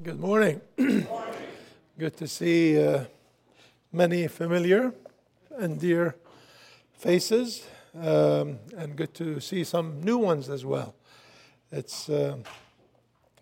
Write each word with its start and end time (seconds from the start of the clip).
Good 0.00 0.18
morning. 0.18 0.60
Good 1.98 2.16
to 2.16 2.26
see 2.26 2.82
uh, 2.82 3.04
many 3.92 4.26
familiar 4.26 4.92
and 5.56 5.78
dear 5.78 6.16
faces, 6.94 7.64
um, 7.94 8.58
and 8.76 8.96
good 8.96 9.14
to 9.14 9.38
see 9.38 9.62
some 9.62 10.00
new 10.00 10.18
ones 10.18 10.48
as 10.48 10.64
well. 10.64 10.96
It's 11.70 12.08
uh, 12.08 12.38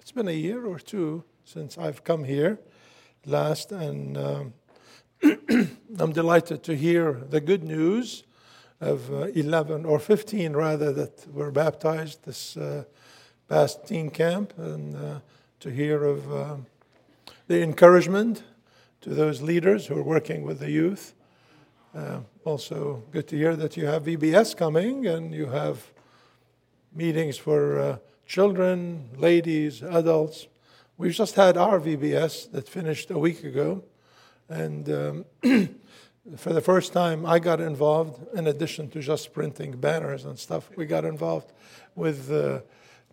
it's 0.01 0.13
been 0.13 0.29
a 0.29 0.33
year 0.33 0.67
or 0.67 0.79
two 0.79 1.25
since 1.45 1.79
I've 1.79 2.05
come 2.05 2.25
here 2.25 2.59
last, 3.25 3.73
and 3.73 4.19
um, 4.19 4.53
I'm 5.99 6.13
delighted 6.13 6.63
to 6.65 6.77
hear 6.77 7.13
the 7.13 7.41
good 7.41 7.63
news 7.63 8.25
of 8.83 9.11
uh, 9.11 9.29
11 9.35 9.87
or 9.87 9.99
15 9.99 10.53
rather 10.53 10.93
that 10.93 11.27
were 11.33 11.53
baptized 11.53 12.25
this 12.25 12.57
uh, 12.59 12.85
past 13.49 13.87
teen 13.87 14.11
camp, 14.11 14.53
and 14.59 14.97
uh, 14.97 15.21
to 15.61 15.71
hear 15.71 16.05
of 16.05 16.33
um, 16.33 16.67
the 17.47 17.63
encouragement 17.63 18.43
to 19.03 19.11
those 19.11 19.43
leaders 19.43 19.87
who 19.87 19.97
are 19.97 20.03
working 20.03 20.43
with 20.43 20.59
the 20.59 20.71
youth. 20.71 21.15
Uh, 21.95 22.21
also, 22.45 23.03
good 23.13 23.29
to 23.29 23.37
hear 23.37 23.55
that 23.57 23.77
you 23.77 23.85
have 23.85 24.05
VBS 24.05 24.57
coming 24.57 25.07
and 25.07 25.35
you 25.35 25.47
have 25.47 25.93
meetings 26.95 27.37
for 27.37 27.79
uh, 27.79 27.99
children, 28.27 29.11
ladies, 29.17 29.83
adults. 29.83 30.47
We've 30.97 31.13
just 31.13 31.35
had 31.35 31.59
our 31.59 31.79
VBS 31.79 32.51
that 32.53 32.67
finished 32.67 33.11
a 33.11 33.19
week 33.19 33.45
ago, 33.45 33.85
and 34.49 34.89
um, 34.89 35.25
for 36.37 36.53
the 36.55 36.61
first 36.63 36.95
time, 36.95 37.27
I 37.27 37.39
got 37.39 37.61
involved. 37.61 38.19
In 38.35 38.47
addition 38.47 38.89
to 38.91 39.01
just 39.01 39.35
printing 39.35 39.73
banners 39.79 40.25
and 40.25 40.39
stuff, 40.39 40.71
we 40.77 40.87
got 40.87 41.05
involved 41.05 41.53
with 41.95 42.31
uh, 42.31 42.61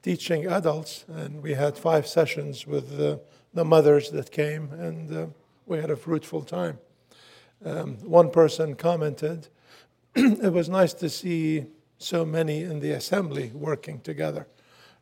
teaching 0.08 0.46
adults, 0.48 1.04
and 1.10 1.44
we 1.44 1.54
had 1.54 1.78
five 1.78 2.08
sessions 2.08 2.66
with 2.66 2.98
uh, 2.98 3.18
the 3.54 3.66
mothers 3.66 4.10
that 4.10 4.32
came, 4.32 4.72
and 4.72 5.14
uh, 5.14 5.26
we 5.66 5.80
had 5.80 5.90
a 5.90 5.98
fruitful 5.98 6.42
time. 6.44 6.78
Um, 7.66 7.98
one 8.06 8.32
person 8.32 8.76
commented, 8.76 9.50
It 10.16 10.54
was 10.54 10.70
nice 10.70 10.94
to 10.94 11.10
see 11.10 11.66
so 11.98 12.24
many 12.24 12.62
in 12.62 12.80
the 12.80 12.92
assembly 12.92 13.52
working 13.54 14.00
together. 14.00 14.48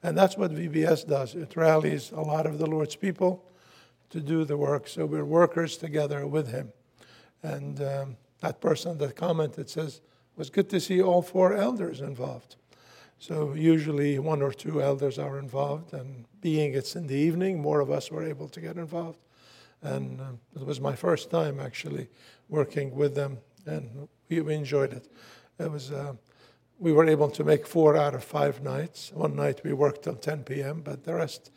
And 0.02 0.18
that's 0.18 0.38
what 0.38 0.52
VBS 0.52 1.08
does 1.08 1.36
it 1.36 1.56
rallies 1.56 2.10
a 2.10 2.22
lot 2.22 2.48
of 2.48 2.58
the 2.58 2.66
Lord's 2.66 2.96
people 2.96 3.46
to 4.10 4.20
do 4.20 4.44
the 4.44 4.58
work. 4.58 4.88
So 4.88 5.06
we're 5.06 5.24
workers 5.24 5.78
together 5.78 6.26
with 6.26 6.48
Him. 6.48 6.74
And 7.44 7.80
um, 7.80 8.18
that 8.40 8.60
person 8.60 8.98
that 8.98 9.16
commented 9.16 9.70
says, 9.70 9.98
It 9.98 10.40
was 10.40 10.50
good 10.50 10.68
to 10.72 10.80
see 10.80 11.00
all 11.00 11.22
four 11.22 11.54
elders 11.54 12.02
involved. 12.02 12.56
So 13.20 13.54
usually 13.54 14.20
one 14.20 14.42
or 14.42 14.52
two 14.52 14.82
elders 14.82 15.18
are 15.18 15.40
involved, 15.40 15.94
and 15.94 16.26
being 16.42 16.74
it's 16.74 16.96
in 16.96 17.08
the 17.08 17.16
evening, 17.16 17.62
more 17.62 17.80
of 17.80 17.90
us 17.90 18.12
were 18.12 18.24
able 18.24 18.48
to 18.50 18.62
get 18.62 18.78
involved. 18.78 19.20
And 19.82 20.22
uh, 20.22 20.34
it 20.56 20.66
was 20.66 20.80
my 20.80 20.96
first 20.96 21.30
time 21.30 21.60
actually 21.60 22.08
working 22.50 22.94
with 22.96 23.16
them, 23.16 23.38
and 23.66 24.08
we, 24.30 24.42
we 24.42 24.54
enjoyed 24.54 24.94
it. 24.94 25.08
It 25.60 25.72
was. 25.72 25.92
Uh, 25.92 26.14
we 26.80 26.92
were 26.92 27.08
able 27.08 27.30
to 27.30 27.44
make 27.44 27.66
four 27.66 27.96
out 27.96 28.14
of 28.14 28.24
five 28.24 28.62
nights. 28.62 29.12
One 29.14 29.36
night 29.36 29.62
we 29.64 29.74
worked 29.74 30.04
till 30.04 30.16
10 30.16 30.44
p.m., 30.44 30.82
but 30.84 31.04
the 31.04 31.14
rest 31.14 31.52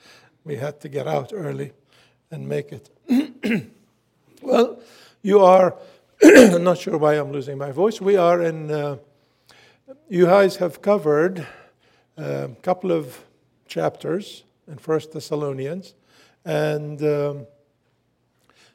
we 0.44 0.56
had 0.56 0.80
to 0.80 0.88
get 0.88 1.06
out 1.06 1.32
early 1.34 1.72
and 2.30 2.48
make 2.48 2.72
it. 2.72 2.90
well, 4.42 4.80
you 5.22 5.40
are, 5.40 5.76
I'm 6.22 6.64
not 6.64 6.78
sure 6.78 6.96
why 6.96 7.14
I'm 7.14 7.32
losing 7.32 7.58
my 7.58 7.72
voice. 7.72 8.00
We 8.00 8.16
are 8.16 8.42
in 8.42 8.70
uh, 8.70 8.98
you 10.08 10.26
guys 10.26 10.56
have 10.56 10.82
covered 10.82 11.46
a 12.16 12.48
couple 12.62 12.92
of 12.92 13.24
chapters 13.66 14.44
in 14.66 14.76
First 14.76 15.12
Thessalonians, 15.12 15.94
and 16.44 17.02
um, 17.02 17.46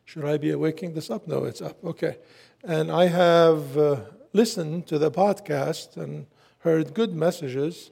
should 0.06 0.26
I 0.26 0.38
be 0.38 0.54
waking 0.56 0.94
this 0.94 1.12
up? 1.12 1.28
No, 1.28 1.44
it's 1.44 1.62
up. 1.62 1.84
Okay, 1.84 2.18
and 2.64 2.92
I 2.92 3.08
have 3.08 3.78
uh, 3.78 3.98
listened 4.34 4.88
to 4.88 4.98
the 4.98 5.12
podcast 5.12 5.98
and 5.98 6.26
heard 6.60 6.96
good 6.96 7.14
messages 7.14 7.92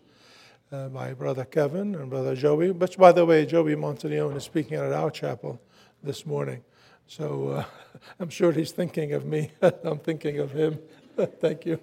uh, 0.72 0.90
by 0.90 1.14
Brother 1.14 1.46
Kevin 1.46 1.94
and 1.94 2.10
Brother 2.10 2.36
Joey. 2.36 2.72
Which, 2.72 2.98
by 2.98 3.12
the 3.12 3.26
way, 3.26 3.46
Joey 3.46 3.76
Monteleone 3.76 4.36
is 4.36 4.46
speaking 4.46 4.78
at 4.78 4.92
our 4.92 5.12
chapel 5.12 5.62
this 6.02 6.26
morning, 6.26 6.64
so 7.06 7.50
uh, 7.50 7.64
I'm 8.20 8.30
sure 8.30 8.52
he's 8.52 8.72
thinking 8.72 9.14
of 9.14 9.26
me. 9.26 9.52
I'm 9.62 10.00
thinking 10.00 10.40
of 10.40 10.52
him. 10.52 10.80
Thank 11.40 11.68
you. 11.68 11.80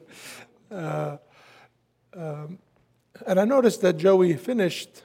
Uh, 0.70 1.18
um, 2.18 2.58
and 3.26 3.38
I 3.38 3.44
noticed 3.44 3.80
that 3.82 3.96
Joey 3.96 4.34
finished 4.34 5.04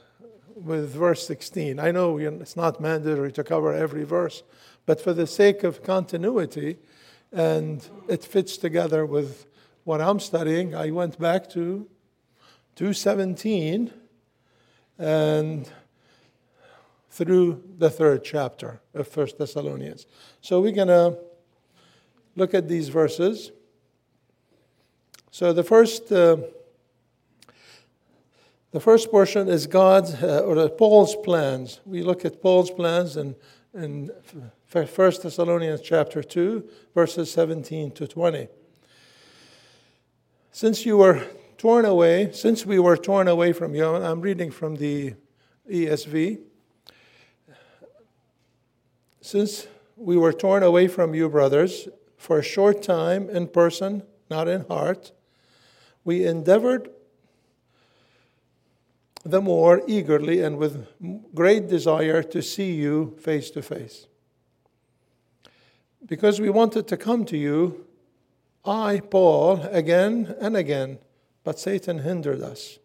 with 0.55 0.95
verse 0.95 1.27
16. 1.27 1.79
I 1.79 1.91
know 1.91 2.17
it's 2.17 2.55
not 2.55 2.81
mandatory 2.81 3.31
to 3.33 3.43
cover 3.43 3.71
every 3.71 4.03
verse, 4.03 4.41
but 4.87 4.99
for 4.99 5.13
the 5.13 5.27
sake 5.27 5.63
of 5.63 5.83
continuity, 5.83 6.77
and 7.31 7.87
it 8.07 8.23
fits 8.23 8.57
together 8.57 9.05
with 9.05 9.45
what 9.83 10.01
I'm 10.01 10.19
studying, 10.19 10.75
I 10.75 10.89
went 10.89 11.19
back 11.19 11.49
to 11.51 11.87
217 12.77 13.93
and 14.97 15.69
through 17.11 17.63
the 17.77 17.91
third 17.91 18.23
chapter 18.23 18.81
of 18.95 19.07
First 19.07 19.37
Thessalonians. 19.37 20.07
So 20.41 20.61
we're 20.61 20.71
going 20.71 20.87
to 20.87 21.19
look 22.35 22.55
at 22.55 22.67
these 22.67 22.89
verses. 22.89 23.51
So 25.29 25.53
the 25.53 25.63
first. 25.63 26.11
Uh, 26.11 26.37
the 28.73 28.79
first 28.79 29.11
portion 29.11 29.47
is 29.47 29.67
God's 29.67 30.15
uh, 30.15 30.39
or 30.39 30.67
Paul's 30.67 31.15
plans. 31.15 31.79
We 31.85 32.01
look 32.01 32.25
at 32.25 32.41
Paul's 32.41 32.71
plans 32.71 33.15
in, 33.15 33.35
in 33.71 34.09
1 34.71 34.87
Thessalonians 34.95 35.79
chapter 35.79 36.23
2, 36.23 36.67
verses 36.95 37.31
17 37.31 37.91
to 37.91 38.07
20. 38.07 38.47
Since 40.51 40.87
you 40.87 40.97
were 40.97 41.23
torn 41.59 41.85
away, 41.85 42.31
since 42.33 42.65
we 42.65 42.79
were 42.79 42.97
torn 42.97 43.27
away 43.27 43.53
from 43.53 43.75
you, 43.75 43.85
I'm 43.85 44.21
reading 44.21 44.49
from 44.49 44.77
the 44.77 45.13
ESV. 45.71 46.39
Since 49.21 49.67
we 49.95 50.17
were 50.17 50.33
torn 50.33 50.63
away 50.63 50.87
from 50.87 51.13
you, 51.13 51.29
brothers, 51.29 51.87
for 52.17 52.39
a 52.39 52.43
short 52.43 52.81
time 52.81 53.29
in 53.29 53.49
person, 53.49 54.01
not 54.31 54.47
in 54.47 54.65
heart, 54.65 55.11
we 56.03 56.25
endeavored 56.25 56.89
the 59.25 59.41
more 59.41 59.81
eagerly 59.87 60.41
and 60.41 60.57
with 60.57 60.87
great 61.33 61.67
desire 61.67 62.21
to 62.23 62.41
see 62.41 62.73
you 62.73 63.15
face 63.21 63.49
to 63.51 63.61
face. 63.61 64.07
Because 66.05 66.41
we 66.41 66.49
wanted 66.49 66.87
to 66.89 66.97
come 66.97 67.23
to 67.25 67.37
you, 67.37 67.85
I, 68.65 68.99
Paul, 68.99 69.61
again 69.71 70.35
and 70.39 70.57
again, 70.57 70.99
but 71.43 71.59
Satan 71.59 71.99
hindered 71.99 72.41
us. 72.41 72.79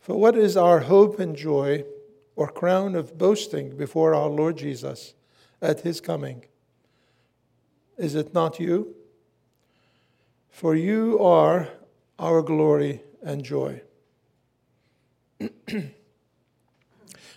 For 0.00 0.18
what 0.18 0.36
is 0.36 0.56
our 0.56 0.80
hope 0.80 1.18
and 1.18 1.36
joy 1.36 1.84
or 2.36 2.48
crown 2.48 2.94
of 2.94 3.18
boasting 3.18 3.76
before 3.76 4.14
our 4.14 4.28
Lord 4.28 4.56
Jesus 4.56 5.14
at 5.60 5.80
his 5.80 6.00
coming? 6.00 6.46
Is 7.98 8.14
it 8.14 8.32
not 8.32 8.58
you? 8.58 8.94
For 10.48 10.74
you 10.74 11.18
are 11.20 11.68
our 12.18 12.40
glory 12.40 13.02
and 13.22 13.44
joy. 13.44 13.82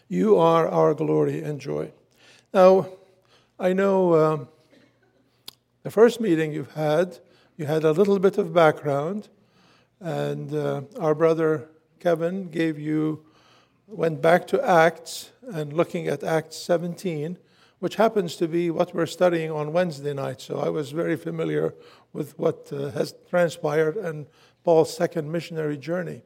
you 0.07 0.37
are 0.37 0.67
our 0.67 0.93
glory 0.93 1.41
and 1.41 1.59
joy. 1.59 1.91
Now, 2.53 2.87
I 3.59 3.73
know 3.73 4.15
um, 4.15 4.47
the 5.83 5.91
first 5.91 6.19
meeting 6.19 6.51
you've 6.51 6.73
had, 6.73 7.19
you 7.55 7.65
had 7.65 7.83
a 7.83 7.91
little 7.91 8.19
bit 8.19 8.37
of 8.37 8.53
background, 8.53 9.29
and 9.99 10.53
uh, 10.53 10.81
our 10.99 11.15
brother 11.15 11.69
Kevin 11.99 12.49
gave 12.49 12.77
you, 12.77 13.23
went 13.87 14.21
back 14.21 14.47
to 14.47 14.61
Acts 14.61 15.31
and 15.53 15.71
looking 15.71 16.07
at 16.07 16.23
Acts 16.23 16.57
17, 16.57 17.38
which 17.79 17.95
happens 17.95 18.35
to 18.35 18.47
be 18.47 18.69
what 18.69 18.94
we're 18.94 19.06
studying 19.06 19.51
on 19.51 19.71
Wednesday 19.71 20.13
night. 20.13 20.41
So 20.41 20.59
I 20.59 20.69
was 20.69 20.91
very 20.91 21.15
familiar 21.15 21.73
with 22.11 22.38
what 22.38 22.69
uh, 22.73 22.91
has 22.91 23.13
transpired 23.29 23.95
and 23.95 24.25
Paul's 24.63 24.95
second 24.95 25.31
missionary 25.31 25.77
journey. 25.77 26.23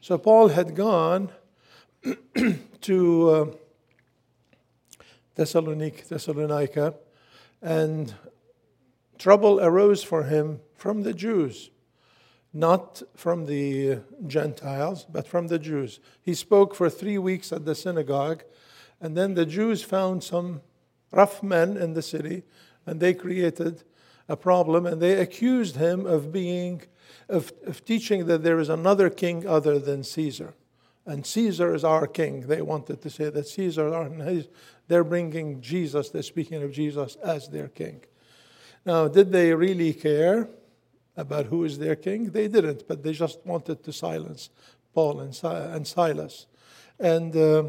So 0.00 0.16
Paul 0.16 0.48
had 0.48 0.76
gone 0.76 1.32
to 2.82 3.30
uh, 3.30 3.46
Thessalonica, 5.34 6.04
Thessalonica, 6.08 6.94
and 7.60 8.14
trouble 9.18 9.60
arose 9.60 10.04
for 10.04 10.22
him 10.22 10.60
from 10.76 11.02
the 11.02 11.12
Jews, 11.12 11.70
not 12.52 13.02
from 13.16 13.46
the 13.46 13.98
Gentiles, 14.26 15.04
but 15.10 15.26
from 15.26 15.48
the 15.48 15.58
Jews. 15.58 15.98
He 16.22 16.34
spoke 16.34 16.76
for 16.76 16.88
three 16.88 17.18
weeks 17.18 17.52
at 17.52 17.64
the 17.64 17.74
synagogue, 17.74 18.44
and 19.00 19.16
then 19.16 19.34
the 19.34 19.46
Jews 19.46 19.82
found 19.82 20.22
some 20.22 20.62
rough 21.10 21.42
men 21.42 21.76
in 21.76 21.94
the 21.94 22.02
city, 22.02 22.44
and 22.86 23.00
they 23.00 23.14
created 23.14 23.82
a 24.28 24.36
problem, 24.36 24.86
and 24.86 25.02
they 25.02 25.14
accused 25.14 25.74
him 25.74 26.06
of 26.06 26.32
being 26.32 26.82
of, 27.28 27.52
of 27.66 27.84
teaching 27.84 28.26
that 28.26 28.42
there 28.42 28.58
is 28.58 28.68
another 28.68 29.10
king 29.10 29.46
other 29.46 29.78
than 29.78 30.02
Caesar. 30.02 30.54
and 31.08 31.24
Caesar 31.24 31.74
is 31.74 31.84
our 31.84 32.06
king. 32.06 32.46
They 32.46 32.60
wanted 32.62 33.00
to 33.02 33.10
say 33.10 33.30
that 33.30 33.48
Caesar, 33.48 34.44
they're 34.88 35.04
bringing 35.04 35.60
Jesus, 35.60 36.10
they're 36.10 36.22
speaking 36.22 36.62
of 36.62 36.70
Jesus 36.70 37.16
as 37.24 37.48
their 37.48 37.68
king. 37.68 38.02
Now, 38.84 39.08
did 39.08 39.32
they 39.32 39.54
really 39.54 39.94
care 39.94 40.48
about 41.16 41.46
who 41.46 41.64
is 41.64 41.78
their 41.78 41.96
king? 41.96 42.30
They 42.30 42.46
didn't, 42.46 42.86
but 42.86 43.02
they 43.02 43.12
just 43.12 43.38
wanted 43.44 43.82
to 43.84 43.92
silence 43.92 44.50
Paul 44.94 45.20
and, 45.20 45.38
and 45.42 45.86
Silas. 45.86 46.46
And 47.00 47.34
uh, 47.34 47.64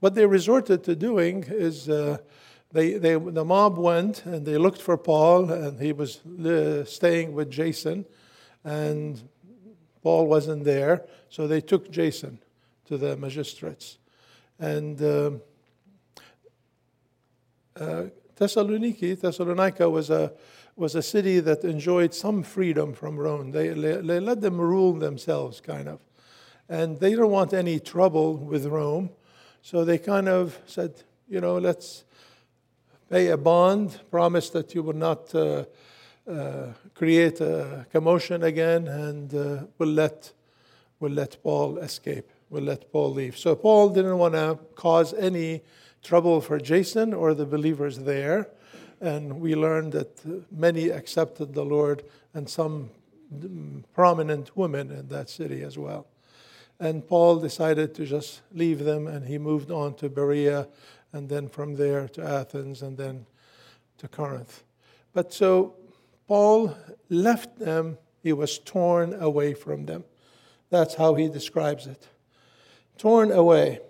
what 0.00 0.14
they 0.14 0.26
resorted 0.26 0.82
to 0.84 0.96
doing 0.96 1.44
is 1.48 1.88
uh, 1.88 2.18
they, 2.72 2.94
they, 2.94 3.14
the 3.16 3.44
mob 3.44 3.78
went 3.78 4.24
and 4.24 4.46
they 4.46 4.56
looked 4.56 4.80
for 4.80 4.96
Paul, 4.96 5.50
and 5.50 5.80
he 5.80 5.92
was 5.92 6.24
uh, 6.24 6.84
staying 6.84 7.34
with 7.34 7.50
Jason, 7.50 8.06
and 8.66 9.22
Paul 10.02 10.26
wasn't 10.26 10.64
there, 10.64 11.06
so 11.30 11.46
they 11.46 11.60
took 11.60 11.88
Jason 11.88 12.40
to 12.86 12.98
the 12.98 13.16
magistrates. 13.16 13.98
And 14.58 15.00
um, 15.02 15.40
uh, 17.78 18.02
Thessaloniki, 18.36 19.20
Thessalonica 19.20 19.88
was 19.88 20.10
a, 20.10 20.32
was 20.74 20.96
a 20.96 21.02
city 21.02 21.38
that 21.40 21.62
enjoyed 21.62 22.12
some 22.12 22.42
freedom 22.42 22.92
from 22.92 23.16
Rome. 23.16 23.52
They, 23.52 23.68
they 23.68 24.20
let 24.20 24.40
them 24.40 24.60
rule 24.60 24.94
themselves, 24.94 25.60
kind 25.60 25.88
of. 25.88 26.00
And 26.68 26.98
they 26.98 27.14
don't 27.14 27.30
want 27.30 27.54
any 27.54 27.78
trouble 27.78 28.36
with 28.36 28.66
Rome. 28.66 29.10
So 29.62 29.84
they 29.84 29.98
kind 29.98 30.28
of 30.28 30.58
said, 30.66 31.04
you 31.28 31.40
know, 31.40 31.58
let's 31.58 32.04
pay 33.08 33.28
a 33.28 33.36
bond, 33.36 34.00
promise 34.10 34.50
that 34.50 34.74
you 34.74 34.82
will 34.82 34.96
not 34.96 35.32
uh, 35.34 35.66
uh, 36.28 36.72
create 36.94 37.40
a 37.40 37.86
commotion 37.92 38.42
again, 38.42 38.88
and 38.88 39.34
uh, 39.34 39.64
we'll, 39.78 39.90
let, 39.90 40.32
we'll 40.98 41.12
let 41.12 41.40
Paul 41.42 41.78
escape. 41.78 42.28
We'll 42.50 42.64
let 42.64 42.90
Paul 42.90 43.12
leave. 43.12 43.36
So 43.36 43.54
Paul 43.54 43.90
didn't 43.90 44.18
want 44.18 44.34
to 44.34 44.58
cause 44.74 45.14
any 45.14 45.62
trouble 46.02 46.40
for 46.40 46.58
Jason 46.58 47.12
or 47.12 47.34
the 47.34 47.46
believers 47.46 47.98
there. 47.98 48.48
And 49.00 49.40
we 49.40 49.54
learned 49.54 49.92
that 49.92 50.20
many 50.50 50.88
accepted 50.88 51.54
the 51.54 51.64
Lord 51.64 52.02
and 52.34 52.48
some 52.48 52.90
prominent 53.94 54.56
women 54.56 54.90
in 54.90 55.08
that 55.08 55.28
city 55.28 55.62
as 55.62 55.76
well. 55.76 56.06
And 56.78 57.06
Paul 57.06 57.36
decided 57.36 57.94
to 57.94 58.06
just 58.06 58.42
leave 58.52 58.84
them 58.84 59.06
and 59.06 59.26
he 59.26 59.38
moved 59.38 59.70
on 59.70 59.94
to 59.94 60.08
Berea 60.08 60.68
and 61.12 61.28
then 61.28 61.48
from 61.48 61.76
there 61.76 62.08
to 62.08 62.22
Athens 62.22 62.82
and 62.82 62.96
then 62.96 63.26
to 63.98 64.08
Corinth. 64.08 64.62
But 65.12 65.32
so 65.32 65.74
Paul 66.26 66.76
left 67.08 67.58
them, 67.58 67.98
he 68.22 68.32
was 68.32 68.58
torn 68.58 69.14
away 69.14 69.54
from 69.54 69.86
them. 69.86 70.04
That's 70.70 70.94
how 70.94 71.14
he 71.14 71.28
describes 71.28 71.86
it. 71.86 72.08
Torn 72.98 73.30
away. 73.30 73.80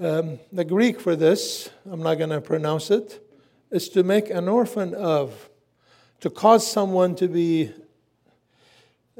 Um, 0.00 0.38
the 0.52 0.64
Greek 0.64 1.00
for 1.00 1.16
this, 1.16 1.70
I'm 1.90 2.02
not 2.02 2.16
going 2.16 2.30
to 2.30 2.40
pronounce 2.40 2.90
it, 2.90 3.24
is 3.70 3.88
to 3.90 4.02
make 4.02 4.30
an 4.30 4.48
orphan 4.48 4.94
of, 4.94 5.48
to 6.20 6.30
cause 6.30 6.70
someone 6.70 7.14
to 7.16 7.28
be 7.28 7.72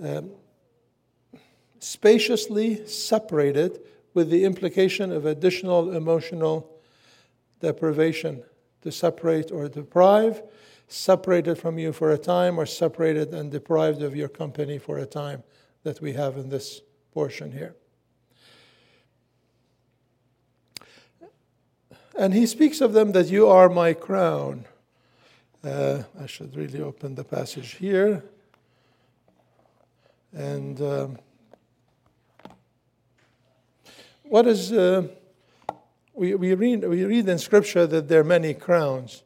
um, 0.02 0.30
spaciously 1.80 2.86
separated 2.86 3.80
with 4.14 4.30
the 4.30 4.44
implication 4.44 5.12
of 5.12 5.26
additional 5.26 5.94
emotional 5.94 6.70
deprivation, 7.60 8.42
to 8.82 8.92
separate 8.92 9.50
or 9.50 9.68
deprive, 9.68 10.42
separated 10.88 11.56
from 11.56 11.78
you 11.78 11.92
for 11.92 12.10
a 12.10 12.18
time, 12.18 12.58
or 12.58 12.66
separated 12.66 13.34
and 13.34 13.52
deprived 13.52 14.02
of 14.02 14.16
your 14.16 14.28
company 14.28 14.78
for 14.78 14.98
a 14.98 15.06
time 15.06 15.42
that 15.82 16.00
we 16.00 16.14
have 16.14 16.36
in 16.36 16.48
this 16.48 16.80
portion 17.12 17.52
here. 17.52 17.76
And 22.18 22.34
he 22.34 22.46
speaks 22.46 22.80
of 22.80 22.94
them 22.94 23.12
that 23.12 23.28
you 23.28 23.46
are 23.46 23.68
my 23.68 23.92
crown. 23.92 24.64
Uh, 25.62 26.02
I 26.20 26.26
should 26.26 26.56
really 26.56 26.80
open 26.80 27.14
the 27.14 27.22
passage 27.22 27.74
here. 27.74 28.24
And 30.32 30.80
um, 30.80 31.18
what 34.24 34.46
is, 34.46 34.72
uh, 34.72 35.08
we, 36.12 36.34
we, 36.34 36.54
read, 36.54 36.84
we 36.88 37.04
read 37.04 37.28
in 37.28 37.38
Scripture 37.38 37.86
that 37.86 38.08
there 38.08 38.20
are 38.20 38.24
many 38.24 38.52
crowns. 38.52 39.22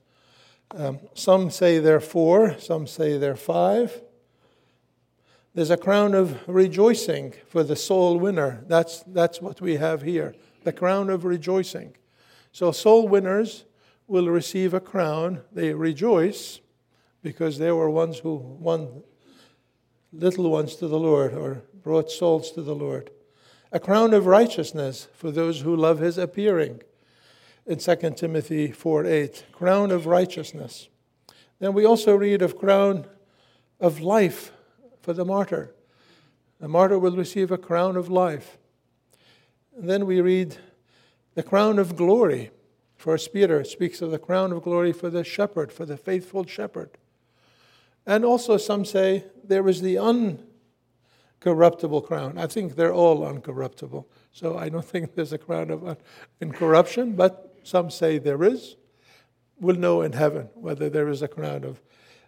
Um, 0.75 1.01
some 1.15 1.51
say 1.51 1.79
there 1.79 1.97
are 1.97 2.01
four, 2.01 2.59
some 2.59 2.87
say 2.87 3.19
there 3.19 3.33
are 3.33 3.37
five. 3.37 4.03
There's 5.55 5.71
a 5.71 5.77
crown 5.77 6.15
of 6.15 6.49
rejoicing 6.49 7.35
for 7.47 7.63
the 7.63 7.77
soul 7.77 8.19
winner. 8.19 8.65
That's, 8.69 9.03
that's 9.07 9.43
what 9.43 9.61
we 9.61 9.77
have 9.77 10.03
here 10.03 10.35
the 10.65 10.73
crown 10.73 11.11
of 11.11 11.25
rejoicing. 11.25 11.97
So, 12.53 12.71
soul 12.71 13.09
winners 13.09 13.65
will 14.07 14.29
receive 14.29 14.75
a 14.75 14.81
crown. 14.81 15.43
They 15.51 15.75
rejoice 15.75 16.61
because 17.21 17.59
they 17.59 17.73
were 17.73 17.91
ones 17.91 18.19
who 18.19 18.37
won 18.37 19.03
little 20.13 20.51
ones 20.51 20.77
to 20.77 20.87
the 20.87 20.99
Lord 20.99 21.35
or 21.35 21.63
brought 21.83 22.11
souls 22.11 22.53
to 22.53 22.63
the 22.63 22.75
Lord. 22.75 23.11
A 23.73 23.81
crown 23.81 24.15
of 24.15 24.27
righteousness 24.27 25.09
for 25.15 25.31
those 25.31 25.63
who 25.63 25.75
love 25.75 25.99
his 25.99 26.17
appearing 26.17 26.83
in 27.67 27.79
2 27.79 27.97
Timothy 28.17 28.73
4 28.73 29.07
8. 29.07 29.45
Crown 29.53 29.91
of 29.91 30.07
righteousness. 30.07 30.89
Then 31.59 31.75
we 31.75 31.85
also 31.85 32.17
read 32.17 32.43
of 32.43 32.59
crown 32.59 33.07
of 33.79 34.01
life 34.01 34.53
for 35.01 35.13
the 35.13 35.25
martyr. 35.25 35.75
The 36.61 36.69
martyr 36.69 36.99
will 36.99 37.17
receive 37.17 37.51
a 37.51 37.59
crown 37.59 37.97
of 37.97 38.09
life. 38.09 38.59
And 39.77 39.89
then 39.89 40.07
we 40.07 40.21
read 40.21 40.57
the 41.35 41.43
crown 41.43 41.79
of 41.79 41.97
glory. 41.97 42.51
First 42.97 43.33
Peter 43.33 43.65
speaks 43.65 44.03
of 44.03 44.11
the 44.11 44.19
crown 44.19 44.53
of 44.53 44.63
glory 44.63 44.93
for 44.93 45.09
the 45.11 45.25
shepherd, 45.25 45.73
for 45.73 45.87
the 45.87 45.97
faithful 45.97 46.47
shepherd. 46.47 46.91
And 48.07 48.25
also, 48.25 48.57
some 48.57 48.85
say 48.85 49.25
there 49.45 49.69
is 49.69 49.83
the 49.83 49.97
uncorruptible 49.97 52.05
crown. 52.05 52.39
I 52.39 52.47
think 52.47 52.77
they're 52.77 52.93
all 52.93 53.21
uncorruptible. 53.21 54.05
So 54.33 54.59
I 54.59 54.69
don't 54.69 54.85
think 54.85 55.15
there's 55.15 55.33
a 55.33 55.39
crown 55.39 55.71
of 55.71 55.97
incorruption, 56.41 57.17
but 57.17 57.52
some 57.63 57.91
say 57.91 58.19
there 58.19 58.43
is. 58.43 58.77
We'll 59.61 59.77
know 59.77 60.03
in 60.03 60.13
heaven 60.13 60.49
whether 60.55 60.91
there 60.91 61.09
is 61.09 61.23
a 61.23 61.29
crown 61.29 61.65
of 61.65 61.81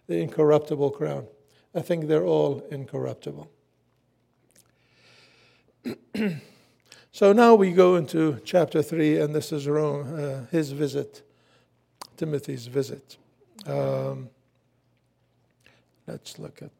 the 0.07 0.17
incorruptible 0.21 0.91
crown. 0.91 1.27
I 1.73 1.81
think 1.81 2.07
they're 2.07 2.25
all 2.25 2.63
incorruptible. 2.71 3.49
So 7.15 7.31
now 7.31 7.55
we 7.55 7.71
go 7.71 7.95
into 7.95 8.41
chapter 8.43 8.81
3, 8.81 9.21
and 9.21 9.33
this 9.33 9.53
is 9.53 9.69
Rome, 9.69 10.19
uh, 10.19 10.47
his 10.51 10.73
visit, 10.73 11.21
Timothy's 12.17 12.67
visit. 12.67 13.15
Um, 13.65 14.29
let's 16.07 16.37
look 16.37 16.61
at 16.61 16.73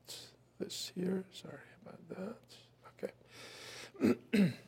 this 0.60 0.92
here. 0.94 1.24
Sorry 1.32 1.54
about 1.86 2.36
that. 3.00 3.14
Okay. 4.04 4.54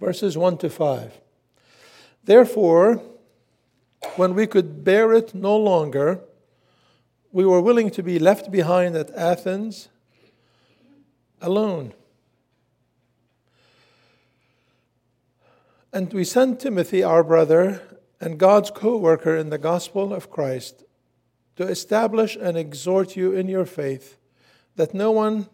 Verses 0.00 0.36
1 0.36 0.58
to 0.58 0.70
5. 0.70 1.12
Therefore, 2.24 3.02
when 4.16 4.34
we 4.34 4.46
could 4.46 4.84
bear 4.84 5.12
it 5.12 5.34
no 5.34 5.56
longer, 5.56 6.20
we 7.32 7.44
were 7.44 7.60
willing 7.60 7.90
to 7.90 8.02
be 8.02 8.18
left 8.18 8.50
behind 8.50 8.96
at 8.96 9.10
Athens 9.10 9.88
alone 11.40 11.92
And 15.96 16.12
we 16.12 16.24
sent 16.24 16.60
Timothy, 16.60 17.02
our 17.02 17.24
brother, 17.24 17.80
and 18.20 18.36
God's 18.38 18.70
co 18.70 18.98
worker 18.98 19.34
in 19.34 19.48
the 19.48 19.56
gospel 19.56 20.12
of 20.12 20.30
Christ, 20.30 20.84
to 21.56 21.66
establish 21.66 22.36
and 22.36 22.54
exhort 22.54 23.16
you 23.16 23.32
in 23.32 23.48
your 23.48 23.64
faith, 23.64 24.18
that 24.74 24.92
no 24.92 25.10
one 25.10 25.48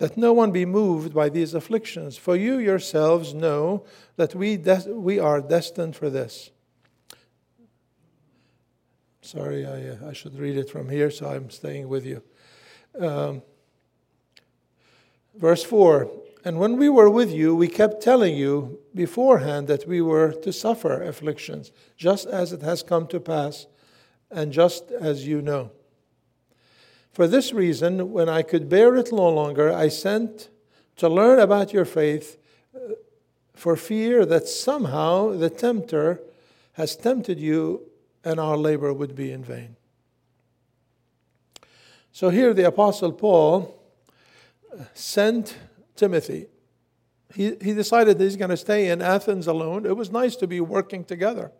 that 0.00 0.16
no 0.16 0.32
one 0.32 0.50
be 0.50 0.64
moved 0.64 1.12
by 1.14 1.28
these 1.28 1.52
afflictions, 1.52 2.16
for 2.16 2.34
you 2.34 2.58
yourselves 2.58 3.34
know 3.34 3.84
that 4.16 4.34
we, 4.34 4.56
we 4.88 5.18
are 5.18 5.40
destined 5.40 5.94
for 5.94 6.08
this. 6.08 6.50
Sorry, 9.20 9.66
I, 9.66 9.90
uh, 9.90 10.08
I 10.08 10.12
should 10.14 10.38
read 10.38 10.56
it 10.56 10.70
from 10.70 10.88
here, 10.88 11.10
so 11.10 11.28
I'm 11.28 11.50
staying 11.50 11.88
with 11.88 12.06
you. 12.06 12.22
Um, 12.98 13.42
verse 15.34 15.62
4 15.62 16.10
and 16.44 16.58
when 16.58 16.78
we 16.78 16.88
were 16.88 17.10
with 17.10 17.30
you, 17.30 17.54
we 17.54 17.68
kept 17.68 18.02
telling 18.02 18.34
you 18.34 18.78
beforehand 18.94 19.68
that 19.68 19.86
we 19.86 20.00
were 20.00 20.32
to 20.32 20.52
suffer 20.52 21.02
afflictions, 21.02 21.70
just 21.98 22.26
as 22.26 22.52
it 22.52 22.62
has 22.62 22.82
come 22.82 23.06
to 23.08 23.20
pass, 23.20 23.66
and 24.30 24.50
just 24.52 24.90
as 24.90 25.26
you 25.26 25.42
know. 25.42 25.70
For 27.12 27.26
this 27.26 27.52
reason, 27.52 28.12
when 28.12 28.28
I 28.28 28.42
could 28.42 28.68
bear 28.68 28.94
it 28.96 29.12
no 29.12 29.28
longer, 29.28 29.72
I 29.72 29.88
sent 29.88 30.48
to 30.96 31.08
learn 31.08 31.38
about 31.38 31.72
your 31.72 31.84
faith, 31.84 32.38
uh, 32.74 32.94
for 33.54 33.76
fear 33.76 34.24
that 34.26 34.48
somehow 34.48 35.30
the 35.30 35.50
tempter 35.50 36.20
has 36.74 36.96
tempted 36.96 37.38
you 37.38 37.82
and 38.24 38.38
our 38.38 38.56
labor 38.56 38.92
would 38.92 39.14
be 39.14 39.32
in 39.32 39.42
vain. 39.42 39.76
So 42.12 42.30
here 42.30 42.54
the 42.54 42.66
Apostle 42.66 43.12
Paul 43.12 43.76
sent 44.94 45.56
Timothy. 45.96 46.46
He, 47.34 47.56
he 47.60 47.72
decided 47.72 48.18
that 48.18 48.24
he's 48.24 48.36
going 48.36 48.50
to 48.50 48.56
stay 48.56 48.88
in 48.90 49.00
Athens 49.00 49.46
alone. 49.46 49.86
It 49.86 49.96
was 49.96 50.10
nice 50.10 50.36
to 50.36 50.46
be 50.46 50.60
working 50.60 51.04
together. 51.04 51.52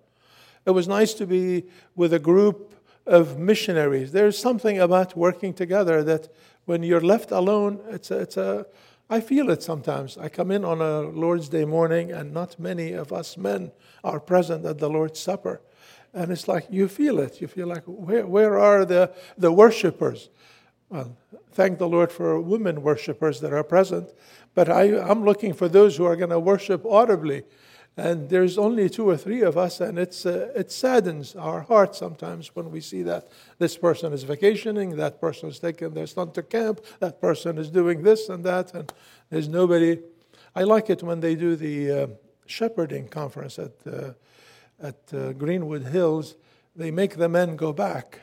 It 0.66 0.72
was 0.72 0.88
nice 0.88 1.14
to 1.14 1.26
be 1.26 1.64
with 1.94 2.12
a 2.12 2.18
group 2.18 2.74
of 3.06 3.38
missionaries. 3.38 4.12
There's 4.12 4.38
something 4.38 4.78
about 4.78 5.16
working 5.16 5.54
together 5.54 6.02
that 6.04 6.28
when 6.64 6.82
you're 6.82 7.00
left 7.00 7.30
alone, 7.30 7.80
it's 7.88 8.10
a, 8.10 8.18
it's 8.20 8.36
a 8.36 8.66
I 9.12 9.20
feel 9.20 9.50
it 9.50 9.60
sometimes. 9.60 10.16
I 10.16 10.28
come 10.28 10.52
in 10.52 10.64
on 10.64 10.80
a 10.80 11.00
Lord's 11.00 11.48
Day 11.48 11.64
morning, 11.64 12.12
and 12.12 12.32
not 12.32 12.60
many 12.60 12.92
of 12.92 13.12
us 13.12 13.36
men 13.36 13.72
are 14.04 14.20
present 14.20 14.64
at 14.64 14.78
the 14.78 14.88
Lord's 14.88 15.18
Supper. 15.18 15.60
And 16.14 16.30
it's 16.30 16.46
like 16.46 16.66
you 16.70 16.86
feel 16.86 17.18
it. 17.18 17.40
You 17.40 17.48
feel 17.48 17.66
like, 17.66 17.82
where, 17.86 18.24
where 18.24 18.56
are 18.56 18.84
the, 18.84 19.12
the 19.36 19.50
worshipers? 19.50 20.30
Well, 20.90 21.16
thank 21.50 21.78
the 21.78 21.88
Lord 21.88 22.12
for 22.12 22.40
women 22.40 22.82
worshipers 22.82 23.40
that 23.40 23.52
are 23.52 23.64
present. 23.64 24.12
But 24.54 24.68
I, 24.68 24.96
I'm 25.00 25.24
looking 25.24 25.54
for 25.54 25.68
those 25.68 25.96
who 25.96 26.04
are 26.04 26.16
going 26.16 26.30
to 26.30 26.40
worship 26.40 26.86
audibly. 26.86 27.42
And 27.96 28.30
there's 28.30 28.56
only 28.56 28.88
two 28.88 29.08
or 29.08 29.16
three 29.16 29.42
of 29.42 29.58
us, 29.58 29.80
and 29.80 29.98
it's, 29.98 30.24
uh, 30.24 30.52
it 30.54 30.70
saddens 30.70 31.34
our 31.34 31.62
heart 31.62 31.94
sometimes 31.94 32.54
when 32.54 32.70
we 32.70 32.80
see 32.80 33.02
that 33.02 33.28
this 33.58 33.76
person 33.76 34.12
is 34.12 34.22
vacationing, 34.22 34.96
that 34.96 35.20
person 35.20 35.48
is 35.48 35.58
taking 35.58 35.92
their 35.92 36.06
son 36.06 36.30
to 36.32 36.42
camp, 36.42 36.80
that 37.00 37.20
person 37.20 37.58
is 37.58 37.68
doing 37.68 38.02
this 38.02 38.28
and 38.28 38.44
that, 38.44 38.72
and 38.74 38.92
there's 39.28 39.48
nobody. 39.48 39.98
I 40.54 40.62
like 40.62 40.88
it 40.88 41.02
when 41.02 41.20
they 41.20 41.34
do 41.34 41.56
the 41.56 41.90
uh, 41.90 42.06
shepherding 42.46 43.08
conference 43.08 43.58
at, 43.58 43.72
uh, 43.86 44.12
at 44.80 44.96
uh, 45.12 45.32
Greenwood 45.32 45.84
Hills. 45.84 46.36
They 46.76 46.90
make 46.90 47.16
the 47.16 47.28
men 47.28 47.56
go 47.56 47.72
back, 47.72 48.20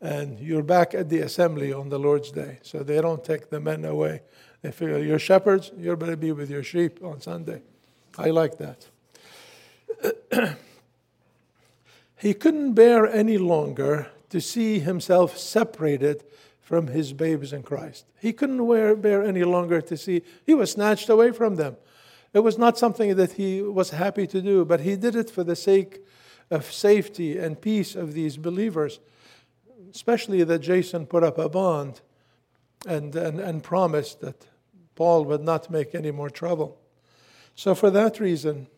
and 0.00 0.40
you're 0.40 0.62
back 0.62 0.94
at 0.94 1.10
the 1.10 1.20
assembly 1.20 1.72
on 1.72 1.90
the 1.90 1.98
Lord's 1.98 2.32
Day. 2.32 2.58
So 2.62 2.78
they 2.78 3.00
don't 3.00 3.22
take 3.22 3.50
the 3.50 3.60
men 3.60 3.84
away. 3.84 4.22
They 4.62 4.72
figure 4.72 4.98
you're 4.98 5.18
shepherds, 5.18 5.70
you're 5.76 5.96
better 5.96 6.16
be 6.16 6.32
with 6.32 6.50
your 6.50 6.62
sheep 6.62 7.04
on 7.04 7.20
Sunday. 7.20 7.62
I 8.18 8.30
like 8.30 8.58
that. 8.58 8.86
he 12.18 12.34
couldn't 12.34 12.74
bear 12.74 13.06
any 13.06 13.38
longer 13.38 14.08
to 14.30 14.40
see 14.40 14.78
himself 14.78 15.36
separated 15.36 16.24
from 16.60 16.88
his 16.88 17.12
babes 17.12 17.52
in 17.52 17.62
Christ. 17.62 18.06
He 18.20 18.32
couldn't 18.32 18.66
wear, 18.66 18.96
bear 18.96 19.22
any 19.22 19.44
longer 19.44 19.80
to 19.80 19.96
see, 19.96 20.22
he 20.44 20.54
was 20.54 20.72
snatched 20.72 21.08
away 21.08 21.30
from 21.30 21.56
them. 21.56 21.76
It 22.32 22.40
was 22.40 22.58
not 22.58 22.76
something 22.76 23.14
that 23.16 23.32
he 23.32 23.62
was 23.62 23.90
happy 23.90 24.26
to 24.26 24.42
do, 24.42 24.64
but 24.64 24.80
he 24.80 24.96
did 24.96 25.14
it 25.14 25.30
for 25.30 25.44
the 25.44 25.56
sake 25.56 26.00
of 26.50 26.70
safety 26.70 27.38
and 27.38 27.60
peace 27.60 27.94
of 27.94 28.14
these 28.14 28.36
believers, 28.36 29.00
especially 29.94 30.42
that 30.44 30.58
Jason 30.58 31.06
put 31.06 31.22
up 31.22 31.38
a 31.38 31.48
bond 31.48 32.00
and, 32.86 33.14
and, 33.14 33.40
and 33.40 33.62
promised 33.62 34.20
that 34.20 34.46
Paul 34.94 35.24
would 35.26 35.42
not 35.42 35.70
make 35.70 35.94
any 35.94 36.10
more 36.10 36.30
trouble. 36.30 36.78
So, 37.56 37.74
for 37.74 37.90
that 37.90 38.20
reason, 38.20 38.68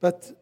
but 0.00 0.32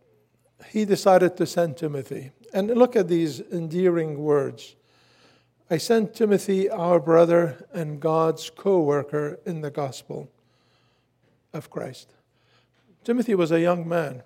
he 0.68 0.84
decided 0.84 1.36
to 1.36 1.46
send 1.46 1.76
Timothy. 1.76 2.30
And 2.54 2.68
look 2.68 2.96
at 2.96 3.08
these 3.08 3.40
endearing 3.40 4.18
words. 4.18 4.76
I 5.70 5.78
sent 5.78 6.14
Timothy, 6.14 6.70
our 6.70 7.00
brother 7.00 7.66
and 7.72 8.00
God's 8.00 8.50
co 8.50 8.80
worker 8.80 9.40
in 9.44 9.60
the 9.60 9.70
gospel 9.70 10.30
of 11.52 11.70
Christ. 11.70 12.12
Timothy 13.04 13.34
was 13.34 13.50
a 13.50 13.60
young 13.60 13.88
man. 13.88 14.22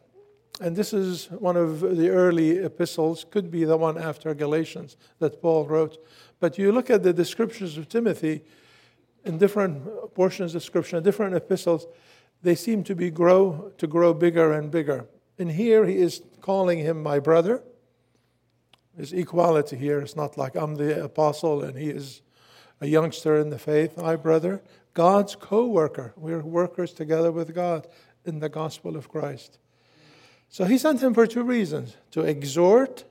And 0.61 0.75
this 0.75 0.93
is 0.93 1.31
one 1.31 1.57
of 1.57 1.81
the 1.81 2.09
early 2.09 2.59
epistles, 2.59 3.27
could 3.31 3.51
be 3.51 3.65
the 3.65 3.77
one 3.77 3.99
after 3.99 4.33
Galatians 4.35 4.97
that 5.19 5.41
Paul 5.43 5.67
wrote. 5.67 5.99
But 6.41 6.59
you 6.59 6.73
look 6.73 6.91
at 6.91 7.03
the 7.03 7.13
descriptions 7.13 7.77
of 7.77 7.89
Timothy 7.89 8.43
in 9.25 9.39
different 9.39 10.15
portions 10.15 10.55
of 10.55 10.63
Scripture, 10.63 11.01
different 11.01 11.35
epistles, 11.35 11.87
they 12.43 12.55
seem 12.55 12.85
to 12.85 12.95
be 12.95 13.11
grow 13.11 13.73
to 13.79 13.87
grow 13.87 14.15
bigger 14.15 14.53
and 14.53 14.71
bigger. 14.71 15.07
And 15.39 15.51
here 15.51 15.85
he 15.85 15.99
is 15.99 16.23
calling 16.41 16.79
him 16.79 17.03
my 17.03 17.19
brother. 17.19 17.63
There's 18.95 19.13
equality 19.13 19.77
here. 19.77 20.01
It's 20.01 20.17
not 20.17 20.39
like 20.39 20.55
I'm 20.55 20.77
the 20.77 21.05
apostle 21.05 21.63
and 21.63 21.77
he 21.77 21.91
is 21.91 22.23
a 22.81 22.87
youngster 22.87 23.37
in 23.37 23.51
the 23.51 23.59
faith. 23.59 23.97
My 23.97 24.17
brother, 24.17 24.63
God's 24.95 25.37
co-worker. 25.37 26.15
We're 26.17 26.41
workers 26.41 26.93
together 26.93 27.33
with 27.33 27.55
God 27.55 27.87
in 28.25 28.39
the 28.39 28.49
gospel 28.49 28.97
of 28.97 29.09
Christ. 29.09 29.59
So 30.49 30.65
he 30.65 30.79
sent 30.79 31.03
him 31.03 31.13
for 31.13 31.27
two 31.27 31.43
reasons: 31.43 31.97
to 32.13 32.23
exhort 32.23 33.05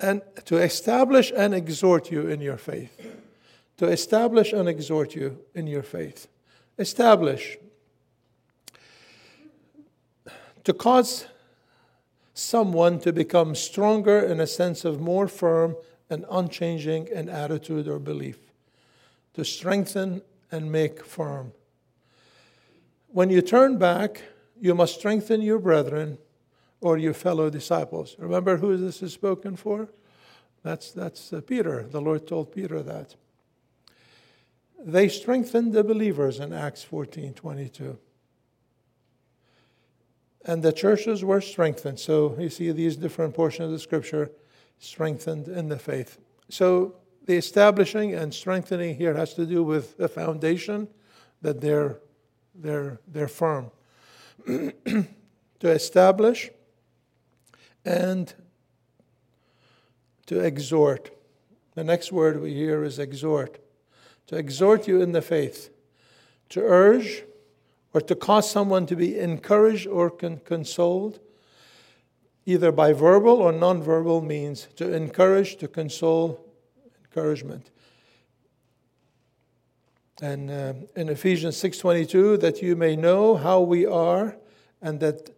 and 0.00 0.22
to 0.46 0.56
establish 0.56 1.32
and 1.36 1.54
exhort 1.54 2.10
you 2.10 2.26
in 2.26 2.40
your 2.40 2.56
faith. 2.56 3.16
To 3.76 3.86
establish 3.86 4.52
and 4.52 4.68
exhort 4.68 5.14
you 5.14 5.38
in 5.54 5.66
your 5.66 5.82
faith. 5.82 6.26
Establish 6.78 7.58
to 10.68 10.74
cause 10.74 11.24
someone 12.34 13.00
to 13.00 13.10
become 13.10 13.54
stronger 13.54 14.18
in 14.18 14.38
a 14.38 14.46
sense 14.46 14.84
of 14.84 15.00
more 15.00 15.26
firm 15.26 15.74
and 16.10 16.26
unchanging 16.30 17.06
in 17.06 17.26
attitude 17.26 17.88
or 17.88 17.98
belief, 17.98 18.36
to 19.32 19.46
strengthen 19.46 20.20
and 20.52 20.70
make 20.70 21.02
firm. 21.06 21.52
When 23.06 23.30
you 23.30 23.40
turn 23.40 23.78
back, 23.78 24.20
you 24.60 24.74
must 24.74 24.98
strengthen 24.98 25.40
your 25.40 25.58
brethren 25.58 26.18
or 26.82 26.98
your 26.98 27.14
fellow 27.14 27.48
disciples. 27.48 28.14
Remember 28.18 28.58
who 28.58 28.76
this 28.76 29.02
is 29.02 29.14
spoken 29.14 29.56
for? 29.56 29.88
That's, 30.62 30.92
that's 30.92 31.32
uh, 31.32 31.40
Peter. 31.40 31.84
The 31.84 32.02
Lord 32.02 32.26
told 32.26 32.52
Peter 32.52 32.82
that. 32.82 33.14
They 34.78 35.08
strengthened 35.08 35.72
the 35.72 35.82
believers 35.82 36.38
in 36.38 36.52
Acts 36.52 36.82
14 36.82 37.32
22 37.32 37.98
and 40.44 40.62
the 40.62 40.72
churches 40.72 41.24
were 41.24 41.40
strengthened. 41.40 41.98
So 41.98 42.36
you 42.38 42.48
see 42.48 42.70
these 42.72 42.96
different 42.96 43.34
portions 43.34 43.66
of 43.66 43.72
the 43.72 43.78
scripture 43.78 44.30
strengthened 44.78 45.48
in 45.48 45.68
the 45.68 45.78
faith. 45.78 46.18
So 46.48 46.94
the 47.26 47.36
establishing 47.36 48.14
and 48.14 48.32
strengthening 48.32 48.96
here 48.96 49.14
has 49.14 49.34
to 49.34 49.44
do 49.44 49.62
with 49.62 49.96
the 49.96 50.08
foundation 50.08 50.88
that 51.42 51.60
they're, 51.60 51.98
they're, 52.54 53.00
they're 53.06 53.28
firm. 53.28 53.70
to 54.46 55.06
establish 55.62 56.50
and 57.84 58.32
to 60.26 60.40
exhort. 60.40 61.10
The 61.74 61.84
next 61.84 62.12
word 62.12 62.40
we 62.40 62.54
hear 62.54 62.84
is 62.84 62.98
exhort. 62.98 63.58
To 64.28 64.36
exhort 64.36 64.86
you 64.86 65.00
in 65.00 65.12
the 65.12 65.22
faith. 65.22 65.70
To 66.50 66.60
urge 66.60 67.24
or 67.94 68.00
to 68.00 68.14
cause 68.14 68.50
someone 68.50 68.86
to 68.86 68.96
be 68.96 69.18
encouraged 69.18 69.86
or 69.86 70.10
con- 70.10 70.40
consoled, 70.44 71.20
either 72.44 72.70
by 72.70 72.92
verbal 72.92 73.36
or 73.36 73.52
nonverbal 73.52 74.24
means, 74.24 74.68
to 74.76 74.92
encourage, 74.92 75.56
to 75.56 75.68
console, 75.68 76.44
encouragement. 77.04 77.70
And 80.20 80.50
uh, 80.50 80.74
in 80.96 81.08
Ephesians 81.08 81.56
6:22, 81.56 82.40
that 82.40 82.60
you 82.60 82.74
may 82.74 82.96
know 82.96 83.36
how 83.36 83.60
we 83.60 83.86
are, 83.86 84.36
and 84.82 85.00
that 85.00 85.30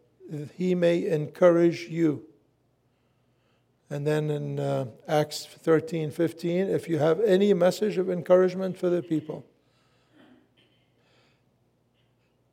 he 0.56 0.74
may 0.74 1.06
encourage 1.06 1.88
you. 1.88 2.24
And 3.90 4.06
then 4.06 4.30
in 4.30 4.60
uh, 4.60 4.86
Acts 5.08 5.46
13, 5.46 6.12
15, 6.12 6.68
if 6.68 6.88
you 6.88 6.98
have 6.98 7.20
any 7.20 7.52
message 7.52 7.98
of 7.98 8.08
encouragement 8.08 8.78
for 8.78 8.88
the 8.88 9.02
people, 9.02 9.44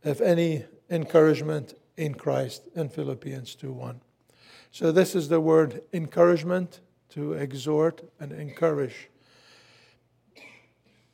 if 0.07 0.21
any 0.21 0.63
encouragement 0.89 1.73
in 1.97 2.13
Christ 2.13 2.69
in 2.75 2.87
Philippians 2.87 3.55
2:1. 3.55 3.99
So 4.71 4.91
this 4.91 5.15
is 5.15 5.27
the 5.27 5.41
word 5.41 5.81
encouragement 5.91 6.79
to 7.09 7.33
exhort 7.33 8.03
and 8.19 8.31
encourage. 8.31 9.09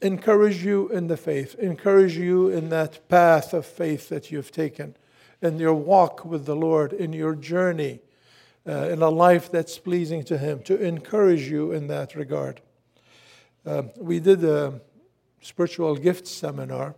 Encourage 0.02 0.64
you 0.64 0.90
in 0.90 1.08
the 1.08 1.18
faith, 1.18 1.56
encourage 1.56 2.18
you 2.18 2.50
in 2.50 2.70
that 2.70 3.08
path 3.08 3.54
of 3.54 3.66
faith 3.66 4.10
that 4.10 4.32
you've 4.32 4.52
taken, 4.52 4.96
in 5.42 5.58
your 5.58 5.74
walk 5.74 6.24
with 6.26 6.46
the 6.46 6.56
Lord, 6.56 6.94
in 6.94 7.14
your 7.14 7.36
journey, 7.36 8.02
uh, 8.68 8.90
in 8.92 9.02
a 9.02 9.10
life 9.10 9.50
that's 9.50 9.80
pleasing 9.80 10.24
to 10.26 10.38
Him, 10.38 10.62
to 10.64 10.80
encourage 10.80 11.50
you 11.50 11.72
in 11.72 11.88
that 11.88 12.16
regard. 12.16 12.62
Uh, 13.66 13.84
we 13.98 14.20
did 14.20 14.44
a 14.44 14.82
spiritual 15.42 15.96
gifts 15.96 16.32
seminar 16.32 16.96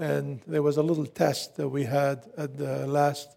and 0.00 0.40
there 0.46 0.62
was 0.62 0.78
a 0.78 0.82
little 0.82 1.04
test 1.04 1.56
that 1.56 1.68
we 1.68 1.84
had 1.84 2.24
at 2.38 2.56
the 2.56 2.86
last 2.86 3.28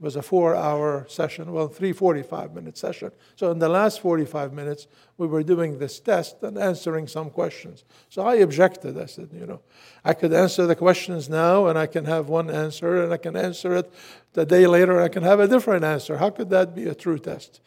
it 0.00 0.04
was 0.04 0.16
a 0.16 0.22
four 0.22 0.54
hour 0.54 1.06
session 1.08 1.52
well 1.52 1.68
three 1.68 1.92
45 1.92 2.54
minute 2.54 2.76
session. 2.76 3.12
So 3.36 3.50
in 3.52 3.60
the 3.60 3.68
last 3.68 4.00
45 4.00 4.52
minutes 4.52 4.88
we 5.16 5.28
were 5.28 5.44
doing 5.44 5.78
this 5.78 6.00
test 6.00 6.42
and 6.42 6.58
answering 6.58 7.06
some 7.06 7.30
questions. 7.30 7.84
So 8.08 8.22
i 8.22 8.34
objected. 8.36 8.98
I 8.98 9.06
said 9.06 9.30
you 9.32 9.46
know 9.46 9.60
i 10.04 10.12
could 10.12 10.32
answer 10.32 10.66
the 10.66 10.76
questions 10.76 11.28
now 11.28 11.66
and 11.68 11.78
i 11.78 11.86
can 11.86 12.04
have 12.04 12.28
one 12.28 12.50
answer 12.50 13.02
and 13.02 13.12
i 13.12 13.16
can 13.16 13.36
answer 13.36 13.76
it 13.76 13.92
the 14.32 14.44
day 14.44 14.66
later 14.66 15.00
i 15.00 15.08
can 15.08 15.22
have 15.22 15.38
a 15.38 15.46
different 15.46 15.84
answer. 15.84 16.16
How 16.16 16.30
could 16.30 16.50
that 16.50 16.74
be 16.74 16.86
a 16.86 16.94
true 16.94 17.18
test? 17.18 17.60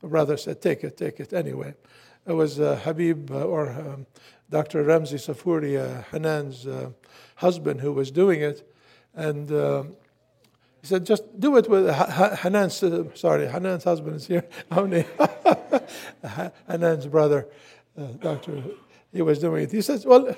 The 0.00 0.08
brother 0.08 0.38
said 0.38 0.62
take 0.62 0.82
it 0.82 0.96
take 0.96 1.20
it. 1.20 1.32
Anyway 1.34 1.74
it 2.26 2.32
was 2.32 2.58
uh, 2.58 2.80
Habib 2.82 3.30
uh, 3.30 3.44
or 3.44 3.68
um, 3.70 4.06
Dr. 4.48 4.84
Ramzi 4.84 5.18
Safuri, 5.18 5.76
uh, 5.76 6.02
Hanan's 6.12 6.66
uh, 6.66 6.90
husband, 7.36 7.80
who 7.80 7.92
was 7.92 8.10
doing 8.10 8.40
it. 8.40 8.70
And 9.14 9.50
uh, 9.50 9.84
he 10.80 10.86
said, 10.86 11.06
just 11.06 11.24
do 11.38 11.56
it 11.56 11.68
with 11.70 11.88
Hanan's, 11.88 12.82
uh, 12.82 13.04
sorry, 13.14 13.46
Hanan's 13.46 13.84
husband 13.84 14.16
is 14.16 14.26
here. 14.26 14.44
Hanan's 16.68 17.06
brother, 17.06 17.48
Dr. 18.20 18.62
He 19.12 19.22
was 19.22 19.38
doing 19.38 19.64
it. 19.64 19.72
He 19.72 19.80
says, 19.80 20.04
well, 20.04 20.34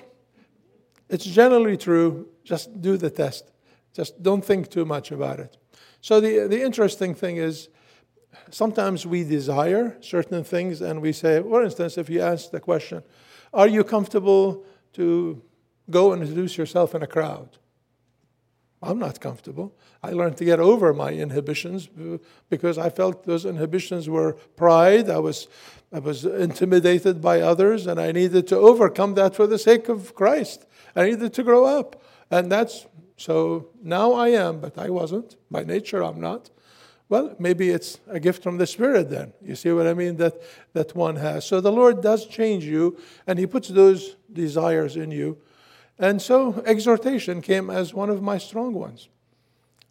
it's 1.09 1.25
generally 1.25 1.77
true. 1.77 2.29
Just 2.45 2.81
do 2.81 2.97
the 2.97 3.11
test. 3.11 3.51
Just 3.95 4.23
don't 4.23 4.45
think 4.45 4.71
too 4.71 4.85
much 4.85 5.11
about 5.11 5.41
it. 5.41 5.57
So 6.01 6.21
the, 6.21 6.47
the 6.47 6.63
interesting 6.63 7.15
thing 7.15 7.39
is, 7.39 7.69
sometimes 8.51 9.05
we 9.07 9.25
desire 9.25 9.97
certain 10.01 10.45
things 10.45 10.81
and 10.81 11.01
we 11.03 11.13
say, 11.13 11.43
for 11.43 11.63
instance, 11.63 11.99
if 11.99 12.09
you 12.09 12.21
ask 12.21 12.51
the 12.51 12.61
question, 12.61 13.03
Are 13.53 13.67
you 13.69 13.83
comfortable 13.85 14.65
to 14.93 15.43
go 15.91 16.13
and 16.13 16.23
introduce 16.23 16.57
yourself 16.57 16.95
in 16.95 17.03
a 17.03 17.07
crowd? 17.07 17.59
I'm 18.81 18.99
not 18.99 19.21
comfortable. 19.21 19.75
I 20.03 20.13
learned 20.13 20.37
to 20.37 20.45
get 20.45 20.61
over 20.61 20.95
my 20.95 21.11
inhibitions 21.11 21.89
because 22.49 22.79
I 22.79 22.91
felt 22.91 23.25
those 23.25 23.45
inhibitions 23.45 24.09
were 24.09 24.35
pride. 24.57 25.11
I 25.11 25.19
was, 25.19 25.49
I 25.93 25.99
was 25.99 26.25
intimidated 26.25 27.21
by 27.21 27.41
others, 27.41 27.89
and 27.89 28.01
I 28.01 28.13
needed 28.13 28.47
to 28.49 28.57
overcome 28.57 29.15
that 29.15 29.35
for 29.35 29.49
the 29.49 29.59
sake 29.59 29.89
of 29.89 30.15
Christ. 30.15 30.65
I 30.95 31.07
needed 31.07 31.35
to 31.35 31.43
grow 31.43 31.65
up. 31.65 32.03
And 32.31 32.53
that's 32.53 32.87
so 33.19 33.71
now 33.83 34.13
I 34.13 34.29
am, 34.29 34.61
but 34.61 34.79
I 34.79 34.91
wasn't. 34.91 35.37
By 35.51 35.65
nature, 35.65 36.05
I'm 36.05 36.21
not. 36.21 36.51
Well, 37.09 37.35
maybe 37.39 37.71
it's 37.71 37.99
a 38.07 38.21
gift 38.21 38.43
from 38.43 38.59
the 38.59 38.67
Spirit 38.67 39.11
then. 39.11 39.33
You 39.43 39.57
see 39.57 39.73
what 39.73 39.87
I 39.87 39.95
mean? 39.95 40.17
That, 40.19 40.41
that 40.75 40.95
one 40.95 41.17
has. 41.17 41.45
So 41.45 41.61
the 41.61 41.73
Lord 41.73 42.01
does 42.01 42.27
change 42.27 42.65
you, 42.65 42.97
and 43.27 43.39
He 43.39 43.47
puts 43.47 43.69
those 43.69 44.17
desires 44.33 44.97
in 44.97 45.11
you. 45.11 45.39
And 45.99 46.23
so 46.23 46.63
exhortation 46.65 47.43
came 47.43 47.71
as 47.71 47.93
one 47.93 48.11
of 48.11 48.23
my 48.23 48.39
strong 48.39 48.75
ones. 48.75 49.09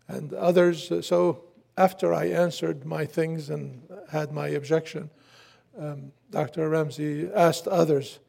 And 0.07 0.33
others, 0.33 0.91
so 1.05 1.43
after 1.77 2.13
I 2.13 2.25
answered 2.25 2.85
my 2.85 3.05
things 3.05 3.49
and 3.49 3.81
had 4.09 4.31
my 4.31 4.47
objection, 4.47 5.09
um, 5.77 6.11
Dr. 6.31 6.69
Ramzi 6.69 7.31
asked 7.35 7.67
others. 7.67 8.19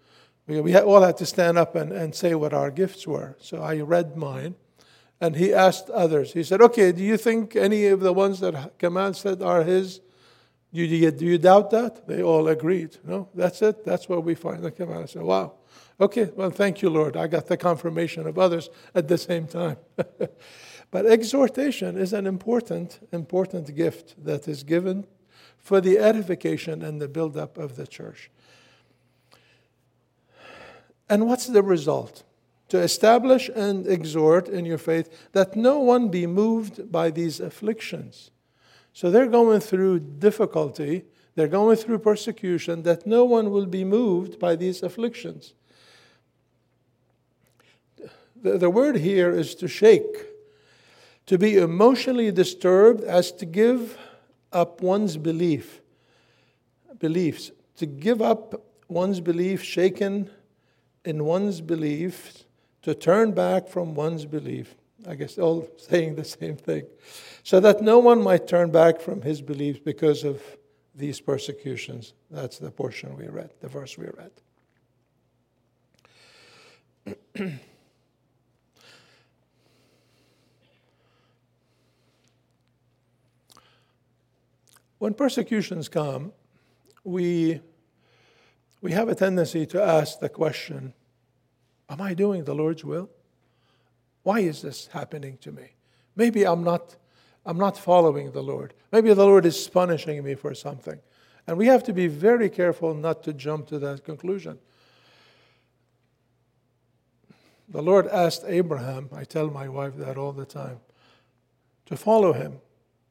We 0.47 0.75
all 0.77 1.03
had 1.03 1.19
to 1.19 1.27
stand 1.27 1.59
up 1.59 1.75
and, 1.75 1.93
and 1.93 2.15
say 2.15 2.35
what 2.35 2.53
our 2.53 2.71
gifts 2.71 3.07
were. 3.07 3.37
So 3.41 3.63
I 3.63 3.81
read 3.81 4.17
mine. 4.17 4.55
And 5.21 5.35
he 5.35 5.53
asked 5.53 5.91
others, 5.91 6.33
he 6.33 6.45
said, 6.45 6.63
Okay, 6.63 6.93
do 6.93 7.03
you 7.03 7.17
think 7.17 7.57
any 7.57 7.87
of 7.87 8.01
the 8.01 8.13
ones 8.13 8.39
that 8.39 8.79
Kamal 8.79 9.15
said 9.15 9.43
are 9.43 9.65
his? 9.65 10.01
Do 10.73 10.81
you, 10.81 11.11
do 11.11 11.25
you 11.25 11.39
doubt 11.39 11.71
that? 11.71 12.07
They 12.07 12.23
all 12.23 12.47
agreed. 12.47 12.97
No, 13.05 13.29
that's 13.35 13.61
it. 13.63 13.85
That's 13.85 14.09
what 14.09 14.23
we 14.23 14.37
find 14.37 14.65
in 14.65 14.71
Kamal. 14.71 15.07
Said, 15.09 15.23
Wow. 15.23 15.55
Okay, 16.01 16.31
well, 16.37 16.51
thank 16.51 16.81
you, 16.81 16.91
Lord. 16.91 17.17
I 17.17 17.27
got 17.27 17.47
the 17.47 17.57
confirmation 17.57 18.27
of 18.27 18.39
others 18.39 18.71
at 18.95 19.09
the 19.09 19.19
same 19.19 19.47
time. 19.47 19.77
but 20.91 21.07
exhortation 21.07 21.99
is 21.99 22.13
an 22.13 22.27
important, 22.27 23.07
important 23.13 23.75
gift 23.75 24.15
that 24.25 24.47
is 24.47 24.63
given 24.63 25.07
for 25.59 25.81
the 25.81 25.99
edification 25.99 26.83
and 26.83 27.01
the 27.01 27.09
build-up 27.09 27.59
of 27.59 27.77
the 27.77 27.87
church. 27.87 28.31
And 31.09 31.27
what's 31.27 31.47
the 31.47 31.63
result? 31.63 32.23
to 32.69 32.79
establish 32.79 33.49
and 33.55 33.87
exhort 33.87 34.49
in 34.49 34.65
your 34.65 34.79
faith 34.79 35.31
that 35.33 35.57
no 35.57 35.79
one 35.79 36.09
be 36.09 36.27
moved 36.27 36.93
by 36.93 37.11
these 37.11 37.41
afflictions. 37.41 38.31
So 38.93 39.11
they're 39.11 39.27
going 39.27 39.61
through 39.61 40.01
difficulty, 40.01 41.05
they're 41.35 41.49
going 41.49 41.77
through 41.77 42.01
persecution, 42.01 42.83
that 42.83 43.07
no 43.07 43.25
one 43.25 43.51
will 43.51 43.67
be 43.67 43.85
moved 43.85 44.39
by 44.39 44.57
these 44.57 44.83
afflictions. 44.83 45.55
The, 48.43 48.59
the 48.59 48.71
word 48.71 48.97
here 48.97 49.31
is 49.31 49.55
to 49.57 49.69
shake, 49.69 50.27
to 51.27 51.39
be 51.39 51.57
emotionally 51.57 52.31
disturbed 52.31 53.03
as 53.03 53.33
to 53.33 53.47
give 53.47 53.99
up 54.53 54.81
one's 54.81 55.17
belief, 55.17 55.81
beliefs, 56.99 57.51
to 57.77 57.87
give 57.87 58.23
up 58.23 58.63
one's 58.89 59.21
belief, 59.21 59.63
shaken 59.63 60.31
in 61.05 61.25
one's 61.25 61.61
belief, 61.61 62.45
to 62.83 62.95
turn 62.95 63.33
back 63.33 63.69
from 63.69 63.95
one's 63.95 64.25
belief. 64.25 64.75
I 65.07 65.15
guess 65.15 65.39
all 65.39 65.69
saying 65.77 66.17
the 66.17 66.25
same 66.25 66.57
thing. 66.57 66.85
So 67.43 67.61
that 67.61 67.83
no 67.83 67.99
one 67.99 68.23
might 68.23 68.47
turn 68.47 68.71
back 68.71 69.01
from 69.01 69.23
his 69.23 69.43
beliefs 69.43 69.81
because 69.85 70.25
of 70.25 70.43
these 70.95 71.21
persecutions. 71.21 72.15
That's 72.31 72.59
the 72.59 72.71
portion 72.71 73.17
we 73.17 73.29
read, 73.29 73.51
the 73.61 73.69
verse 73.69 73.97
we 73.97 74.07
read. 77.37 77.59
when 84.99 85.15
persecutions 85.15 85.89
come, 85.89 86.33
we, 87.05 87.61
we 88.81 88.93
have 88.93 89.09
a 89.09 89.15
tendency 89.15 89.67
to 89.67 89.83
ask 89.83 90.21
the 90.21 90.29
question 90.29 90.95
Am 91.91 92.03
I 92.03 92.13
doing 92.13 92.45
the 92.45 92.55
Lord's 92.55 92.85
will? 92.85 93.09
Why 94.23 94.41
is 94.41 94.61
this 94.61 94.89
happening 94.89 95.39
to 95.39 95.51
me? 95.51 95.71
Maybe 96.17 96.45
I'm 96.45 96.63
not, 96.63 96.97
I'm 97.47 97.57
not 97.57 97.79
following 97.79 98.33
the 98.33 98.43
Lord. 98.43 98.75
Maybe 98.93 99.15
the 99.15 99.25
Lord 99.25 99.47
is 99.47 99.69
punishing 99.69 100.23
me 100.23 100.35
for 100.35 100.55
something. 100.55 101.01
And 101.47 101.57
we 101.57 101.67
have 101.69 101.83
to 101.85 101.95
be 101.95 102.09
very 102.09 102.51
careful 102.51 102.93
not 102.93 103.23
to 103.23 103.33
jump 103.33 103.69
to 103.69 103.79
that 103.79 104.05
conclusion. 104.05 104.59
The 107.71 107.81
Lord 107.81 108.07
asked 108.09 108.45
Abraham, 108.47 109.09
I 109.15 109.25
tell 109.25 109.49
my 109.49 109.67
wife 109.67 109.97
that 109.97 110.19
all 110.19 110.33
the 110.33 110.45
time, 110.45 110.81
to 111.87 111.97
follow 111.97 112.35
him 112.35 112.61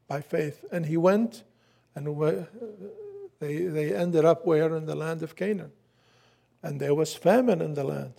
by 0.07 0.21
faith. 0.21 0.63
And 0.71 0.85
he 0.85 0.97
went, 0.97 1.43
and 1.97 2.47
they, 3.39 3.63
they 3.63 3.95
ended 3.95 4.23
up 4.23 4.45
where? 4.45 4.75
In 4.75 4.85
the 4.85 4.95
land 4.95 5.23
of 5.23 5.35
Canaan. 5.35 5.71
And 6.61 6.79
there 6.79 6.93
was 6.93 7.15
famine 7.15 7.59
in 7.59 7.73
the 7.73 7.83
land. 7.83 8.13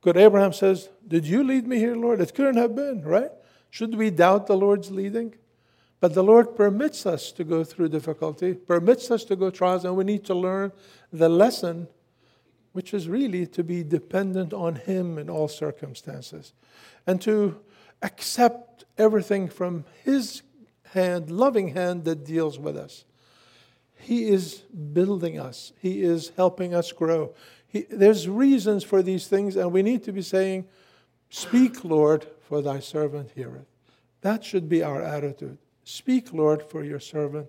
Good 0.00 0.16
Abraham 0.16 0.52
says, 0.52 0.88
Did 1.06 1.26
you 1.26 1.42
lead 1.42 1.66
me 1.66 1.78
here, 1.78 1.96
Lord? 1.96 2.20
It 2.20 2.32
couldn't 2.32 2.58
have 2.58 2.76
been, 2.76 3.02
right? 3.02 3.32
Should 3.70 3.96
we 3.96 4.10
doubt 4.10 4.46
the 4.46 4.56
Lord's 4.56 4.92
leading? 4.92 5.34
But 5.98 6.14
the 6.14 6.22
Lord 6.22 6.54
permits 6.54 7.06
us 7.06 7.32
to 7.32 7.42
go 7.42 7.64
through 7.64 7.88
difficulty, 7.88 8.54
permits 8.54 9.10
us 9.10 9.24
to 9.24 9.36
go 9.36 9.50
trials, 9.50 9.84
and 9.84 9.96
we 9.96 10.04
need 10.04 10.24
to 10.26 10.34
learn 10.34 10.70
the 11.12 11.28
lesson, 11.28 11.88
which 12.72 12.94
is 12.94 13.08
really 13.08 13.46
to 13.48 13.64
be 13.64 13.82
dependent 13.82 14.52
on 14.52 14.76
Him 14.76 15.18
in 15.18 15.28
all 15.28 15.48
circumstances 15.48 16.52
and 17.06 17.20
to 17.22 17.58
accept 18.02 18.84
everything 18.98 19.48
from 19.48 19.84
His 20.04 20.42
hand, 20.96 21.30
loving 21.30 21.68
hand 21.68 22.04
that 22.04 22.24
deals 22.24 22.58
with 22.58 22.76
us. 22.76 23.04
He 23.98 24.28
is 24.28 24.56
building 24.92 25.38
us, 25.38 25.72
He 25.80 26.02
is 26.02 26.32
helping 26.36 26.74
us 26.74 26.92
grow. 26.92 27.34
He, 27.68 27.82
there's 27.90 28.28
reasons 28.28 28.84
for 28.84 29.02
these 29.02 29.26
things, 29.26 29.56
and 29.56 29.72
we 29.72 29.82
need 29.82 30.04
to 30.04 30.12
be 30.12 30.22
saying, 30.22 30.66
Speak, 31.30 31.84
Lord, 31.84 32.26
for 32.40 32.62
thy 32.62 32.80
servant 32.80 33.30
heareth. 33.34 33.66
That 34.20 34.44
should 34.44 34.68
be 34.68 34.82
our 34.82 35.02
attitude. 35.02 35.58
Speak, 35.84 36.32
Lord, 36.32 36.62
for 36.62 36.84
your 36.84 37.00
servant 37.00 37.48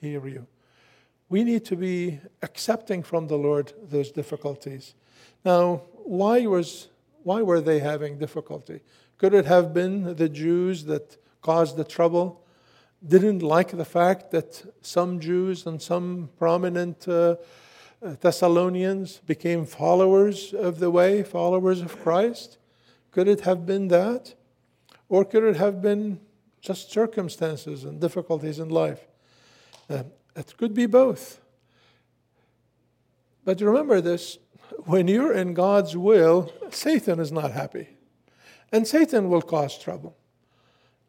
hear 0.00 0.26
you. 0.26 0.46
We 1.28 1.44
need 1.44 1.64
to 1.66 1.76
be 1.76 2.18
accepting 2.42 3.02
from 3.02 3.28
the 3.28 3.36
Lord 3.36 3.72
those 3.82 4.10
difficulties. 4.10 4.94
Now, 5.44 5.82
why, 6.04 6.46
was, 6.46 6.88
why 7.22 7.42
were 7.42 7.60
they 7.60 7.78
having 7.78 8.18
difficulty? 8.18 8.80
Could 9.18 9.34
it 9.34 9.46
have 9.46 9.72
been 9.72 10.16
the 10.16 10.28
Jews 10.28 10.84
that 10.84 11.16
caused 11.40 11.76
the 11.76 11.84
trouble? 11.84 12.42
Didn't 13.06 13.42
like 13.42 13.70
the 13.70 13.84
fact 13.84 14.30
that 14.30 14.62
some 14.82 15.20
Jews 15.20 15.66
and 15.66 15.80
some 15.80 16.28
prominent 16.38 17.08
uh, 17.08 17.36
Thessalonians 18.02 19.18
became 19.26 19.64
followers 19.64 20.52
of 20.52 20.78
the 20.78 20.90
way, 20.90 21.22
followers 21.22 21.80
of 21.80 22.00
Christ? 22.02 22.58
Could 23.10 23.28
it 23.28 23.40
have 23.40 23.64
been 23.64 23.88
that? 23.88 24.34
Or 25.08 25.24
could 25.24 25.44
it 25.44 25.56
have 25.56 25.80
been 25.80 26.20
just 26.60 26.92
circumstances 26.92 27.84
and 27.84 28.00
difficulties 28.00 28.58
in 28.58 28.68
life? 28.68 29.06
Uh, 29.88 30.04
it 30.36 30.54
could 30.56 30.74
be 30.74 30.86
both. 30.86 31.40
But 33.44 33.60
remember 33.60 34.00
this 34.00 34.38
when 34.84 35.08
you're 35.08 35.32
in 35.32 35.54
God's 35.54 35.96
will, 35.96 36.52
Satan 36.70 37.18
is 37.18 37.32
not 37.32 37.52
happy. 37.52 37.88
And 38.72 38.86
Satan 38.86 39.28
will 39.28 39.42
cause 39.42 39.76
trouble. 39.76 40.16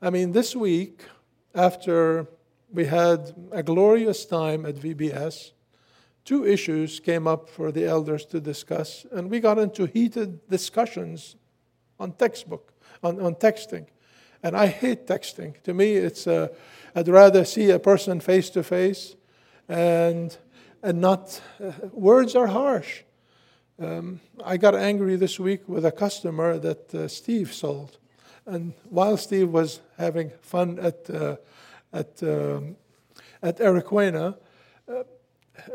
I 0.01 0.09
mean, 0.09 0.31
this 0.31 0.55
week, 0.55 1.03
after 1.53 2.27
we 2.71 2.85
had 2.85 3.33
a 3.51 3.63
glorious 3.63 4.25
time 4.25 4.65
at 4.65 4.75
VBS, 4.75 5.51
two 6.23 6.45
issues 6.45 6.99
came 6.99 7.27
up 7.27 7.49
for 7.49 7.71
the 7.71 7.85
elders 7.85 8.25
to 8.25 8.39
discuss, 8.39 9.05
and 9.11 9.29
we 9.29 9.39
got 9.39 9.57
into 9.57 9.85
heated 9.85 10.47
discussions 10.49 11.35
on 11.99 12.13
textbook, 12.13 12.73
on, 13.03 13.19
on 13.19 13.35
texting. 13.35 13.85
And 14.43 14.55
I 14.55 14.67
hate 14.67 15.05
texting. 15.05 15.61
To 15.63 15.73
me, 15.73 15.93
it's 15.93 16.25
uh, 16.25 16.47
I'd 16.95 17.07
rather 17.07 17.45
see 17.45 17.69
a 17.69 17.79
person 17.79 18.19
face 18.19 18.49
to 18.51 18.63
face, 18.63 19.15
and 19.69 20.35
and 20.83 20.99
not, 20.99 21.41
uh, 21.63 21.71
words 21.91 22.35
are 22.35 22.47
harsh. 22.47 23.03
Um, 23.79 24.19
I 24.43 24.57
got 24.57 24.75
angry 24.75 25.15
this 25.15 25.39
week 25.39 25.67
with 25.67 25.85
a 25.85 25.91
customer 25.91 26.57
that 26.59 26.93
uh, 26.93 27.07
Steve 27.07 27.53
sold. 27.53 27.97
And 28.45 28.73
while 28.89 29.17
Steve 29.17 29.49
was 29.49 29.81
having 29.97 30.31
fun 30.41 30.79
at, 30.79 31.09
uh, 31.09 31.35
at, 31.93 32.21
um, 32.23 32.75
at 33.41 33.59
Eriquena, 33.59 34.35
uh, 34.87 35.03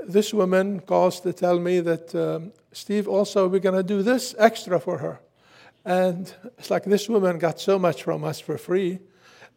this 0.07 0.35
woman 0.35 0.81
calls 0.81 1.21
to 1.21 1.33
tell 1.33 1.59
me 1.59 1.81
that 1.81 2.15
um, 2.15 2.53
Steve 2.73 3.09
also, 3.09 3.49
we're 3.49 3.61
going 3.61 3.77
to 3.77 3.83
do 3.83 4.03
this 4.03 4.35
extra 4.39 4.81
for 4.81 4.99
her. 4.99 5.21
And 5.85 6.33
it's 6.59 6.71
like 6.71 6.85
this 6.85 7.09
woman 7.09 7.39
got 7.39 7.61
so 7.61 7.79
much 7.79 8.03
from 8.03 8.25
us 8.25 8.41
for 8.41 8.59
free, 8.59 8.99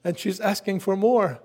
and 0.04 0.18
she's 0.18 0.40
asking 0.40 0.82
for 0.82 0.96
more. 0.96 1.40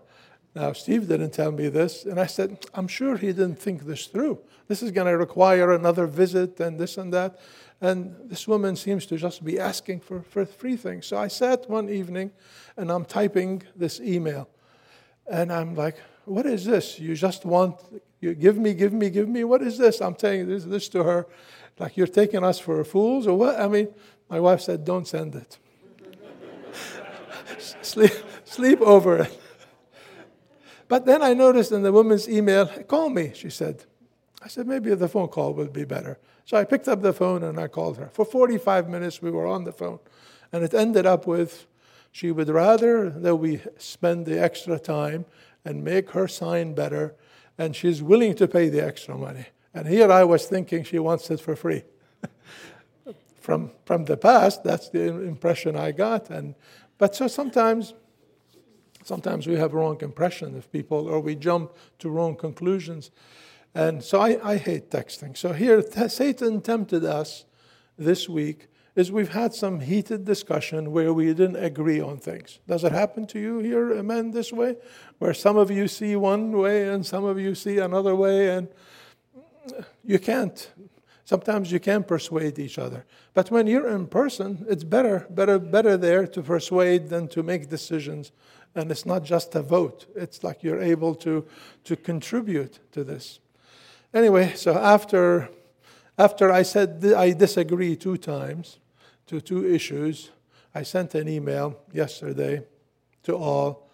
Now, 0.55 0.72
Steve 0.72 1.09
didn't 1.09 1.33
tell 1.33 1.50
me 1.50 1.68
this, 1.68 2.05
and 2.05 2.20
I 2.20 2.27
said, 2.27 2.66
I'm 2.74 2.87
sure 2.87 3.16
he 3.16 3.29
didn't 3.29 3.57
think 3.57 3.87
this 3.87 4.07
through. 4.07 4.38
This 4.68 4.83
is 4.83 4.90
going 4.90 5.07
to 5.07 5.16
require 5.16 5.72
another 5.72 6.07
visit 6.07 6.61
and 6.61 6.79
this 6.79 6.96
and 6.96 7.12
that. 7.12 7.40
And 7.84 8.16
this 8.30 8.48
woman 8.48 8.76
seems 8.76 9.04
to 9.06 9.18
just 9.18 9.44
be 9.44 9.60
asking 9.60 10.00
for, 10.00 10.22
for 10.22 10.46
free 10.46 10.74
things. 10.74 11.04
So 11.04 11.18
I 11.18 11.28
sat 11.28 11.68
one 11.68 11.90
evening 11.90 12.30
and 12.78 12.90
I'm 12.90 13.04
typing 13.04 13.62
this 13.76 14.00
email. 14.00 14.48
And 15.26 15.52
I'm 15.52 15.74
like, 15.74 15.96
what 16.24 16.46
is 16.46 16.64
this? 16.64 16.98
You 16.98 17.14
just 17.14 17.44
want, 17.44 17.78
you 18.22 18.34
give 18.34 18.56
me, 18.56 18.72
give 18.72 18.94
me, 18.94 19.10
give 19.10 19.28
me. 19.28 19.44
What 19.44 19.60
is 19.60 19.76
this? 19.76 20.00
I'm 20.00 20.18
saying 20.18 20.48
this, 20.48 20.64
this 20.64 20.88
to 20.88 21.02
her. 21.02 21.26
Like, 21.78 21.98
you're 21.98 22.06
taking 22.06 22.42
us 22.42 22.58
for 22.58 22.82
fools 22.84 23.26
or 23.26 23.36
what? 23.36 23.60
I 23.60 23.68
mean, 23.68 23.88
my 24.30 24.40
wife 24.40 24.62
said, 24.62 24.86
don't 24.86 25.06
send 25.06 25.34
it. 25.34 25.58
sleep, 27.82 28.12
sleep 28.44 28.80
over 28.80 29.18
it. 29.18 29.40
But 30.88 31.04
then 31.04 31.22
I 31.22 31.34
noticed 31.34 31.70
in 31.70 31.82
the 31.82 31.92
woman's 31.92 32.30
email, 32.30 32.64
call 32.64 33.10
me, 33.10 33.32
she 33.34 33.50
said. 33.50 33.84
I 34.42 34.48
said, 34.48 34.66
maybe 34.66 34.94
the 34.94 35.08
phone 35.08 35.28
call 35.28 35.52
would 35.52 35.74
be 35.74 35.84
better. 35.84 36.18
So 36.44 36.57
I 36.57 36.64
picked 36.64 36.88
up 36.88 37.00
the 37.00 37.12
phone 37.12 37.42
and 37.42 37.59
I 37.59 37.68
called 37.68 37.96
her. 37.98 38.11
For 38.12 38.24
45 38.24 38.88
minutes, 38.88 39.22
we 39.22 39.30
were 39.30 39.46
on 39.46 39.64
the 39.64 39.72
phone. 39.72 39.98
And 40.52 40.62
it 40.62 40.74
ended 40.74 41.07
up 41.07 41.26
with 41.26 41.66
she 42.14 42.30
would 42.30 42.48
rather 42.48 43.11
that 43.11 43.37
we 43.37 43.61
spend 43.76 44.26
the 44.26 44.40
extra 44.40 44.78
time 44.78 45.24
and 45.64 45.83
make 45.83 46.11
her 46.11 46.28
sign 46.28 46.72
better, 46.72 47.16
and 47.59 47.74
she's 47.74 48.04
willing 48.04 48.37
to 48.37 48.46
pay 48.46 48.68
the 48.68 48.85
extra 48.85 49.18
money. 49.18 49.46
And 49.74 49.88
here 49.88 50.12
I 50.12 50.22
was 50.22 50.46
thinking 50.46 50.85
she 50.85 51.00
wants 51.00 51.28
it 51.33 51.40
for 51.40 51.57
free. 51.57 51.83
from, 53.40 53.72
from 53.85 54.04
the 54.04 54.16
past, 54.16 54.62
that's 54.62 54.90
the 54.90 55.02
impression 55.02 55.74
I 55.74 55.90
got. 55.90 56.30
And, 56.30 56.54
but 56.98 57.16
so 57.16 57.26
sometimes, 57.26 57.94
sometimes 59.02 59.48
we 59.48 59.57
have 59.57 59.74
wrong 59.74 60.00
impression 60.00 60.57
of 60.57 60.70
people, 60.70 61.09
or 61.09 61.18
we 61.18 61.35
jump 61.35 61.72
to 61.98 62.11
wrong 62.11 62.37
conclusions. 62.37 63.11
And 63.74 64.02
so 64.02 64.20
I, 64.20 64.52
I 64.52 64.56
hate 64.56 64.90
texting. 64.90 65.37
So 65.37 65.52
here, 65.52 65.82
Satan 66.08 66.60
tempted 66.60 67.04
us 67.04 67.44
this 67.98 68.28
week 68.28 68.68
is 68.94 69.10
we've 69.10 69.32
had 69.32 69.52
some 69.52 69.80
heated 69.80 70.24
discussion 70.24 70.92
where 70.92 71.12
we 71.12 71.26
didn't 71.26 71.56
agree 71.56 72.00
on 72.00 72.18
things. 72.18 72.60
Does 72.68 72.84
it 72.84 72.92
happen 72.92 73.26
to 73.28 73.40
you 73.40 73.58
here, 73.58 73.92
amen, 73.92 74.30
this 74.30 74.52
way? 74.52 74.76
Where 75.18 75.34
some 75.34 75.56
of 75.56 75.70
you 75.70 75.88
see 75.88 76.14
one 76.14 76.52
way 76.52 76.88
and 76.88 77.04
some 77.04 77.24
of 77.24 77.38
you 77.38 77.56
see 77.56 77.78
another 77.78 78.14
way, 78.14 78.50
and 78.50 78.68
you 80.04 80.20
can't. 80.20 80.70
Sometimes 81.24 81.72
you 81.72 81.80
can 81.80 82.04
persuade 82.04 82.58
each 82.58 82.78
other. 82.78 83.04
But 83.32 83.50
when 83.50 83.66
you're 83.66 83.88
in 83.88 84.06
person, 84.06 84.64
it's 84.68 84.84
better, 84.84 85.26
better, 85.30 85.58
better 85.58 85.96
there 85.96 86.26
to 86.28 86.42
persuade 86.42 87.08
than 87.08 87.28
to 87.28 87.42
make 87.42 87.68
decisions. 87.68 88.30
And 88.76 88.90
it's 88.90 89.06
not 89.06 89.24
just 89.24 89.54
a 89.54 89.62
vote. 89.62 90.06
It's 90.14 90.44
like 90.44 90.62
you're 90.62 90.82
able 90.82 91.14
to, 91.16 91.46
to 91.84 91.96
contribute 91.96 92.78
to 92.92 93.02
this. 93.02 93.40
Anyway, 94.14 94.53
so 94.55 94.79
after, 94.79 95.50
after 96.16 96.53
I 96.53 96.62
said 96.62 97.05
I 97.16 97.33
disagree 97.33 97.96
two 97.96 98.16
times 98.16 98.79
to 99.27 99.40
two 99.40 99.66
issues, 99.66 100.31
I 100.72 100.85
sent 100.85 101.16
an 101.16 101.29
email 101.29 101.81
yesterday 101.92 102.64
to 103.24 103.35
all 103.35 103.90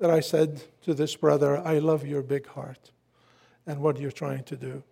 that 0.00 0.10
I 0.10 0.18
said 0.18 0.64
to 0.82 0.94
this 0.94 1.14
brother, 1.14 1.58
I 1.58 1.78
love 1.78 2.04
your 2.04 2.22
big 2.22 2.48
heart 2.48 2.90
and 3.68 3.80
what 3.80 4.00
you're 4.00 4.10
trying 4.10 4.42
to 4.44 4.56
do. 4.56 4.82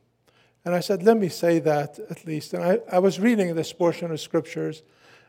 And 0.64 0.72
I 0.72 0.80
said, 0.80 1.02
let 1.02 1.16
me 1.16 1.28
say 1.28 1.58
that 1.58 1.98
at 2.08 2.24
least. 2.24 2.54
And 2.54 2.62
I, 2.62 2.78
I 2.90 3.00
was 3.00 3.18
reading 3.18 3.56
this 3.56 3.72
portion 3.72 4.12
of 4.12 4.20
scriptures 4.20 4.84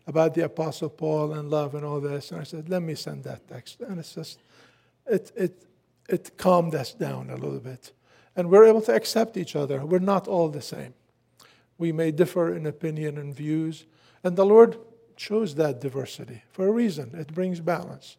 about 0.05 0.35
the 0.35 0.45
Apostle 0.45 0.89
Paul 0.89 1.33
and 1.33 1.49
love 1.49 1.73
and 1.73 1.83
all 1.83 1.99
this. 1.99 2.31
And 2.31 2.39
I 2.39 2.43
said, 2.43 2.69
let 2.69 2.83
me 2.83 2.93
send 2.93 3.23
that 3.23 3.47
text. 3.47 3.81
And 3.81 3.99
it's 3.99 4.13
just, 4.13 4.39
it, 5.07 5.31
it, 5.35 5.65
it 6.07 6.37
calmed 6.37 6.75
us 6.75 6.93
down 6.93 7.31
a 7.31 7.35
little 7.35 7.59
bit 7.59 7.91
and 8.35 8.49
we're 8.49 8.65
able 8.65 8.81
to 8.81 8.93
accept 8.93 9.37
each 9.37 9.55
other. 9.55 9.85
We're 9.85 9.99
not 9.99 10.27
all 10.27 10.49
the 10.49 10.61
same. 10.61 10.93
We 11.77 11.91
may 11.91 12.11
differ 12.11 12.55
in 12.55 12.65
opinion 12.65 13.17
and 13.17 13.35
views, 13.35 13.85
and 14.23 14.35
the 14.35 14.45
Lord 14.45 14.77
chose 15.15 15.55
that 15.55 15.81
diversity 15.81 16.43
for 16.51 16.67
a 16.67 16.71
reason. 16.71 17.11
It 17.13 17.33
brings 17.33 17.59
balance 17.59 18.17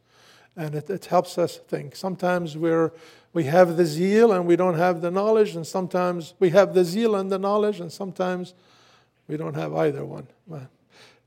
and 0.57 0.74
it, 0.74 0.88
it 0.88 1.05
helps 1.07 1.37
us 1.38 1.59
think. 1.68 1.94
Sometimes 1.94 2.57
we're, 2.57 2.92
we 3.33 3.44
have 3.44 3.76
the 3.76 3.85
zeal 3.85 4.33
and 4.33 4.46
we 4.46 4.57
don't 4.57 4.79
have 4.79 5.02
the 5.02 5.11
knowledge, 5.11 5.55
and 5.55 5.66
sometimes 5.66 6.35
we 6.38 6.50
have 6.50 6.72
the 6.72 6.85
zeal 6.85 7.14
and 7.14 7.31
the 7.31 7.38
knowledge, 7.38 7.79
and 7.79 7.92
sometimes 7.92 8.55
we 9.29 9.37
don't 9.37 9.55
have 9.55 9.74
either 9.74 10.05
one. 10.05 10.29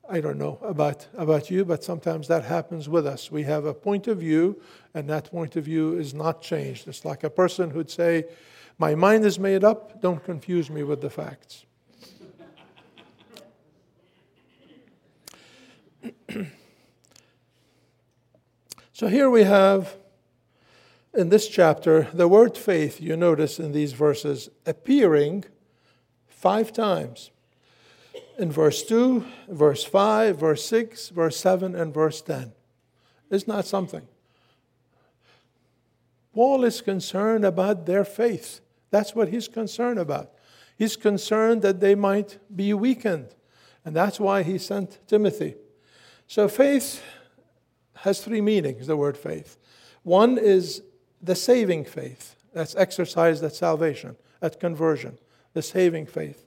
I 0.09 0.21
don't 0.21 0.39
know 0.39 0.57
about, 0.63 1.05
about 1.15 1.51
you, 1.51 1.63
but 1.63 1.83
sometimes 1.83 2.27
that 2.29 2.43
happens 2.43 2.89
with 2.89 3.05
us. 3.05 3.31
We 3.31 3.43
have 3.43 3.65
a 3.65 3.73
point 3.73 4.07
of 4.07 4.17
view, 4.17 4.59
and 4.95 5.07
that 5.09 5.29
point 5.29 5.55
of 5.55 5.65
view 5.65 5.93
is 5.93 6.15
not 6.15 6.41
changed. 6.41 6.87
It's 6.87 7.05
like 7.05 7.23
a 7.23 7.29
person 7.29 7.69
who'd 7.69 7.91
say, 7.91 8.25
my 8.79 8.95
mind 8.95 9.25
is 9.25 9.37
made 9.37 9.63
up. 9.63 10.01
Don't 10.01 10.23
confuse 10.23 10.69
me 10.69 10.81
with 10.83 11.01
the 11.01 11.09
facts. 11.09 11.65
so 18.93 19.07
here 19.07 19.29
we 19.29 19.43
have 19.43 19.97
in 21.13 21.29
this 21.29 21.47
chapter 21.47 22.07
the 22.13 22.27
word 22.27 22.57
faith, 22.57 23.01
you 23.01 23.17
notice 23.17 23.59
in 23.59 23.73
these 23.73 23.93
verses, 23.93 24.49
appearing 24.65 25.43
five 26.27 26.71
times. 26.71 27.31
In 28.37 28.49
verse 28.49 28.83
2, 28.83 29.25
verse 29.49 29.83
5, 29.83 30.39
verse 30.39 30.65
6, 30.65 31.09
verse 31.09 31.35
7, 31.35 31.75
and 31.75 31.93
verse 31.93 32.21
10. 32.21 32.53
It's 33.29 33.45
not 33.45 33.65
something? 33.65 34.07
Paul 36.33 36.63
is 36.63 36.79
concerned 36.79 37.43
about 37.43 37.85
their 37.85 38.05
faith. 38.05 38.61
That's 38.91 39.15
what 39.15 39.29
he's 39.29 39.47
concerned 39.47 39.99
about. 39.99 40.31
He's 40.77 40.95
concerned 40.95 41.61
that 41.61 41.79
they 41.79 41.95
might 41.95 42.37
be 42.55 42.73
weakened. 42.73 43.35
And 43.85 43.95
that's 43.95 44.19
why 44.19 44.43
he 44.43 44.57
sent 44.57 44.99
Timothy. 45.07 45.55
So 46.27 46.47
faith 46.47 47.03
has 47.95 48.21
three 48.21 48.41
meanings, 48.41 48.87
the 48.87 48.95
word 48.95 49.17
faith. 49.17 49.57
One 50.03 50.37
is 50.37 50.83
the 51.21 51.35
saving 51.35 51.85
faith, 51.85 52.35
that's 52.53 52.75
exercised 52.75 53.43
at 53.43 53.53
salvation, 53.53 54.15
at 54.41 54.59
conversion, 54.59 55.17
the 55.53 55.61
saving 55.61 56.05
faith. 56.05 56.45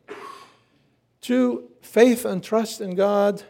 Two, 1.21 1.69
faith 1.81 2.25
and 2.25 2.43
trust 2.43 2.81
in 2.81 2.95
God 2.95 3.43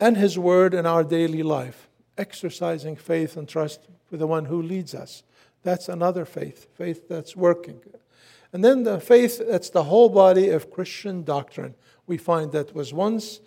and 0.00 0.16
His 0.16 0.38
Word 0.38 0.74
in 0.74 0.86
our 0.86 1.04
daily 1.04 1.42
life, 1.42 1.88
exercising 2.16 2.96
faith 2.96 3.36
and 3.36 3.48
trust 3.48 3.88
for 4.08 4.16
the 4.16 4.26
one 4.26 4.46
who 4.46 4.62
leads 4.62 4.94
us. 4.94 5.22
That's 5.62 5.88
another 5.88 6.24
faith, 6.24 6.66
faith 6.74 7.08
that's 7.08 7.36
working, 7.36 7.80
and 8.54 8.64
then 8.64 8.84
the 8.84 9.00
faith, 9.00 9.42
that's 9.44 9.68
the 9.68 9.82
whole 9.82 10.08
body 10.08 10.48
of 10.50 10.70
Christian 10.70 11.24
doctrine. 11.24 11.74
We 12.06 12.16
find 12.18 12.52
that 12.52 12.72
was 12.72 12.94
once 12.94 13.40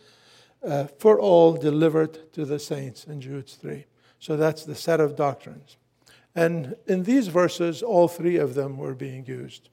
uh, 0.62 0.88
for 1.00 1.17
all 1.17 1.54
delivered 1.54 2.34
to 2.34 2.43
the 2.43 2.60
saints 2.60 3.06
in 3.06 3.22
Jude 3.22 3.48
3. 3.48 3.86
So 4.20 4.36
that's 4.36 4.65
the 4.65 4.76
set 4.76 5.00
of 5.00 5.15
doctrines. 5.15 5.78
And 6.36 6.76
in 6.88 7.04
these 7.04 7.30
verses, 7.30 7.82
all 7.82 8.10
three 8.10 8.36
of 8.36 8.54
them 8.54 8.76
were 8.76 8.93
being 8.93 9.26
used. 9.26 9.70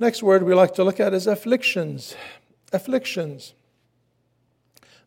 Next 0.00 0.22
word 0.22 0.42
we 0.42 0.54
like 0.54 0.72
to 0.74 0.84
look 0.84 1.00
at 1.00 1.12
is 1.12 1.26
afflictions. 1.26 2.16
Afflictions. 2.72 3.52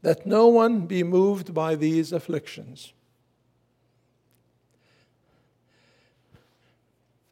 That 0.04 0.28
no 0.28 0.46
one 0.46 0.82
be 0.82 1.02
moved 1.02 1.56
by 1.56 1.74
these 1.74 2.14
afflictions. 2.14 2.94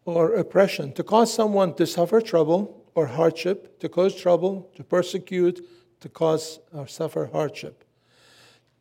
Or 0.05 0.33
oppression, 0.33 0.93
to 0.93 1.03
cause 1.03 1.33
someone 1.33 1.73
to 1.75 1.85
suffer 1.85 2.21
trouble 2.21 2.85
or 2.93 3.07
hardship, 3.07 3.79
to 3.79 3.89
cause 3.89 4.15
trouble, 4.15 4.69
to 4.75 4.83
persecute, 4.83 5.67
to 5.99 6.09
cause 6.09 6.59
or 6.73 6.87
suffer 6.87 7.29
hardship, 7.31 7.83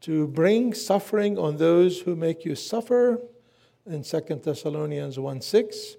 to 0.03 0.29
bring 0.29 0.75
suffering 0.75 1.39
on 1.39 1.57
those 1.57 2.01
who 2.01 2.15
make 2.15 2.45
you 2.45 2.55
suffer, 2.55 3.21
in 3.87 4.03
2 4.03 4.21
Thessalonians 4.43 5.19
1 5.19 5.41
6. 5.41 5.97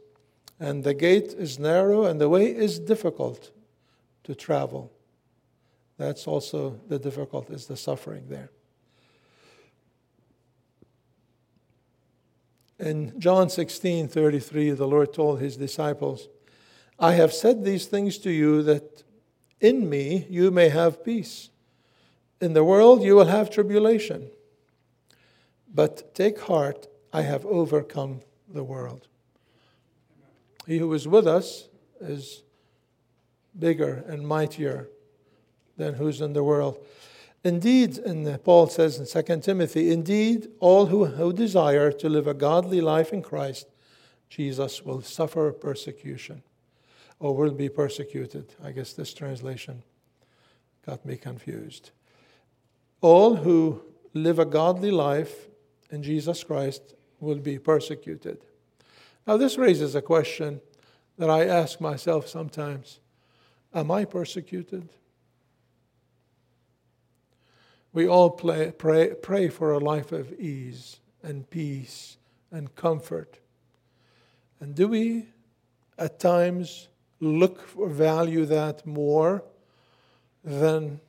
And 0.60 0.84
the 0.84 0.94
gate 0.94 1.34
is 1.38 1.60
narrow 1.60 2.06
and 2.06 2.20
the 2.20 2.30
way 2.30 2.46
is 2.46 2.80
difficult 2.80 3.52
to 4.24 4.34
travel. 4.34 4.92
That's 5.98 6.28
also 6.28 6.80
the 6.88 7.00
difficult, 7.00 7.50
is 7.50 7.68
the 7.68 7.78
suffering 7.78 8.26
there. 8.28 8.52
In 12.80 13.18
John 13.20 13.50
16 13.50 14.08
33, 14.08 14.72
the 14.72 14.88
Lord 14.88 15.14
told 15.14 15.40
his 15.40 15.56
disciples, 15.56 16.28
I 17.00 17.14
have 17.14 17.34
said 17.34 17.64
these 17.64 17.88
things 17.88 18.18
to 18.20 18.32
you 18.32 18.64
that 18.64 19.04
in 19.62 19.90
me 19.90 20.26
you 20.30 20.52
may 20.52 20.70
have 20.70 21.04
peace. 21.04 21.50
In 22.42 22.54
the 22.54 22.64
world 22.64 23.02
you 23.02 23.16
will 23.16 23.26
have 23.26 23.50
tribulation. 23.50 24.30
But 25.74 26.14
take 26.14 26.40
heart, 26.42 26.88
I 27.12 27.22
have 27.22 27.46
overcome 27.46 28.22
the 28.48 28.64
world. 28.64 29.08
He 30.68 30.78
who 30.78 30.94
is 30.94 31.08
with 31.08 31.28
us 31.28 31.68
is 32.02 32.44
bigger 33.58 34.04
and 34.08 34.28
mightier 34.28 34.90
than 35.78 35.96
who's 35.96 36.22
in 36.22 36.34
the 36.34 36.44
world. 36.44 36.78
Indeed, 37.46 38.00
and 38.00 38.44
Paul 38.44 38.66
says 38.66 38.98
in 38.98 39.24
2 39.24 39.40
Timothy, 39.42 39.92
indeed, 39.92 40.48
all 40.60 40.88
who, 40.88 41.06
who 41.06 41.32
desire 41.32 41.92
to 41.92 42.10
live 42.10 42.26
a 42.26 42.34
godly 42.34 42.82
life 42.82 43.14
in 43.14 43.22
Christ 43.22 43.68
Jesus 44.30 44.84
will 44.84 45.04
suffer 45.04 45.52
persecution 45.52 46.42
or 47.20 47.36
will 47.36 47.52
be 47.52 47.70
persecuted. 47.70 48.56
I 48.64 48.72
guess 48.72 48.94
this 48.94 49.14
translation 49.14 49.84
got 50.88 51.06
me 51.06 51.18
confused. 51.18 51.92
All 53.00 53.36
who 53.36 53.84
live 54.16 54.40
a 54.40 54.46
godly 54.46 54.90
life 54.90 55.48
in 55.92 56.02
Jesus 56.02 56.44
Christ 56.44 56.96
will 57.20 57.38
be 57.38 57.60
persecuted. 57.60 58.40
Now, 59.28 59.38
this 59.38 59.56
raises 59.56 59.94
a 59.94 60.02
question 60.02 60.62
that 61.20 61.30
I 61.30 61.46
ask 61.46 61.80
myself 61.80 62.28
sometimes 62.28 63.02
Am 63.72 63.92
I 63.92 64.06
persecuted? 64.06 64.90
We 67.96 68.10
all 68.10 68.30
play, 68.30 68.72
pray, 68.72 69.14
pray 69.14 69.48
for 69.48 69.72
a 69.72 69.80
life 69.80 70.12
of 70.12 70.34
ease 70.34 71.00
and 71.24 71.50
peace 71.50 72.18
and 72.52 72.76
comfort. 72.76 73.40
And 74.60 74.76
do 74.76 74.90
we 74.90 75.28
at 75.98 76.20
times 76.20 76.90
look 77.22 77.70
or 77.74 77.88
value 77.88 78.46
that 78.48 78.86
more 78.86 79.46
than 80.44 81.00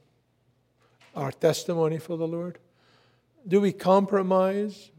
our 1.16 1.32
testimony 1.32 1.98
for 1.98 2.16
the 2.16 2.28
Lord? 2.28 2.60
Do 3.48 3.60
we 3.60 3.72
compromise? 3.72 4.92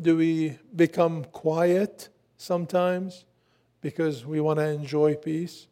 Do 0.00 0.16
we 0.16 0.60
become 0.76 1.24
quiet 1.24 2.08
sometimes 2.36 3.24
because 3.80 4.24
we 4.24 4.40
want 4.40 4.60
to 4.60 4.68
enjoy 4.68 5.16
peace? 5.16 5.66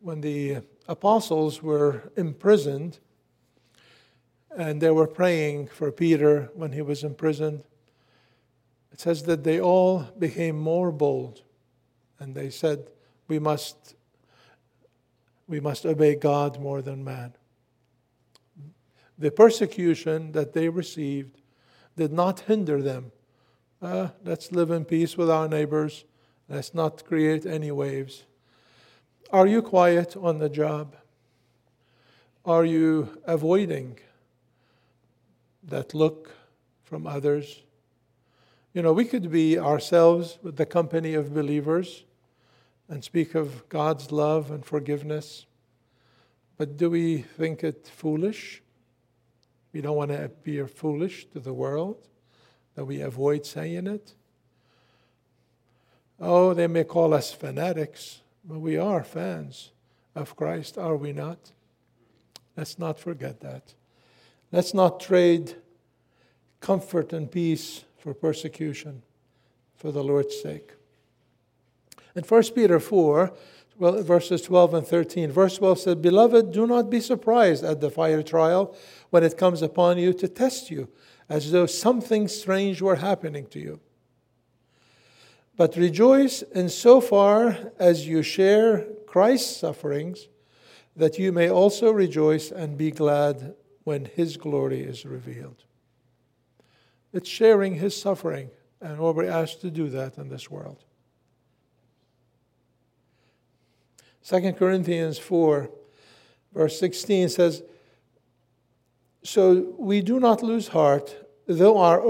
When 0.00 0.20
the 0.22 0.62
apostles 0.88 1.62
were 1.62 2.10
imprisoned 2.16 2.98
and 4.56 4.80
they 4.80 4.90
were 4.90 5.06
praying 5.06 5.68
for 5.68 5.92
Peter 5.92 6.50
when 6.54 6.72
he 6.72 6.82
was 6.82 7.04
imprisoned. 7.04 7.64
It 8.92 9.00
says 9.00 9.24
that 9.24 9.44
they 9.44 9.60
all 9.60 10.04
became 10.18 10.58
more 10.58 10.90
bold 10.90 11.42
and 12.18 12.34
they 12.34 12.50
said, 12.50 12.90
We 13.28 13.38
must, 13.38 13.94
we 15.46 15.60
must 15.60 15.84
obey 15.84 16.14
God 16.14 16.58
more 16.60 16.80
than 16.80 17.04
man. 17.04 17.34
The 19.18 19.30
persecution 19.30 20.32
that 20.32 20.52
they 20.52 20.68
received 20.68 21.40
did 21.96 22.12
not 22.12 22.40
hinder 22.40 22.82
them. 22.82 23.12
Uh, 23.80 24.08
let's 24.24 24.52
live 24.52 24.70
in 24.70 24.84
peace 24.84 25.16
with 25.16 25.30
our 25.30 25.48
neighbors. 25.48 26.04
Let's 26.48 26.74
not 26.74 27.04
create 27.04 27.44
any 27.44 27.70
waves. 27.70 28.24
Are 29.32 29.48
you 29.48 29.60
quiet 29.60 30.16
on 30.16 30.38
the 30.38 30.48
job? 30.48 30.94
Are 32.44 32.64
you 32.64 33.20
avoiding 33.24 33.98
that 35.64 35.94
look 35.94 36.30
from 36.84 37.08
others? 37.08 37.62
You 38.72 38.82
know, 38.82 38.92
we 38.92 39.04
could 39.04 39.32
be 39.32 39.58
ourselves 39.58 40.38
with 40.42 40.56
the 40.56 40.66
company 40.66 41.14
of 41.14 41.34
believers 41.34 42.04
and 42.88 43.02
speak 43.02 43.34
of 43.34 43.68
God's 43.68 44.12
love 44.12 44.52
and 44.52 44.64
forgiveness, 44.64 45.46
but 46.56 46.76
do 46.76 46.88
we 46.88 47.22
think 47.22 47.64
it 47.64 47.90
foolish? 47.92 48.62
We 49.72 49.80
don't 49.80 49.96
want 49.96 50.12
to 50.12 50.24
appear 50.24 50.68
foolish 50.68 51.26
to 51.30 51.40
the 51.40 51.52
world, 51.52 52.06
that 52.76 52.84
we 52.84 53.00
avoid 53.00 53.44
saying 53.44 53.88
it. 53.88 54.14
Oh, 56.20 56.54
they 56.54 56.68
may 56.68 56.84
call 56.84 57.12
us 57.12 57.32
fanatics. 57.32 58.20
But 58.48 58.60
we 58.60 58.76
are 58.76 59.02
fans 59.02 59.72
of 60.14 60.36
Christ, 60.36 60.78
are 60.78 60.96
we 60.96 61.12
not? 61.12 61.50
Let's 62.56 62.78
not 62.78 62.98
forget 62.98 63.40
that. 63.40 63.74
Let's 64.52 64.72
not 64.72 65.00
trade 65.00 65.56
comfort 66.60 67.12
and 67.12 67.30
peace 67.30 67.84
for 67.98 68.14
persecution 68.14 69.02
for 69.74 69.90
the 69.90 70.04
Lord's 70.04 70.40
sake. 70.40 70.72
In 72.14 72.22
1 72.22 72.42
Peter 72.54 72.78
4, 72.78 73.32
well, 73.78 74.02
verses 74.02 74.42
12 74.42 74.74
and 74.74 74.86
13, 74.86 75.30
verse 75.30 75.58
12 75.58 75.78
says, 75.80 75.94
Beloved, 75.96 76.52
do 76.52 76.66
not 76.66 76.88
be 76.88 77.00
surprised 77.00 77.64
at 77.64 77.80
the 77.80 77.90
fire 77.90 78.22
trial 78.22 78.74
when 79.10 79.24
it 79.24 79.36
comes 79.36 79.60
upon 79.60 79.98
you 79.98 80.14
to 80.14 80.28
test 80.28 80.70
you, 80.70 80.88
as 81.28 81.50
though 81.50 81.66
something 81.66 82.28
strange 82.28 82.80
were 82.80 82.96
happening 82.96 83.46
to 83.48 83.58
you 83.58 83.80
but 85.56 85.76
rejoice 85.76 86.42
in 86.42 86.68
so 86.68 87.00
far 87.00 87.72
as 87.78 88.06
you 88.06 88.22
share 88.22 88.86
Christ's 89.06 89.56
sufferings, 89.56 90.28
that 90.94 91.18
you 91.18 91.32
may 91.32 91.48
also 91.48 91.90
rejoice 91.90 92.50
and 92.50 92.76
be 92.76 92.90
glad 92.90 93.54
when 93.84 94.04
his 94.04 94.36
glory 94.36 94.82
is 94.82 95.04
revealed. 95.04 95.64
It's 97.12 97.28
sharing 97.28 97.76
his 97.76 97.98
suffering, 97.98 98.50
and 98.80 98.98
we're 98.98 99.24
asked 99.24 99.62
to 99.62 99.70
do 99.70 99.88
that 99.90 100.18
in 100.18 100.28
this 100.28 100.50
world. 100.50 100.84
2 104.28 104.52
Corinthians 104.54 105.18
4, 105.18 105.70
verse 106.52 106.78
16 106.78 107.28
says, 107.28 107.62
So 109.22 109.74
we 109.78 110.02
do 110.02 110.18
not 110.18 110.42
lose 110.42 110.68
heart, 110.68 111.14
though 111.46 111.78
our 111.78 112.02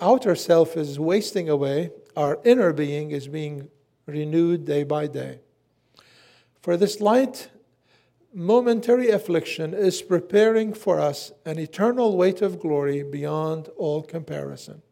outer 0.00 0.34
self 0.34 0.76
is 0.76 0.98
wasting 0.98 1.48
away 1.48 1.90
our 2.16 2.38
inner 2.44 2.72
being 2.72 3.10
is 3.10 3.28
being 3.28 3.68
renewed 4.06 4.64
day 4.64 4.82
by 4.82 5.06
day. 5.06 5.40
For 6.60 6.76
this 6.76 7.00
light, 7.00 7.50
momentary 8.32 9.10
affliction 9.10 9.74
is 9.74 10.02
preparing 10.02 10.72
for 10.74 11.00
us 11.00 11.32
an 11.44 11.58
eternal 11.58 12.16
weight 12.16 12.42
of 12.42 12.60
glory 12.60 13.02
beyond 13.02 13.68
all 13.76 14.02
comparison. 14.02 14.82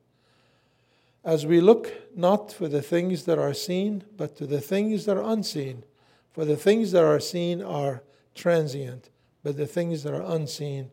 As 1.25 1.45
we 1.45 1.61
look 1.61 1.93
not 2.17 2.53
for 2.53 2.69
the 2.69 2.83
things 2.83 3.25
that 3.25 3.39
are 3.39 3.55
seen, 3.55 4.05
but 4.17 4.37
to 4.37 4.47
the 4.47 4.61
things 4.61 5.05
that 5.05 5.17
are 5.17 5.31
unseen. 5.31 5.85
For 6.33 6.45
the 6.45 6.57
things 6.57 6.93
that 6.93 7.05
are 7.05 7.21
seen 7.21 7.61
are 7.61 8.03
transient, 8.35 9.11
but 9.43 9.57
the 9.57 9.67
things 9.67 10.05
that 10.05 10.15
are 10.15 10.23
unseen 10.23 10.91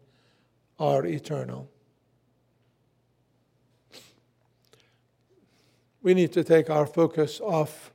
are 0.80 1.06
eternal. 1.06 1.70
We 6.06 6.14
need 6.14 6.32
to 6.32 6.44
take 6.44 6.70
our 6.70 6.86
focus 6.86 7.42
off 7.42 7.92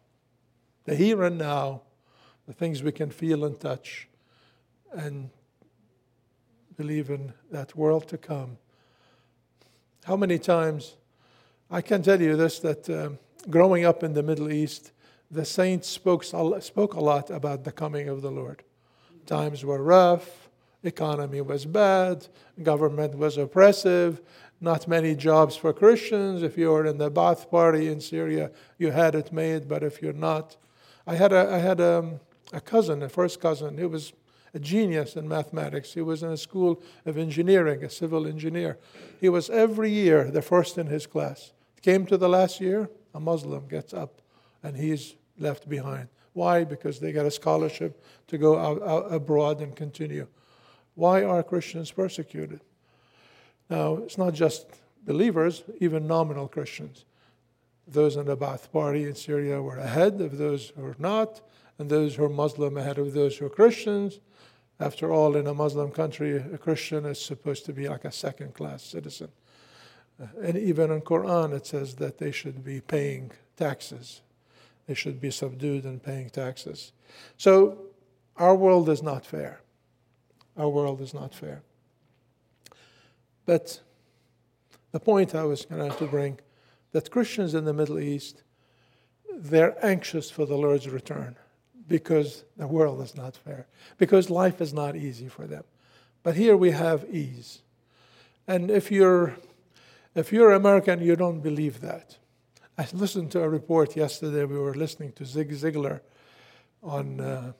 the 0.85 0.96
here 0.96 1.23
and 1.23 1.38
now, 1.38 1.81
the 2.49 2.53
things 2.53 2.83
we 2.83 2.90
can 2.90 3.09
feel 3.09 3.44
and 3.44 3.61
touch, 3.61 4.09
and 4.90 5.31
believe 6.77 7.09
in 7.09 7.33
that 7.53 7.77
world 7.77 8.09
to 8.09 8.18
come. 8.18 8.59
How 10.03 10.16
many 10.16 10.40
times, 10.40 10.96
I 11.70 11.83
can 11.83 12.03
tell 12.03 12.20
you 12.20 12.35
this, 12.35 12.59
that 12.59 12.90
uh, 12.90 13.11
growing 13.49 13.85
up 13.85 14.03
in 14.03 14.12
the 14.12 14.25
Middle 14.25 14.51
East, 14.51 14.90
the 15.31 15.44
saints 15.44 15.87
spoke, 15.87 16.25
spoke 16.25 16.94
a 16.94 17.01
lot 17.01 17.31
about 17.31 17.62
the 17.62 17.70
coming 17.70 18.09
of 18.09 18.23
the 18.23 18.31
Lord. 18.33 18.64
Times 19.27 19.64
were 19.64 19.81
rough, 19.81 20.49
economy 20.83 21.42
was 21.42 21.64
bad, 21.64 22.27
government 22.61 23.16
was 23.16 23.37
oppressive, 23.38 24.20
not 24.61 24.87
many 24.87 25.14
jobs 25.14 25.57
for 25.57 25.73
Christians. 25.73 26.42
If 26.42 26.59
you're 26.59 26.85
in 26.85 26.99
the 26.99 27.11
Ba'ath 27.11 27.51
Party 27.51 27.88
in 27.88 28.01
Syria, 28.01 28.51
you 28.79 28.90
had 28.90 29.14
it 29.14 29.33
made, 29.33 29.68
but 29.68 29.83
if 29.83 30.03
you're 30.03 30.12
not, 30.12 30.57
I 31.07 31.14
had 31.14 31.33
a, 31.33 31.51
I 31.51 31.59
had 31.59 31.81
a, 31.81 32.20
a 32.53 32.61
cousin, 32.61 33.03
a 33.03 33.09
first 33.09 33.40
cousin, 33.40 33.79
who 33.79 33.88
was 33.88 34.12
a 34.53 34.59
genius 34.59 35.16
in 35.16 35.29
mathematics. 35.29 35.94
He 35.94 36.03
was 36.03 36.23
in 36.23 36.31
a 36.31 36.37
school 36.37 36.83
of 37.07 37.16
engineering, 37.16 37.85
a 37.85 37.90
civil 37.90 38.27
engineer. 38.27 38.79
He 39.20 39.29
was 39.29 39.49
every 39.49 39.90
year 39.90 40.31
the 40.31 40.42
first 40.42 40.77
in 40.77 40.88
his 40.88 41.07
class. 41.07 41.53
Came 41.83 42.05
to 42.07 42.16
the 42.16 42.29
last 42.29 42.61
year, 42.61 42.90
a 43.14 43.20
Muslim 43.20 43.66
gets 43.68 43.94
up 43.94 44.20
and 44.62 44.77
he's 44.77 45.14
left 45.38 45.68
behind. 45.68 46.09
Why? 46.33 46.64
Because 46.64 47.01
they 47.01 47.12
got 47.12 47.27
a 47.27 47.31
scholarship 47.31 48.03
to 48.29 48.38
go 48.38 48.59
out, 48.59 48.83
out 48.83 49.12
abroad 49.12 49.61
and 49.61 49.75
continue. 49.75 50.27
Why 50.94 51.25
are 51.25 51.42
Christians 51.42 51.90
persecuted? 51.90 52.61
Now, 53.70 53.94
it's 53.98 54.18
not 54.18 54.35
just 54.35 54.66
believers, 55.06 55.62
even 55.78 56.06
nominal 56.06 56.48
Christians. 56.48 57.04
Those 57.87 58.16
in 58.16 58.26
the 58.26 58.37
Ba'ath 58.37 58.70
Party 58.70 59.04
in 59.04 59.14
Syria 59.14 59.62
were 59.62 59.78
ahead 59.78 60.20
of 60.20 60.38
those 60.38 60.72
who 60.76 60.85
are 60.85 60.96
not, 60.98 61.40
and 61.78 61.88
those 61.88 62.16
who 62.16 62.24
are 62.24 62.28
Muslim 62.28 62.76
ahead 62.76 62.98
of 62.98 63.14
those 63.14 63.38
who 63.38 63.46
are 63.46 63.50
Christians. 63.50 64.18
After 64.80 65.12
all, 65.12 65.37
in 65.37 65.46
a 65.46 65.54
Muslim 65.54 65.90
country, 65.92 66.37
a 66.37 66.59
Christian 66.59 67.06
is 67.06 67.20
supposed 67.20 67.64
to 67.66 67.72
be 67.72 67.88
like 67.88 68.04
a 68.04 68.12
second 68.12 68.54
class 68.54 68.83
citizen. 68.83 69.28
Uh, 70.20 70.26
and 70.42 70.59
even 70.59 70.90
in 70.90 71.00
Quran 71.00 71.54
it 71.54 71.66
says 71.66 71.94
that 71.94 72.18
they 72.18 72.33
should 72.33 72.64
be 72.64 72.80
paying 72.80 73.30
taxes. 73.56 74.20
They 74.87 74.94
should 74.94 75.20
be 75.20 75.30
subdued 75.30 75.85
and 75.85 76.02
paying 76.02 76.30
taxes. 76.30 76.92
So 77.37 77.78
our 78.37 78.54
world 78.54 78.88
is 78.88 79.02
not 79.02 79.24
fair. 79.24 79.61
Our 80.56 80.68
world 80.68 81.00
is 81.00 81.14
not 81.14 81.35
fair. 81.35 81.62
But 83.50 83.80
the 84.92 85.00
point 85.00 85.34
I 85.34 85.42
was 85.42 85.64
going 85.64 85.90
to 85.90 86.06
bring 86.06 86.38
that 86.92 87.10
Christians 87.10 87.52
in 87.52 87.64
the 87.64 87.72
Middle 87.72 87.98
East, 87.98 88.44
they're 89.36 89.74
anxious 89.84 90.30
for 90.30 90.46
the 90.46 90.54
Lord's 90.54 90.88
return 90.88 91.34
because 91.88 92.44
the 92.56 92.68
world 92.68 93.02
is 93.02 93.16
not 93.16 93.34
fair, 93.34 93.66
because 93.98 94.30
life 94.30 94.60
is 94.60 94.72
not 94.72 94.94
easy 94.94 95.26
for 95.26 95.48
them. 95.48 95.64
But 96.22 96.36
here 96.36 96.56
we 96.56 96.70
have 96.70 97.04
ease. 97.10 97.62
And 98.46 98.70
if 98.70 98.88
you're 98.88 99.34
if 100.14 100.32
you're 100.32 100.52
American, 100.52 101.02
you 101.02 101.16
don't 101.16 101.40
believe 101.40 101.80
that. 101.80 102.18
I 102.78 102.86
listened 102.92 103.32
to 103.32 103.42
a 103.42 103.48
report 103.48 103.96
yesterday. 103.96 104.44
We 104.44 104.58
were 104.58 104.74
listening 104.74 105.10
to 105.14 105.24
Zig 105.24 105.50
Ziglar 105.50 106.02
on 106.84 107.20
uh, 107.20 107.52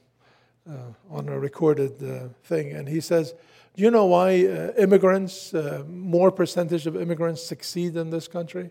uh, 0.70 0.92
on 1.11 1.29
a 1.29 1.37
recorded 1.37 2.00
uh, 2.00 2.29
thing, 2.44 2.70
and 2.70 2.88
he 2.88 3.00
says, 3.00 3.35
"Do 3.74 3.83
you 3.83 3.90
know 3.90 4.06
why 4.06 4.46
uh, 4.46 4.72
immigrants, 4.78 5.54
uh, 5.54 5.85
more 5.88 6.30
percentage 6.30 6.87
of 6.87 6.96
immigrants, 6.96 7.42
succeed 7.42 7.96
in 7.96 8.11
this 8.11 8.28
country? 8.28 8.70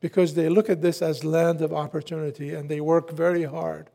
Because 0.00 0.34
they 0.34 0.48
look 0.48 0.70
at 0.70 0.80
this 0.80 1.02
as 1.02 1.24
land 1.24 1.60
of 1.60 1.72
opportunity, 1.72 2.54
and 2.54 2.68
they 2.68 2.80
work 2.80 3.10
very 3.10 3.44
hard, 3.44 3.90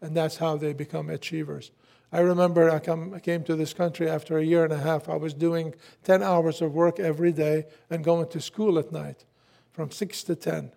and 0.00 0.16
that's 0.16 0.36
how 0.36 0.56
they 0.56 0.72
become 0.72 1.10
achievers." 1.10 1.72
I 2.12 2.20
remember 2.20 2.70
I, 2.70 2.78
come, 2.78 3.14
I 3.14 3.20
came 3.20 3.42
to 3.44 3.56
this 3.56 3.72
country 3.72 4.08
after 4.08 4.36
a 4.36 4.44
year 4.44 4.64
and 4.64 4.72
a 4.72 4.78
half. 4.78 5.08
I 5.08 5.16
was 5.16 5.32
doing 5.32 5.74
10 6.04 6.22
hours 6.22 6.60
of 6.60 6.74
work 6.74 7.00
every 7.00 7.32
day 7.32 7.64
and 7.88 8.04
going 8.04 8.28
to 8.28 8.40
school 8.40 8.78
at 8.78 8.92
night 8.92 9.24
from 9.70 9.90
6 9.90 10.22
to 10.24 10.36
10. 10.36 10.72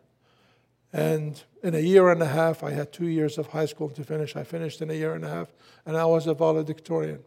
And 0.93 1.43
in 1.61 1.75
a 1.75 1.79
year 1.79 2.09
and 2.09 2.21
a 2.23 2.27
half, 2.27 2.63
I 2.63 2.71
had 2.71 2.93
two 2.93 3.07
years 3.07 3.37
of 3.37 3.47
high 3.47 3.65
school 3.65 3.89
to 3.89 4.03
finish. 4.05 4.37
I 4.37 4.45
finished 4.45 4.81
in 4.81 4.89
a 4.89 4.93
year 4.93 5.13
and 5.13 5.25
a 5.25 5.29
half, 5.29 5.53
and 5.85 5.97
I 5.97 6.05
was 6.05 6.25
a 6.25 6.33
valedictorian. 6.33 7.19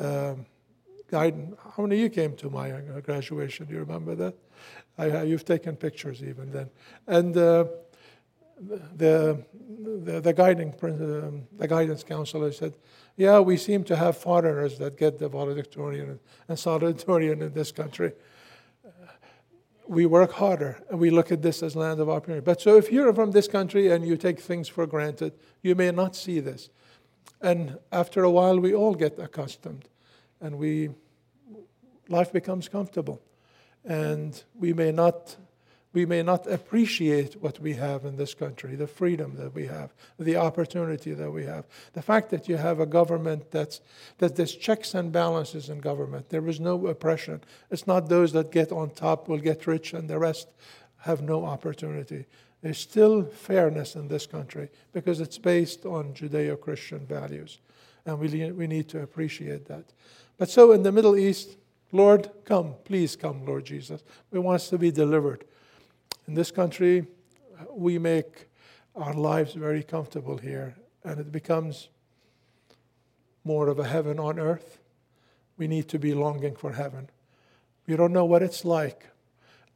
The 0.00 0.36
guy, 1.10 1.32
how 1.76 1.82
many 1.82 1.96
of 1.96 2.00
you 2.00 2.08
came 2.08 2.36
to 2.36 2.50
my 2.50 2.70
graduation? 3.02 3.66
Do 3.66 3.74
you 3.74 3.80
remember 3.80 4.14
that? 4.14 4.34
I, 4.96 5.22
you've 5.22 5.44
taken 5.44 5.76
pictures 5.76 6.22
even 6.22 6.52
then. 6.52 6.70
And 7.06 7.36
uh, 7.36 7.64
the, 8.60 9.42
the, 9.78 10.20
the, 10.20 10.32
guiding, 10.32 10.74
um, 10.82 11.46
the 11.56 11.66
guidance 11.66 12.04
counselor 12.04 12.52
said, 12.52 12.76
Yeah, 13.16 13.40
we 13.40 13.56
seem 13.56 13.84
to 13.84 13.96
have 13.96 14.16
foreigners 14.16 14.78
that 14.78 14.98
get 14.98 15.18
the 15.18 15.28
valedictorian 15.28 16.20
and 16.48 16.58
salutatorian 16.58 17.40
in 17.40 17.52
this 17.52 17.72
country. 17.72 18.12
We 19.88 20.06
work 20.06 20.32
harder 20.32 20.78
and 20.88 21.00
we 21.00 21.10
look 21.10 21.32
at 21.32 21.42
this 21.42 21.62
as 21.62 21.74
land 21.74 21.98
of 21.98 22.08
opportunity. 22.08 22.44
But 22.44 22.60
so 22.60 22.76
if 22.76 22.92
you're 22.92 23.12
from 23.12 23.32
this 23.32 23.48
country 23.48 23.90
and 23.90 24.06
you 24.06 24.16
take 24.16 24.38
things 24.38 24.68
for 24.68 24.86
granted, 24.86 25.32
you 25.62 25.74
may 25.74 25.90
not 25.90 26.14
see 26.14 26.38
this. 26.38 26.70
And 27.40 27.78
after 27.90 28.22
a 28.22 28.30
while, 28.30 28.58
we 28.58 28.74
all 28.74 28.94
get 28.94 29.18
accustomed 29.18 29.88
and 30.40 30.58
we, 30.58 30.90
life 32.08 32.32
becomes 32.32 32.68
comfortable. 32.68 33.20
And 33.84 34.42
we 34.54 34.72
may 34.72 34.92
not 34.92 35.36
we 35.92 36.06
may 36.06 36.22
not 36.22 36.46
appreciate 36.46 37.34
what 37.42 37.58
we 37.58 37.74
have 37.74 38.04
in 38.04 38.16
this 38.16 38.32
country, 38.32 38.76
the 38.76 38.86
freedom 38.86 39.34
that 39.36 39.54
we 39.54 39.66
have, 39.66 39.92
the 40.18 40.36
opportunity 40.36 41.12
that 41.12 41.30
we 41.32 41.44
have, 41.44 41.66
the 41.94 42.02
fact 42.02 42.30
that 42.30 42.48
you 42.48 42.56
have 42.56 42.78
a 42.78 42.86
government 42.86 43.50
that's 43.50 43.80
that 44.18 44.36
there's 44.36 44.54
checks 44.54 44.94
and 44.94 45.10
balances 45.10 45.68
in 45.68 45.80
government. 45.80 46.28
There 46.28 46.46
is 46.48 46.60
no 46.60 46.86
oppression. 46.86 47.40
It's 47.70 47.88
not 47.88 48.08
those 48.08 48.32
that 48.32 48.52
get 48.52 48.70
on 48.70 48.90
top 48.90 49.26
will 49.26 49.38
get 49.38 49.66
rich 49.66 49.92
and 49.92 50.08
the 50.08 50.18
rest 50.18 50.48
have 50.98 51.22
no 51.22 51.44
opportunity. 51.44 52.26
There's 52.62 52.78
still 52.78 53.24
fairness 53.24 53.96
in 53.96 54.08
this 54.08 54.26
country 54.26 54.68
because 54.92 55.20
it's 55.20 55.38
based 55.38 55.86
on 55.86 56.12
Judeo-Christian 56.12 57.06
values, 57.06 57.58
and 58.04 58.18
we 58.18 58.52
we 58.52 58.66
need 58.66 58.88
to 58.90 59.02
appreciate 59.02 59.66
that. 59.66 59.84
But 60.36 60.50
so 60.50 60.72
in 60.72 60.82
the 60.82 60.92
Middle 60.92 61.16
East, 61.16 61.56
Lord, 61.92 62.30
come, 62.44 62.74
please 62.84 63.16
come, 63.16 63.44
Lord 63.46 63.64
Jesus. 63.64 64.02
We 64.30 64.38
want 64.38 64.62
to 64.62 64.78
be 64.78 64.90
delivered. 64.90 65.44
In 66.28 66.34
this 66.34 66.50
country, 66.50 67.06
we 67.72 67.98
make 67.98 68.46
our 68.94 69.14
lives 69.14 69.54
very 69.54 69.82
comfortable 69.82 70.36
here, 70.36 70.76
and 71.04 71.18
it 71.18 71.32
becomes 71.32 71.88
more 73.44 73.68
of 73.68 73.78
a 73.78 73.84
heaven 73.84 74.18
on 74.18 74.38
earth. 74.38 74.80
We 75.56 75.66
need 75.66 75.88
to 75.88 75.98
be 75.98 76.14
longing 76.14 76.56
for 76.56 76.72
heaven. 76.72 77.10
We 77.86 77.96
don't 77.96 78.12
know 78.12 78.24
what 78.24 78.42
it's 78.42 78.64
like. 78.64 79.06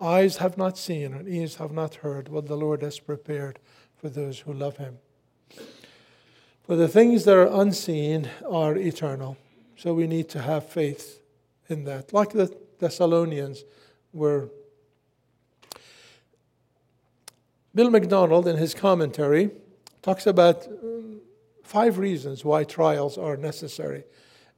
Eyes 0.01 0.39
have 0.39 0.59
not 0.59 0.77
seen, 0.77 1.15
and 1.15 1.29
ears 1.29 1.57
have 1.57 1.73
not 1.73 1.97
heard 1.97 2.29
what 2.29 2.47
the 2.47 2.57
Lord 2.57 2.83
has 2.83 2.99
prepared 2.99 3.59
for 3.97 4.09
those 4.09 4.41
who 4.41 4.53
love 4.53 4.77
Him. 4.77 4.99
For 6.65 6.77
the 6.77 6.89
things 6.89 7.25
that 7.25 7.37
are 7.37 7.61
unseen 7.61 8.31
are 8.49 8.77
eternal, 8.77 9.37
so 9.77 9.95
we 9.95 10.07
need 10.07 10.29
to 10.31 10.43
have 10.43 10.69
faith 10.69 11.21
in 11.69 11.85
that. 11.85 12.13
Like 12.13 12.31
the 12.31 12.55
Thessalonians 12.79 13.65
were 14.13 14.51
Bill 17.75 17.91
MacDonald, 17.91 18.47
in 18.47 18.57
his 18.57 18.73
commentary, 18.73 19.51
talks 20.01 20.29
about 20.29 20.67
um, 20.67 21.21
five 21.65 21.99
reasons 21.99 22.45
why 22.45 22.63
trials 22.63 23.19
are 23.19 23.37
necessary 23.37 24.05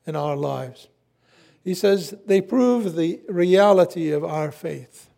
in 0.07 0.15
our 0.15 0.37
lives. 0.37 0.89
He 1.65 1.75
says 1.75 2.15
they 2.27 2.43
prove 2.43 2.95
the 2.95 3.21
reality 3.27 4.11
of 4.11 4.23
our 4.23 4.53
faith. 4.53 5.09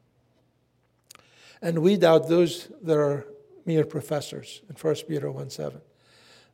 And 1.61 1.81
we 1.81 1.97
doubt 1.97 2.29
those 2.29 2.68
that 2.83 2.97
are 2.97 3.27
mere 3.66 3.85
professors 3.85 4.62
in 4.68 4.77
1 4.77 4.94
Peter 5.09 5.31
1 5.31 5.51
7. 5.51 5.81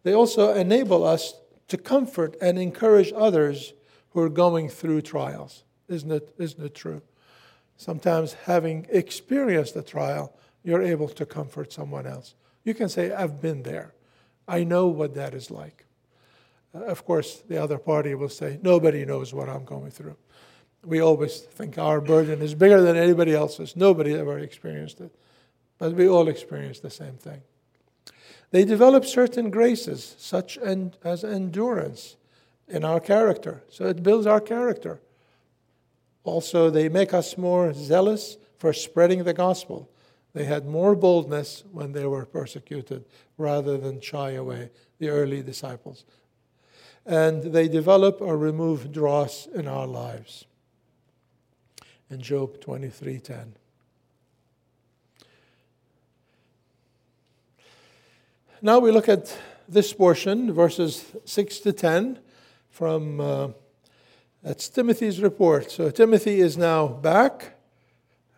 They 0.03 0.13
also 0.13 0.53
enable 0.55 1.05
us 1.05 1.35
to 1.69 1.79
comfort 1.79 2.37
and 2.41 2.59
encourage 2.59 3.13
others 3.17 3.73
who 4.11 4.21
are 4.21 4.29
going 4.29 4.69
through 4.69 5.03
trials. 5.03 5.65
Isn't 5.89 6.13
it, 6.13 6.35
isn't 6.39 6.65
it 6.65 6.75
true? 6.75 7.03
Sometimes 7.77 8.35
having 8.45 8.87
experienced 8.91 9.77
a 9.77 9.83
trial, 9.83 10.33
you're 10.63 10.83
able 10.83 11.09
to 11.09 11.27
comfort 11.27 11.73
someone 11.73 12.07
else. 12.07 12.35
You 12.65 12.75
can 12.75 12.89
say, 12.89 13.13
I've 13.13 13.41
been 13.41 13.63
there. 13.63 13.95
I 14.47 14.65
know 14.65 14.87
what 14.87 15.15
that 15.15 15.35
is 15.35 15.51
like. 15.51 15.85
Uh, 16.75 16.85
of 16.85 17.05
course, 17.05 17.43
the 17.49 17.63
other 17.63 17.79
party 17.79 18.15
will 18.15 18.29
say, 18.29 18.59
Nobody 18.63 19.05
knows 19.05 19.33
what 19.33 19.49
I'm 19.49 19.65
going 19.65 19.91
through. 19.91 20.17
We 20.85 21.01
always 21.01 21.41
think 21.41 21.79
our 21.79 22.01
burden 22.01 22.43
is 22.43 22.55
bigger 22.55 22.81
than 22.81 22.97
anybody 22.97 23.35
else's. 23.35 23.77
Nobody 23.77 24.15
ever 24.15 24.39
experienced 24.39 25.01
it. 25.01 25.15
But 25.79 25.95
we 25.95 26.09
all 26.09 26.29
experience 26.29 26.81
the 26.81 26.91
same 26.91 27.15
thing. 27.15 27.43
They 28.51 28.65
develop 28.65 29.05
certain 29.05 29.51
graces, 29.51 30.15
such 30.19 30.59
as 30.59 31.25
endurance 31.25 32.17
in 32.69 32.85
our 32.85 33.01
character. 33.01 33.65
So 33.69 33.87
it 33.87 34.03
builds 34.03 34.27
our 34.27 34.41
character. 34.41 35.01
Also, 36.23 36.71
they 36.71 36.89
make 36.89 37.13
us 37.13 37.37
more 37.37 37.73
zealous 37.73 38.37
for 38.59 38.73
spreading 38.73 39.25
the 39.25 39.35
gospel. 39.35 39.91
They 40.33 40.45
had 40.45 40.67
more 40.67 40.95
boldness 40.95 41.65
when 41.71 41.93
they 41.93 42.07
were 42.07 42.25
persecuted 42.25 43.05
rather 43.37 43.77
than 43.77 44.01
shy 44.01 44.33
away, 44.33 44.71
the 44.99 45.09
early 45.09 45.43
disciples. 45.43 46.05
And 47.05 47.43
they 47.53 47.69
develop 47.69 48.21
or 48.21 48.39
remove 48.39 48.91
dross 48.91 49.47
in 49.47 49.69
our 49.69 49.87
lives. 49.87 50.47
In 52.11 52.21
Job 52.21 52.61
23:10. 52.61 53.55
Now 58.63 58.79
we 58.79 58.91
look 58.91 59.09
at 59.09 59.37
this 59.69 59.93
portion, 59.93 60.53
verses 60.53 61.05
6 61.25 61.61
to 61.61 61.73
10, 61.73 62.19
from 62.71 63.21
uh, 63.21 63.49
that's 64.43 64.69
Timothy's 64.69 65.21
report. 65.21 65.71
So 65.71 65.91
Timothy 65.91 66.41
is 66.41 66.57
now 66.57 66.87
back 66.87 67.57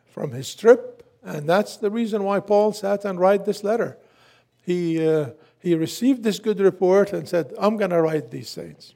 from 0.06 0.32
his 0.32 0.54
trip 0.54 0.96
and 1.26 1.48
that's 1.48 1.76
the 1.76 1.90
reason 1.90 2.22
why 2.22 2.38
Paul 2.38 2.72
sat 2.72 3.04
and 3.04 3.18
write 3.18 3.44
this 3.44 3.64
letter. 3.64 3.98
He, 4.62 5.04
uh, 5.04 5.30
he 5.58 5.74
received 5.74 6.22
this 6.22 6.38
good 6.38 6.60
report 6.60 7.12
and 7.12 7.28
said, 7.28 7.52
I'm 7.58 7.76
going 7.76 7.90
to 7.90 8.00
write 8.00 8.30
these 8.30 8.54
things. 8.54 8.94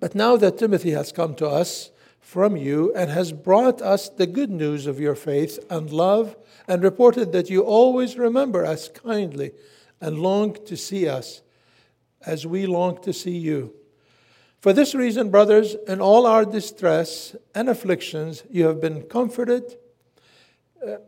But 0.00 0.14
now 0.14 0.36
that 0.38 0.58
Timothy 0.58 0.90
has 0.92 1.12
come 1.12 1.34
to 1.36 1.46
us 1.46 1.90
from 2.18 2.56
you 2.56 2.92
and 2.94 3.10
has 3.10 3.32
brought 3.32 3.82
us 3.82 4.08
the 4.08 4.26
good 4.26 4.50
news 4.50 4.86
of 4.86 4.98
your 4.98 5.14
faith 5.14 5.58
and 5.68 5.90
love, 5.90 6.36
and 6.66 6.82
reported 6.82 7.32
that 7.32 7.50
you 7.50 7.62
always 7.62 8.16
remember 8.16 8.64
us 8.64 8.88
kindly 8.88 9.52
and 10.00 10.18
long 10.18 10.54
to 10.66 10.76
see 10.76 11.08
us 11.08 11.42
as 12.24 12.46
we 12.46 12.66
long 12.66 13.00
to 13.02 13.12
see 13.12 13.36
you. 13.36 13.74
For 14.60 14.72
this 14.72 14.94
reason, 14.94 15.30
brothers, 15.30 15.74
in 15.88 16.00
all 16.00 16.26
our 16.26 16.44
distress 16.44 17.34
and 17.54 17.68
afflictions, 17.68 18.44
you 18.50 18.66
have 18.66 18.80
been 18.80 19.02
comforted. 19.02 19.76
Uh, 20.86 20.98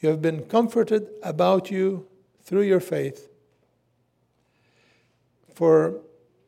you 0.00 0.08
have 0.08 0.20
been 0.20 0.42
comforted 0.44 1.08
about 1.22 1.70
you 1.70 2.06
through 2.42 2.62
your 2.62 2.80
faith. 2.80 3.28
For 5.54 6.00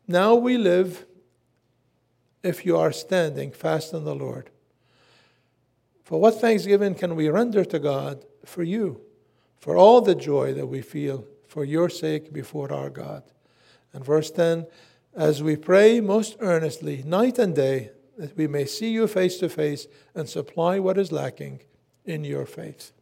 Now 0.09 0.35
we 0.35 0.59
live 0.59 1.07
if 2.43 2.67
you 2.67 2.77
are 2.77 2.93
standing 2.93 3.53
fast 3.53 3.93
in 3.93 4.05
the 4.05 4.15
Lord. 4.15 4.51
For 6.03 6.21
what 6.21 6.41
thanksgiving 6.41 6.95
can 6.95 7.15
we 7.17 7.29
render 7.29 7.65
to 7.65 7.79
God 7.79 8.25
for 8.45 8.63
you, 8.63 9.01
for 9.59 9.77
all 9.77 10.01
the 10.01 10.15
joy 10.15 10.53
that 10.55 10.67
we 10.67 10.83
feel 10.83 11.27
for 11.47 11.65
your 11.65 11.89
sake 11.89 12.33
before 12.33 12.73
our 12.73 12.91
God? 12.91 13.23
And 13.93 14.05
verse 14.05 14.31
10 14.31 14.67
As 15.15 15.43
we 15.43 15.57
pray 15.57 16.01
most 16.01 16.37
earnestly, 16.41 17.03
night 17.05 17.39
and 17.39 17.55
day, 17.55 17.91
that 18.19 18.37
we 18.37 18.47
may 18.47 18.67
see 18.67 18.91
you 18.91 19.07
face 19.07 19.39
to 19.39 19.49
face 19.49 19.87
and 20.15 20.29
supply 20.29 20.79
what 20.79 20.99
is 20.99 21.13
lacking 21.13 21.61
in 22.05 22.25
your 22.25 22.47
faith. 22.47 22.93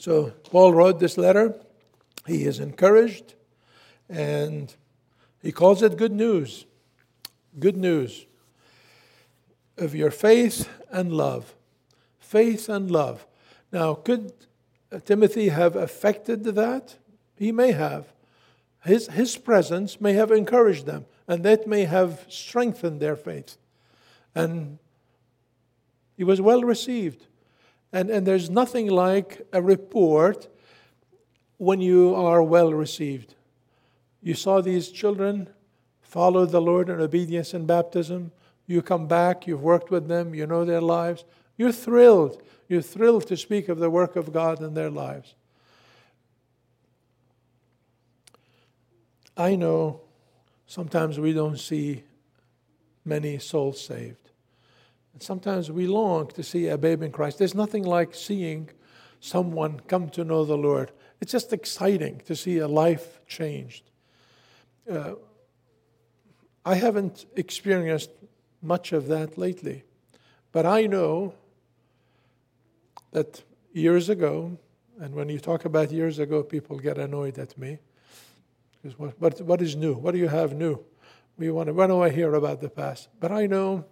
So, 0.00 0.32
Paul 0.44 0.72
wrote 0.72 0.98
this 0.98 1.18
letter. 1.18 1.54
He 2.26 2.46
is 2.46 2.58
encouraged 2.58 3.34
and 4.08 4.74
he 5.42 5.52
calls 5.52 5.82
it 5.82 5.98
good 5.98 6.12
news. 6.12 6.64
Good 7.58 7.76
news 7.76 8.24
of 9.76 9.94
your 9.94 10.10
faith 10.10 10.70
and 10.90 11.12
love. 11.12 11.54
Faith 12.18 12.70
and 12.70 12.90
love. 12.90 13.26
Now, 13.72 13.92
could 13.92 14.32
Timothy 15.04 15.50
have 15.50 15.76
affected 15.76 16.44
that? 16.44 16.96
He 17.36 17.52
may 17.52 17.72
have. 17.72 18.06
His, 18.86 19.08
his 19.08 19.36
presence 19.36 20.00
may 20.00 20.14
have 20.14 20.30
encouraged 20.30 20.86
them, 20.86 21.04
and 21.28 21.44
that 21.44 21.66
may 21.66 21.84
have 21.84 22.24
strengthened 22.30 23.00
their 23.00 23.16
faith. 23.16 23.58
And 24.34 24.78
he 26.16 26.24
was 26.24 26.40
well 26.40 26.62
received. 26.62 27.26
And, 27.92 28.10
and 28.10 28.26
there's 28.26 28.48
nothing 28.48 28.88
like 28.88 29.46
a 29.52 29.60
report 29.60 30.48
when 31.58 31.80
you 31.80 32.14
are 32.14 32.42
well 32.42 32.72
received. 32.72 33.34
You 34.22 34.34
saw 34.34 34.60
these 34.60 34.90
children 34.90 35.48
follow 36.00 36.46
the 36.46 36.60
Lord 36.60 36.88
in 36.88 37.00
obedience 37.00 37.54
and 37.54 37.66
baptism. 37.66 38.32
You 38.66 38.82
come 38.82 39.06
back, 39.06 39.46
you've 39.46 39.62
worked 39.62 39.90
with 39.90 40.08
them, 40.08 40.34
you 40.34 40.46
know 40.46 40.64
their 40.64 40.80
lives. 40.80 41.24
You're 41.56 41.72
thrilled. 41.72 42.42
You're 42.68 42.82
thrilled 42.82 43.26
to 43.26 43.36
speak 43.36 43.68
of 43.68 43.78
the 43.78 43.90
work 43.90 44.16
of 44.16 44.32
God 44.32 44.62
in 44.62 44.74
their 44.74 44.90
lives. 44.90 45.34
I 49.36 49.56
know 49.56 50.02
sometimes 50.66 51.18
we 51.18 51.32
don't 51.32 51.58
see 51.58 52.04
many 53.04 53.38
souls 53.38 53.80
saved. 53.80 54.19
And 55.12 55.22
sometimes 55.22 55.70
we 55.70 55.86
long 55.86 56.28
to 56.28 56.42
see 56.42 56.68
a 56.68 56.78
babe 56.78 57.02
in 57.02 57.12
Christ. 57.12 57.38
There's 57.38 57.54
nothing 57.54 57.84
like 57.84 58.14
seeing 58.14 58.70
someone 59.20 59.80
come 59.80 60.08
to 60.10 60.24
know 60.24 60.44
the 60.44 60.56
Lord. 60.56 60.92
It's 61.20 61.32
just 61.32 61.52
exciting 61.52 62.22
to 62.26 62.34
see 62.34 62.58
a 62.58 62.68
life 62.68 63.20
changed. 63.26 63.90
Uh, 64.90 65.14
I 66.64 66.74
haven't 66.74 67.26
experienced 67.36 68.10
much 68.62 68.92
of 68.92 69.08
that 69.08 69.38
lately, 69.38 69.84
but 70.52 70.66
I 70.66 70.86
know 70.86 71.34
that 73.12 73.42
years 73.72 74.08
ago, 74.08 74.58
and 75.00 75.14
when 75.14 75.28
you 75.28 75.38
talk 75.38 75.64
about 75.64 75.90
years 75.90 76.18
ago, 76.18 76.42
people 76.42 76.78
get 76.78 76.98
annoyed 76.98 77.38
at 77.38 77.56
me. 77.56 77.78
Because 78.82 78.98
what, 78.98 79.20
what, 79.20 79.40
what 79.42 79.62
is 79.62 79.76
new? 79.76 79.94
What 79.94 80.12
do 80.12 80.18
you 80.18 80.28
have 80.28 80.54
new? 80.54 80.84
We 81.36 81.50
want 81.50 81.68
to, 81.68 81.72
do 81.74 82.02
I 82.02 82.10
hear 82.10 82.34
about 82.34 82.60
the 82.60 82.68
past? 82.68 83.08
But 83.18 83.32
I 83.32 83.46
know 83.46 83.86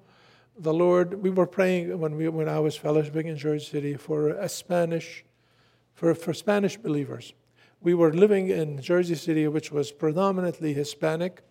the 0.59 0.75
Lord, 0.75 1.23
we 1.23 1.31
were 1.31 1.47
praying 1.47 1.99
when, 1.99 2.17
we, 2.17 2.29
when 2.29 2.49
I 2.49 2.59
was 2.59 2.77
fellowshipping 2.77 3.27
in 3.27 3.37
Jersey 3.37 3.65
City 3.65 3.95
for 3.95 4.31
a 4.31 4.49
Spanish, 4.49 5.25
for, 5.95 6.15
for 6.15 6.35
Spanish 6.35 6.77
believers. 6.77 7.33
We 7.81 7.95
were 7.95 8.13
living 8.13 8.49
in 8.49 8.83
Jersey 8.83 9.15
City, 9.15 9.47
which 9.47 9.71
was 9.71 9.93
predominantly 9.93 10.73
Hispanic. 10.73 11.43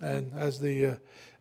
And 0.00 0.32
as 0.36 0.58
the, 0.58 0.86
uh, 0.86 0.94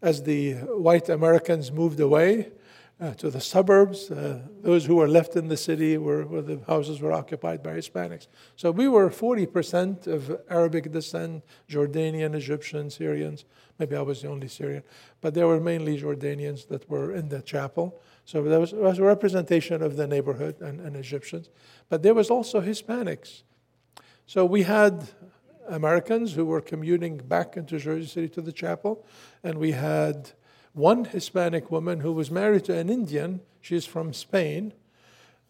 as 0.04 0.22
the 0.22 0.54
white 0.54 1.10
Americans 1.10 1.72
moved 1.72 2.00
away, 2.00 2.52
uh, 3.00 3.14
to 3.16 3.30
the 3.30 3.42
suburbs. 3.42 4.12
Uh, 4.12 4.40
those 4.62 4.86
who 4.86 4.96
were 4.96 5.08
left 5.08 5.36
in 5.36 5.48
the 5.48 5.58
city 5.58 5.98
were 5.98 6.26
where 6.26 6.42
the 6.42 6.60
houses 6.68 7.02
were 7.02 7.12
occupied 7.12 7.62
by 7.64 7.72
Hispanics. 7.72 8.28
So 8.56 8.72
we 8.72 8.88
were 8.88 9.10
40% 9.10 10.08
of 10.08 10.40
Arabic 10.50 10.92
descent, 10.92 11.44
Jordanian, 11.70 12.36
Egyptian, 12.36 12.90
Syrians. 12.90 13.46
Maybe 13.80 13.96
I 13.96 14.02
was 14.02 14.22
the 14.22 14.30
only 14.30 14.48
Syrian, 14.48 14.84
but 15.22 15.34
there 15.34 15.48
were 15.48 15.60
mainly 15.60 16.00
Jordanians 16.00 16.68
that 16.68 16.90
were 16.90 17.14
in 17.14 17.30
the 17.30 17.42
chapel. 17.42 18.00
So 18.26 18.44
there 18.44 18.60
was, 18.60 18.74
was 18.74 19.00
a 19.00 19.04
representation 19.04 19.82
of 19.82 19.98
the 19.98 20.08
neighborhood 20.08 20.62
and, 20.62 20.80
and 20.80 20.96
Egyptians. 20.96 21.50
But 21.90 22.04
there 22.04 22.14
was 22.14 22.30
also 22.30 22.62
Hispanics. 22.62 23.42
So 24.26 24.46
we 24.46 24.64
had 24.64 25.10
Americans 25.68 26.34
who 26.34 26.46
were 26.46 26.62
commuting 26.62 27.18
back 27.18 27.58
into 27.58 27.80
Jersey 27.80 28.08
City 28.08 28.30
to 28.30 28.42
the 28.42 28.52
chapel, 28.52 29.06
and 29.44 29.58
we 29.58 29.72
had 29.72 30.32
one 30.74 31.06
Hispanic 31.06 31.72
woman 31.72 32.00
who 32.00 32.12
was 32.12 32.32
married 32.32 32.66
to 32.66 32.78
an 32.78 32.90
Indian. 32.90 33.42
She's 33.62 33.86
from 33.86 34.12
Spain, 34.12 34.74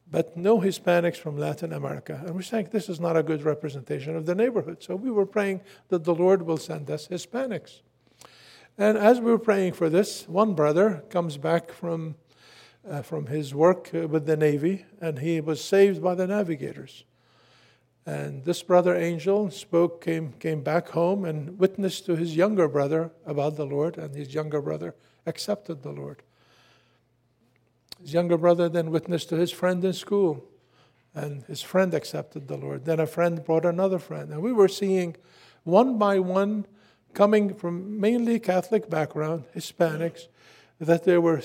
but 0.09 0.37
no 0.37 0.59
Hispanics 0.59 1.15
from 1.17 1.37
Latin 1.37 1.73
America. 1.73 2.21
And 2.25 2.35
we're 2.35 2.41
saying 2.41 2.69
this 2.71 2.89
is 2.89 2.99
not 2.99 3.17
a 3.17 3.23
good 3.23 3.43
representation 3.43 4.15
of 4.15 4.25
the 4.25 4.35
neighborhood. 4.35 4.83
So 4.83 4.95
we 4.95 5.09
were 5.09 5.25
praying 5.25 5.61
that 5.87 6.03
the 6.03 6.13
Lord 6.13 6.43
will 6.43 6.57
send 6.57 6.91
us 6.91 7.07
Hispanics. 7.07 7.81
And 8.77 8.97
as 8.97 9.19
we 9.19 9.31
were 9.31 9.39
praying 9.39 9.73
for 9.73 9.89
this, 9.89 10.27
one 10.27 10.53
brother 10.53 11.03
comes 11.09 11.37
back 11.37 11.71
from, 11.71 12.15
uh, 12.87 13.01
from 13.01 13.27
his 13.27 13.55
work 13.55 13.91
uh, 13.93 14.07
with 14.07 14.25
the 14.25 14.35
Navy, 14.35 14.85
and 14.99 15.19
he 15.19 15.39
was 15.39 15.63
saved 15.63 16.01
by 16.01 16.15
the 16.15 16.27
navigators. 16.27 17.05
And 18.05 18.43
this 18.43 18.61
brother 18.63 18.95
Angel 18.95 19.49
spoke, 19.49 20.03
came, 20.03 20.33
came 20.33 20.61
back 20.61 20.89
home 20.89 21.23
and 21.23 21.57
witnessed 21.57 22.05
to 22.07 22.15
his 22.15 22.35
younger 22.35 22.67
brother 22.67 23.11
about 23.25 23.55
the 23.55 23.65
Lord, 23.65 23.97
and 23.97 24.13
his 24.13 24.33
younger 24.33 24.61
brother 24.61 24.95
accepted 25.25 25.83
the 25.83 25.91
Lord. 25.91 26.23
His 28.01 28.13
younger 28.13 28.37
brother 28.37 28.69
then 28.69 28.91
witnessed 28.91 29.29
to 29.29 29.35
his 29.35 29.51
friend 29.51 29.83
in 29.83 29.93
school, 29.93 30.43
and 31.15 31.43
his 31.43 31.61
friend 31.61 31.93
accepted 31.93 32.47
the 32.47 32.57
Lord. 32.57 32.85
Then 32.85 32.99
a 32.99 33.07
friend 33.07 33.43
brought 33.43 33.65
another 33.65 33.99
friend, 33.99 34.31
and 34.31 34.41
we 34.41 34.51
were 34.51 34.67
seeing 34.67 35.15
one 35.63 35.97
by 35.97 36.19
one 36.19 36.65
coming 37.13 37.53
from 37.53 37.99
mainly 37.99 38.39
Catholic 38.39 38.89
background, 38.89 39.45
Hispanics, 39.55 40.27
that 40.79 41.03
they 41.03 41.17
were 41.17 41.41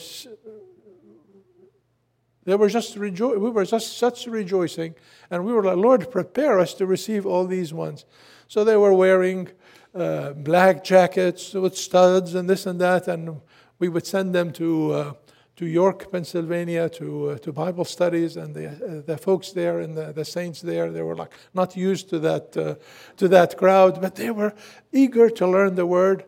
they 2.44 2.54
were 2.54 2.70
just 2.70 2.96
we 2.96 3.10
were 3.10 3.66
just 3.66 3.98
such 3.98 4.26
rejoicing, 4.26 4.94
and 5.30 5.44
we 5.44 5.52
were 5.52 5.62
like, 5.62 5.76
Lord, 5.76 6.10
prepare 6.10 6.58
us 6.58 6.72
to 6.74 6.86
receive 6.86 7.26
all 7.26 7.46
these 7.46 7.74
ones. 7.74 8.06
So 8.48 8.64
they 8.64 8.76
were 8.76 8.94
wearing 8.94 9.50
uh, 9.94 10.32
black 10.32 10.82
jackets 10.82 11.52
with 11.52 11.76
studs 11.76 12.34
and 12.34 12.48
this 12.48 12.64
and 12.64 12.80
that, 12.80 13.06
and 13.06 13.42
we 13.78 13.88
would 13.88 14.06
send 14.06 14.34
them 14.34 14.52
to, 14.54 14.92
uh, 14.92 15.12
to 15.56 15.66
York, 15.66 16.10
Pennsylvania, 16.10 16.88
to, 16.88 17.30
uh, 17.30 17.38
to 17.38 17.52
Bible 17.52 17.84
studies, 17.84 18.36
and 18.36 18.54
the, 18.54 18.68
uh, 18.68 19.02
the 19.04 19.16
folks 19.16 19.52
there 19.52 19.80
and 19.80 19.96
the, 19.96 20.12
the 20.12 20.24
saints 20.24 20.60
there, 20.60 20.90
they 20.90 21.02
were 21.02 21.16
like 21.16 21.32
not 21.54 21.76
used 21.76 22.08
to 22.10 22.18
that, 22.20 22.56
uh, 22.56 22.74
to 23.16 23.28
that 23.28 23.56
crowd, 23.56 24.00
but 24.00 24.14
they 24.14 24.30
were 24.30 24.54
eager 24.92 25.30
to 25.30 25.46
learn 25.46 25.74
the 25.74 25.86
word. 25.86 26.24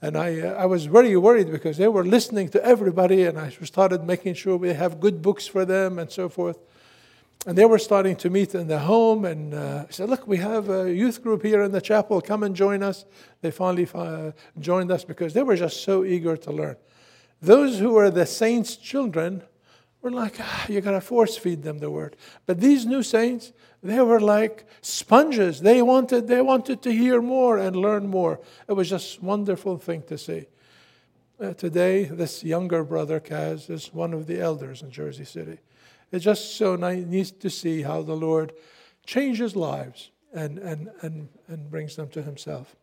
And 0.00 0.18
I, 0.18 0.40
uh, 0.40 0.54
I 0.54 0.66
was 0.66 0.86
very 0.86 1.16
worried 1.16 1.50
because 1.52 1.76
they 1.76 1.86
were 1.86 2.04
listening 2.04 2.48
to 2.50 2.64
everybody, 2.64 3.22
and 3.22 3.38
I 3.38 3.50
started 3.50 4.04
making 4.04 4.34
sure 4.34 4.56
we 4.56 4.72
have 4.74 4.98
good 4.98 5.22
books 5.22 5.46
for 5.46 5.64
them 5.64 6.00
and 6.00 6.10
so 6.10 6.28
forth. 6.28 6.58
And 7.46 7.58
they 7.58 7.64
were 7.64 7.78
starting 7.78 8.16
to 8.16 8.30
meet 8.30 8.54
in 8.54 8.68
the 8.68 8.80
home, 8.80 9.24
and 9.24 9.54
uh, 9.54 9.84
I 9.88 9.92
said, 9.92 10.08
Look, 10.08 10.28
we 10.28 10.38
have 10.38 10.70
a 10.70 10.92
youth 10.92 11.22
group 11.22 11.42
here 11.44 11.62
in 11.62 11.72
the 11.72 11.80
chapel. 11.80 12.20
Come 12.20 12.44
and 12.44 12.54
join 12.54 12.82
us. 12.82 13.04
They 13.40 13.50
finally 13.50 13.88
joined 14.58 14.90
us 14.92 15.04
because 15.04 15.34
they 15.34 15.42
were 15.42 15.56
just 15.56 15.82
so 15.82 16.04
eager 16.04 16.36
to 16.36 16.52
learn. 16.52 16.76
Those 17.42 17.80
who 17.80 17.90
were 17.90 18.08
the 18.08 18.24
saints' 18.24 18.76
children 18.76 19.42
were 20.00 20.12
like, 20.12 20.36
ah, 20.38 20.66
you 20.68 20.80
got 20.80 20.92
to 20.92 21.00
force 21.00 21.36
feed 21.36 21.64
them 21.64 21.80
the 21.80 21.90
word. 21.90 22.16
But 22.46 22.60
these 22.60 22.86
new 22.86 23.02
saints, 23.02 23.52
they 23.82 24.00
were 24.00 24.20
like 24.20 24.64
sponges. 24.80 25.60
They 25.60 25.82
wanted, 25.82 26.28
they 26.28 26.40
wanted 26.40 26.82
to 26.82 26.92
hear 26.92 27.20
more 27.20 27.58
and 27.58 27.74
learn 27.74 28.06
more. 28.06 28.40
It 28.68 28.74
was 28.74 28.88
just 28.88 29.18
a 29.18 29.24
wonderful 29.24 29.76
thing 29.76 30.02
to 30.02 30.16
see. 30.16 30.46
Uh, 31.40 31.52
today, 31.54 32.04
this 32.04 32.44
younger 32.44 32.84
brother, 32.84 33.18
Kaz, 33.18 33.68
is 33.68 33.92
one 33.92 34.14
of 34.14 34.28
the 34.28 34.40
elders 34.40 34.82
in 34.82 34.92
Jersey 34.92 35.24
City. 35.24 35.58
It's 36.12 36.24
just 36.24 36.56
so 36.56 36.76
nice 36.76 37.32
to 37.32 37.50
see 37.50 37.82
how 37.82 38.02
the 38.02 38.14
Lord 38.14 38.52
changes 39.04 39.56
lives 39.56 40.12
and, 40.32 40.58
and, 40.58 40.90
and, 41.00 41.28
and 41.48 41.68
brings 41.68 41.96
them 41.96 42.08
to 42.10 42.22
Himself. 42.22 42.76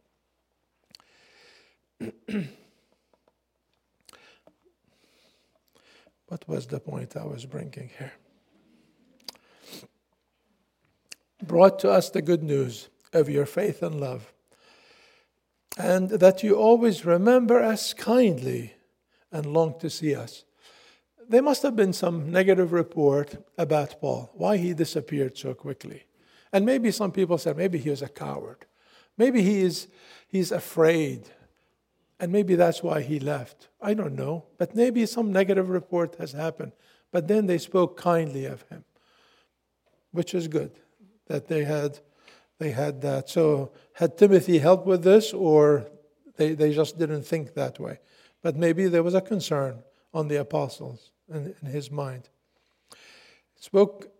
What 6.29 6.47
was 6.47 6.67
the 6.67 6.79
point 6.79 7.17
I 7.17 7.25
was 7.25 7.47
bringing 7.47 7.89
here? 7.97 8.13
Brought 11.41 11.79
to 11.79 11.89
us 11.89 12.11
the 12.11 12.21
good 12.21 12.43
news 12.43 12.89
of 13.13 13.29
your 13.29 13.47
faith 13.47 13.81
and 13.81 13.99
love, 13.99 14.31
and 15.75 16.11
that 16.11 16.43
you 16.43 16.55
always 16.55 17.03
remember 17.03 17.63
us 17.63 17.95
kindly 17.95 18.75
and 19.31 19.47
long 19.47 19.79
to 19.79 19.89
see 19.89 20.13
us. 20.13 20.45
there 21.27 21.41
must 21.41 21.63
have 21.63 21.75
been 21.75 21.93
some 21.93 22.31
negative 22.31 22.73
report 22.73 23.43
about 23.57 23.99
Paul, 23.99 24.29
why 24.33 24.57
he 24.57 24.73
disappeared 24.73 25.35
so 25.35 25.55
quickly. 25.55 26.03
And 26.53 26.63
maybe 26.63 26.91
some 26.91 27.11
people 27.11 27.39
said 27.39 27.57
maybe 27.57 27.79
he 27.79 27.89
was 27.89 28.03
a 28.03 28.07
coward. 28.07 28.65
Maybe 29.17 29.41
he 29.41 29.61
is 29.61 29.87
he's 30.27 30.51
afraid. 30.51 31.29
And 32.19 32.31
maybe 32.31 32.55
that's 32.55 32.83
why 32.83 33.01
he 33.01 33.19
left. 33.19 33.69
I 33.81 33.93
don't 33.93 34.15
know. 34.15 34.45
But 34.57 34.75
maybe 34.75 35.05
some 35.05 35.31
negative 35.31 35.69
report 35.69 36.15
has 36.19 36.33
happened. 36.33 36.73
But 37.11 37.27
then 37.27 37.47
they 37.47 37.57
spoke 37.57 37.97
kindly 37.97 38.45
of 38.45 38.63
him, 38.63 38.83
which 40.11 40.33
is 40.33 40.47
good 40.47 40.71
that 41.27 41.47
they 41.47 41.63
had 41.63 41.99
they 42.59 42.71
had 42.71 43.01
that. 43.01 43.29
So 43.29 43.71
had 43.93 44.17
Timothy 44.17 44.59
helped 44.59 44.85
with 44.85 45.03
this 45.03 45.33
or 45.33 45.89
they, 46.35 46.53
they 46.53 46.73
just 46.73 46.97
didn't 46.97 47.23
think 47.23 47.53
that 47.53 47.79
way. 47.79 47.99
But 48.41 48.55
maybe 48.55 48.87
there 48.87 49.03
was 49.03 49.15
a 49.15 49.21
concern 49.21 49.83
on 50.13 50.27
the 50.27 50.37
apostles 50.37 51.11
in, 51.33 51.55
in 51.61 51.69
his 51.69 51.89
mind. 51.89 52.29
Spoke, 53.55 54.11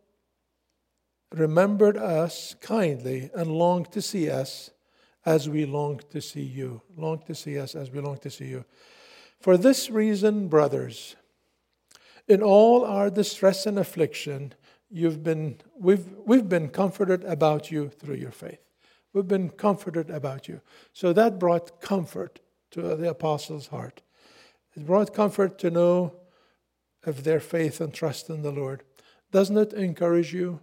remembered 1.34 1.98
us 1.98 2.56
kindly 2.62 3.30
and 3.36 3.52
longed 3.52 3.92
to 3.92 4.02
see 4.02 4.30
us 4.30 4.72
as 5.30 5.48
we 5.48 5.64
long 5.64 6.02
to 6.10 6.20
see 6.20 6.42
you. 6.42 6.82
Long 6.98 7.22
to 7.28 7.36
see 7.36 7.60
us 7.60 7.76
as 7.76 7.92
we 7.92 8.00
long 8.00 8.18
to 8.18 8.32
see 8.32 8.48
you. 8.48 8.66
For 9.40 9.58
this 9.58 9.92
reason, 9.92 10.48
brothers, 10.48 11.16
in 12.28 12.42
all 12.42 12.84
our 12.84 13.12
distress 13.12 13.68
and 13.68 13.78
affliction, 13.78 14.56
you've 14.90 15.24
been, 15.24 15.60
we've, 15.80 16.08
we've 16.26 16.50
been 16.50 16.70
comforted 16.70 17.24
about 17.26 17.70
you 17.70 17.90
through 17.90 18.16
your 18.16 18.32
faith. 18.32 18.60
We've 19.14 19.28
been 19.28 19.52
comforted 19.52 20.10
about 20.10 20.48
you. 20.48 20.62
So 20.94 21.14
that 21.14 21.38
brought 21.38 21.80
comfort 21.80 22.40
to 22.72 22.96
the 22.96 23.12
apostles' 23.12 23.68
heart. 23.68 24.02
It 24.76 24.88
brought 24.88 25.14
comfort 25.14 25.60
to 25.60 25.70
know 25.70 26.16
of 27.06 27.24
their 27.24 27.40
faith 27.40 27.80
and 27.80 27.94
trust 27.94 28.32
in 28.32 28.42
the 28.42 28.52
Lord. 28.52 28.82
Doesn't 29.32 29.58
it 29.58 29.74
encourage 29.74 30.34
you 30.34 30.62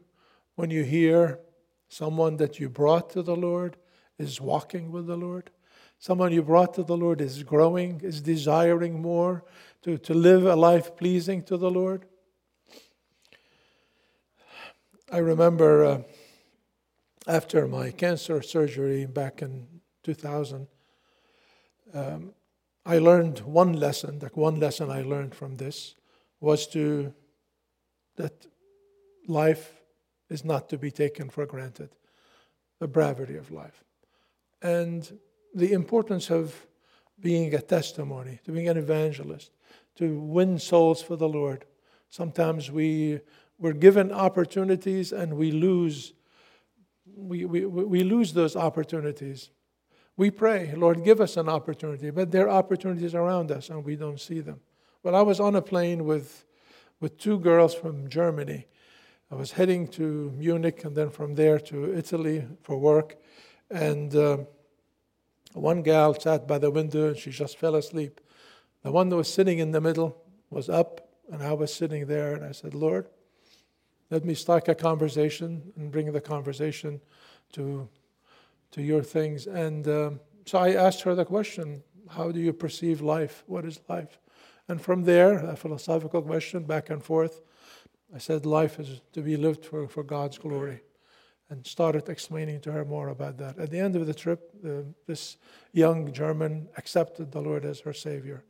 when 0.57 0.71
you 0.71 0.83
hear 0.83 1.39
someone 1.89 2.37
that 2.39 2.59
you 2.59 2.69
brought 2.69 3.11
to 3.11 3.23
the 3.23 3.37
Lord 3.37 3.77
is 4.19 4.41
walking 4.41 4.91
with 4.91 5.07
the 5.07 5.17
Lord? 5.17 5.51
Someone 5.99 6.33
you 6.33 6.43
brought 6.43 6.75
to 6.75 6.83
the 6.83 6.97
Lord 6.97 7.21
is 7.21 7.43
growing, 7.43 8.01
is 8.03 8.21
desiring 8.21 9.01
more 9.01 9.45
to, 9.83 9.99
to 9.99 10.15
live 10.15 10.45
a 10.45 10.57
life 10.57 10.97
pleasing 10.97 11.43
to 11.45 11.57
the 11.57 11.71
Lord? 11.71 12.07
I 15.11 15.19
remember 15.19 15.85
uh, 15.85 16.03
after 17.27 17.67
my 17.67 17.91
cancer 17.91 18.43
surgery 18.43 19.07
back 19.07 19.41
in 19.43 19.67
2000, 20.03 20.67
um, 21.95 22.33
I 22.85 22.99
learned 22.99 23.41
one 23.41 23.73
lesson. 23.73 24.19
Like 24.21 24.37
one 24.37 24.61
lesson 24.61 24.91
I 24.91 25.03
learned 25.03 25.35
from 25.35 25.57
this 25.57 25.95
was 26.41 26.67
to 26.69 27.13
that 28.17 28.47
life 29.27 29.73
is 30.29 30.45
not 30.45 30.69
to 30.71 30.79
be 30.79 30.91
taken 30.91 31.31
for 31.31 31.47
granted, 31.47 31.91
the 32.79 32.89
brevity 32.89 33.37
of 33.37 33.51
life, 33.51 33.85
and 34.67 35.19
the 35.55 35.73
importance 35.73 36.31
of 36.31 36.67
being 37.21 37.55
a 37.55 37.61
testimony, 37.61 38.41
to 38.45 38.53
being 38.53 38.69
an 38.69 38.77
evangelist, 38.77 39.53
to 39.95 40.19
win 40.21 40.59
souls 40.59 41.01
for 41.01 41.17
the 41.17 41.29
Lord. 41.29 41.65
Sometimes 42.09 42.71
we 42.71 43.21
we're 43.59 43.73
given 43.73 44.13
opportunities 44.13 45.13
and 45.13 45.35
we 45.35 45.51
lose 45.51 46.13
we, 47.17 47.45
we, 47.45 47.65
we 47.65 48.03
lose 48.03 48.33
those 48.33 48.57
opportunities. 48.57 49.51
We 50.17 50.31
pray, 50.31 50.75
Lord, 50.77 51.05
give 51.05 51.21
us 51.21 51.37
an 51.37 51.49
opportunity, 51.49 52.11
but 52.11 52.31
there 52.31 52.49
are 52.49 52.59
opportunities 52.59 53.15
around 53.15 53.51
us 53.51 53.71
and 53.71 53.85
we 53.85 53.97
don't 53.97 54.21
see 54.21 54.41
them. 54.41 54.61
Well, 55.03 55.15
I 55.15 55.23
was 55.23 55.39
on 55.41 55.55
a 55.55 55.63
plane 55.63 56.05
with, 56.05 56.45
with 57.01 57.17
two 57.17 57.39
girls 57.39 57.75
from 57.75 58.09
Germany. 58.09 58.67
I 59.31 59.37
was 59.37 59.53
heading 59.53 59.87
to 59.89 60.33
Munich 60.37 60.85
and 60.85 60.97
then 60.97 61.11
from 61.11 61.37
there 61.37 61.59
to 61.61 61.97
Italy 61.97 62.45
for 62.63 62.77
work. 62.77 63.17
And 63.71 64.15
uh, 64.15 64.39
one 65.61 65.83
gal 65.83 66.19
sat 66.19 66.47
by 66.47 66.59
the 66.59 66.71
window 66.71 67.09
and 67.09 67.17
she 67.17 67.31
just 67.31 67.59
fell 67.59 67.75
asleep. 67.75 68.21
The 68.83 68.93
one 68.93 69.09
that 69.09 69.17
was 69.17 69.33
sitting 69.33 69.59
in 69.59 69.73
the 69.73 69.81
middle 69.81 70.17
was 70.51 70.69
up 70.69 71.09
and 71.33 71.43
I 71.43 71.53
was 71.53 71.73
sitting 71.73 72.07
there 72.07 72.35
and 72.35 72.45
I 72.45 72.53
said, 72.53 72.75
Lord, 72.75 73.09
let 74.11 74.25
me 74.25 74.35
start 74.35 74.69
a 74.69 74.75
conversation 74.75 75.73
and 75.77 75.91
bring 75.91 76.13
the 76.13 76.21
conversation 76.21 77.01
to, 77.53 77.89
to 78.73 78.83
your 78.83 79.03
things. 79.03 79.47
And 79.47 79.89
um, 79.89 80.21
so 80.45 80.59
I 80.59 80.75
asked 80.75 81.03
her 81.03 81.15
the 81.15 81.25
question 81.25 81.83
How 82.11 82.31
do 82.31 82.39
you 82.39 82.53
perceive 82.53 83.01
life? 83.01 83.43
What 83.47 83.65
is 83.65 83.81
life? 83.89 84.19
And 84.69 84.81
from 84.81 85.05
there, 85.05 85.39
a 85.39 85.57
philosophical 85.57 86.23
question 86.23 86.65
back 86.65 86.91
and 86.91 87.03
forth, 87.03 87.41
I 88.15 88.19
said, 88.19 88.47
Life 88.47 88.79
is 88.79 89.01
to 89.13 89.23
be 89.23 89.37
lived 89.37 89.65
for, 89.65 89.89
for 89.89 90.05
God's 90.05 90.39
glory. 90.39 90.83
And 91.49 91.65
started 91.65 92.09
explaining 92.09 92.61
to 92.63 92.73
her 92.73 92.85
more 92.85 93.09
about 93.09 93.39
that. 93.39 93.57
At 93.57 93.71
the 93.71 93.79
end 93.79 93.95
of 93.95 94.07
the 94.07 94.15
trip, 94.15 94.51
uh, 94.65 94.83
this 95.07 95.37
young 95.73 96.13
German 96.13 96.69
accepted 96.77 97.31
the 97.31 97.41
Lord 97.41 97.65
as 97.65 97.81
her 97.81 97.93
Savior. 97.93 98.43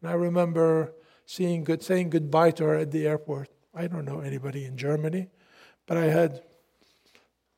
And 0.00 0.08
I 0.08 0.14
remember 0.14 0.94
seeing 1.26 1.64
good, 1.64 1.82
saying 1.82 2.10
goodbye 2.10 2.52
to 2.52 2.64
her 2.64 2.76
at 2.76 2.92
the 2.92 3.08
airport. 3.08 3.48
I 3.74 3.88
don't 3.88 4.04
know 4.04 4.20
anybody 4.20 4.64
in 4.64 4.76
Germany, 4.76 5.28
but 5.86 5.96
I 5.96 6.04
had, 6.04 6.42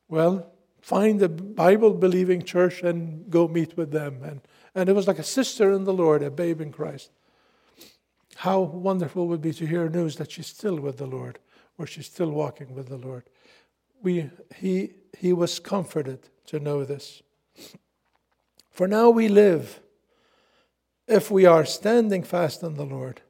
well, 0.09 0.51
find 0.81 1.21
a 1.21 1.29
Bible 1.29 1.93
believing 1.93 2.43
church 2.43 2.83
and 2.83 3.29
go 3.31 3.49
meet 3.49 3.77
with 3.77 3.91
them. 3.91 4.23
And, 4.23 4.41
and 4.75 4.89
it 4.89 4.95
was 4.95 5.07
like 5.07 5.19
a 5.19 5.23
sister 5.23 5.71
in 5.73 5.85
the 5.85 5.93
Lord, 5.93 6.23
a 6.23 6.31
babe 6.31 6.61
in 6.61 6.73
Christ. 6.73 7.11
How 8.37 8.61
wonderful 8.61 9.29
would 9.29 9.43
be 9.43 9.53
to 9.53 9.67
hear 9.67 9.91
news 9.91 10.17
that 10.17 10.33
she's 10.33 10.47
still 10.47 10.81
with 10.81 10.97
the 10.97 11.07
Lord, 11.07 11.39
or 11.77 11.87
she's 11.87 12.07
still 12.07 12.31
walking 12.31 12.75
with 12.75 12.89
the 12.89 12.97
Lord. 12.97 13.25
We, 14.03 14.31
he, 14.57 14.95
he 15.19 15.33
was 15.33 15.59
comforted 15.59 16.29
to 16.47 16.59
know 16.59 16.85
this. 16.85 17.23
For 18.71 18.89
now 18.89 19.11
we 19.11 19.29
live 19.29 19.81
if 21.07 21.31
we 21.31 21.45
are 21.45 21.65
standing 21.65 22.23
fast 22.23 22.63
in 22.63 22.75
the 22.75 22.85
Lord. 22.85 23.21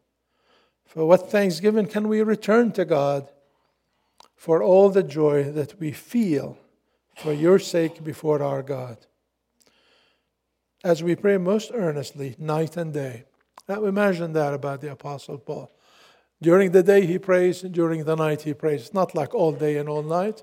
For 0.86 1.06
what 1.06 1.30
thanksgiving 1.30 1.86
can 1.86 2.08
we 2.08 2.22
return 2.22 2.72
to 2.72 2.84
God 2.84 3.30
for 4.36 4.62
all 4.62 4.90
the 4.90 5.02
joy 5.02 5.44
that 5.44 5.78
we 5.80 5.92
feel 5.92 6.58
for 7.16 7.32
your 7.32 7.58
sake 7.58 8.02
before 8.02 8.42
our 8.42 8.62
God? 8.62 8.98
As 10.82 11.02
we 11.02 11.14
pray 11.14 11.36
most 11.36 11.70
earnestly, 11.74 12.36
night 12.38 12.76
and 12.76 12.92
day. 12.92 13.24
Now 13.68 13.84
imagine 13.84 14.32
that 14.32 14.54
about 14.54 14.80
the 14.80 14.92
Apostle 14.92 15.38
Paul. 15.38 15.70
During 16.42 16.72
the 16.72 16.82
day 16.82 17.06
he 17.06 17.18
prays, 17.18 17.62
and 17.62 17.72
during 17.72 18.04
the 18.04 18.16
night 18.16 18.42
he 18.42 18.54
prays. 18.54 18.82
It's 18.82 18.94
not 18.94 19.14
like 19.14 19.34
all 19.34 19.52
day 19.52 19.76
and 19.76 19.88
all 19.88 20.02
night. 20.02 20.42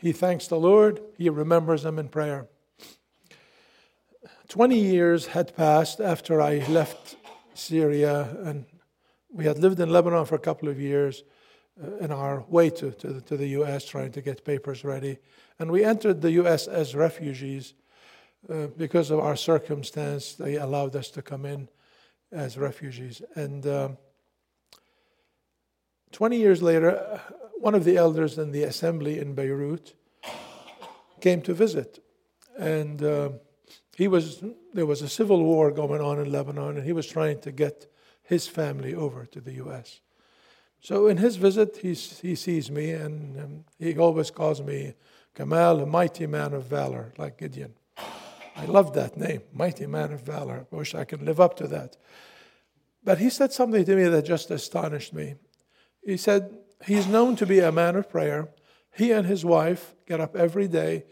He 0.00 0.12
thanks 0.12 0.46
the 0.48 0.58
Lord, 0.58 1.00
he 1.16 1.28
remembers 1.28 1.84
him 1.84 1.98
in 1.98 2.08
prayer. 2.08 2.46
20 4.48 4.78
years 4.78 5.26
had 5.26 5.56
passed 5.56 6.00
after 6.00 6.40
I 6.40 6.58
left 6.68 7.16
Syria 7.54 8.36
and 8.42 8.66
we 9.34 9.44
had 9.46 9.58
lived 9.58 9.80
in 9.80 9.90
Lebanon 9.90 10.26
for 10.26 10.36
a 10.36 10.40
couple 10.40 10.68
of 10.68 10.80
years 10.80 11.24
uh, 11.82 11.96
in 11.96 12.12
our 12.12 12.44
way 12.48 12.70
to, 12.70 12.92
to, 12.92 13.14
the, 13.14 13.20
to 13.22 13.36
the 13.36 13.48
U.S., 13.48 13.84
trying 13.84 14.12
to 14.12 14.22
get 14.22 14.44
papers 14.44 14.84
ready. 14.84 15.18
And 15.58 15.72
we 15.72 15.84
entered 15.84 16.22
the 16.22 16.30
U.S. 16.32 16.68
as 16.68 16.94
refugees. 16.94 17.74
Uh, 18.48 18.68
because 18.76 19.10
of 19.10 19.18
our 19.18 19.34
circumstance, 19.34 20.34
they 20.34 20.56
allowed 20.56 20.94
us 20.94 21.10
to 21.10 21.22
come 21.22 21.44
in 21.44 21.68
as 22.30 22.56
refugees. 22.56 23.22
And 23.34 23.66
um, 23.66 23.96
20 26.14 26.38
years 26.38 26.62
later, 26.62 27.20
one 27.58 27.74
of 27.74 27.82
the 27.82 27.96
elders 27.96 28.38
in 28.38 28.52
the 28.52 28.62
assembly 28.62 29.18
in 29.18 29.34
Beirut 29.34 29.94
came 31.20 31.42
to 31.42 31.52
visit. 31.52 31.98
And 32.56 33.02
uh, 33.02 33.30
he 33.96 34.06
was, 34.06 34.40
there 34.72 34.86
was 34.86 35.02
a 35.02 35.08
civil 35.08 35.42
war 35.42 35.72
going 35.72 36.00
on 36.00 36.20
in 36.20 36.30
Lebanon, 36.30 36.76
and 36.76 36.86
he 36.86 36.92
was 36.92 37.08
trying 37.08 37.40
to 37.40 37.50
get 37.50 37.88
his 38.22 38.46
family 38.46 38.94
over 38.94 39.26
to 39.26 39.40
the 39.40 39.54
U.S. 39.54 40.00
So 40.80 41.08
in 41.08 41.16
his 41.16 41.34
visit, 41.34 41.78
he, 41.78 41.94
he 41.94 42.36
sees 42.36 42.70
me, 42.70 42.90
and 42.92 43.40
um, 43.40 43.64
he 43.80 43.98
always 43.98 44.30
calls 44.30 44.62
me 44.62 44.94
Kamal, 45.34 45.80
a 45.80 45.86
mighty 45.86 46.28
man 46.28 46.52
of 46.52 46.64
valor, 46.64 47.12
like 47.18 47.38
Gideon. 47.38 47.74
I 48.54 48.66
love 48.66 48.94
that 48.94 49.16
name, 49.16 49.42
mighty 49.52 49.86
man 49.88 50.12
of 50.12 50.20
valor. 50.20 50.64
I 50.72 50.76
wish 50.76 50.94
I 50.94 51.04
could 51.04 51.22
live 51.22 51.40
up 51.40 51.56
to 51.56 51.66
that. 51.66 51.96
But 53.02 53.18
he 53.18 53.30
said 53.30 53.52
something 53.52 53.84
to 53.84 53.96
me 53.96 54.04
that 54.04 54.24
just 54.24 54.52
astonished 54.52 55.12
me. 55.12 55.34
He 56.04 56.16
said, 56.16 56.58
He's 56.86 57.06
known 57.06 57.36
to 57.36 57.46
be 57.46 57.60
a 57.60 57.72
man 57.72 57.96
of 57.96 58.10
prayer. 58.10 58.48
He 58.94 59.10
and 59.10 59.26
his 59.26 59.44
wife 59.44 59.94
get 60.06 60.20
up 60.20 60.36
every 60.36 60.68
day 60.68 61.04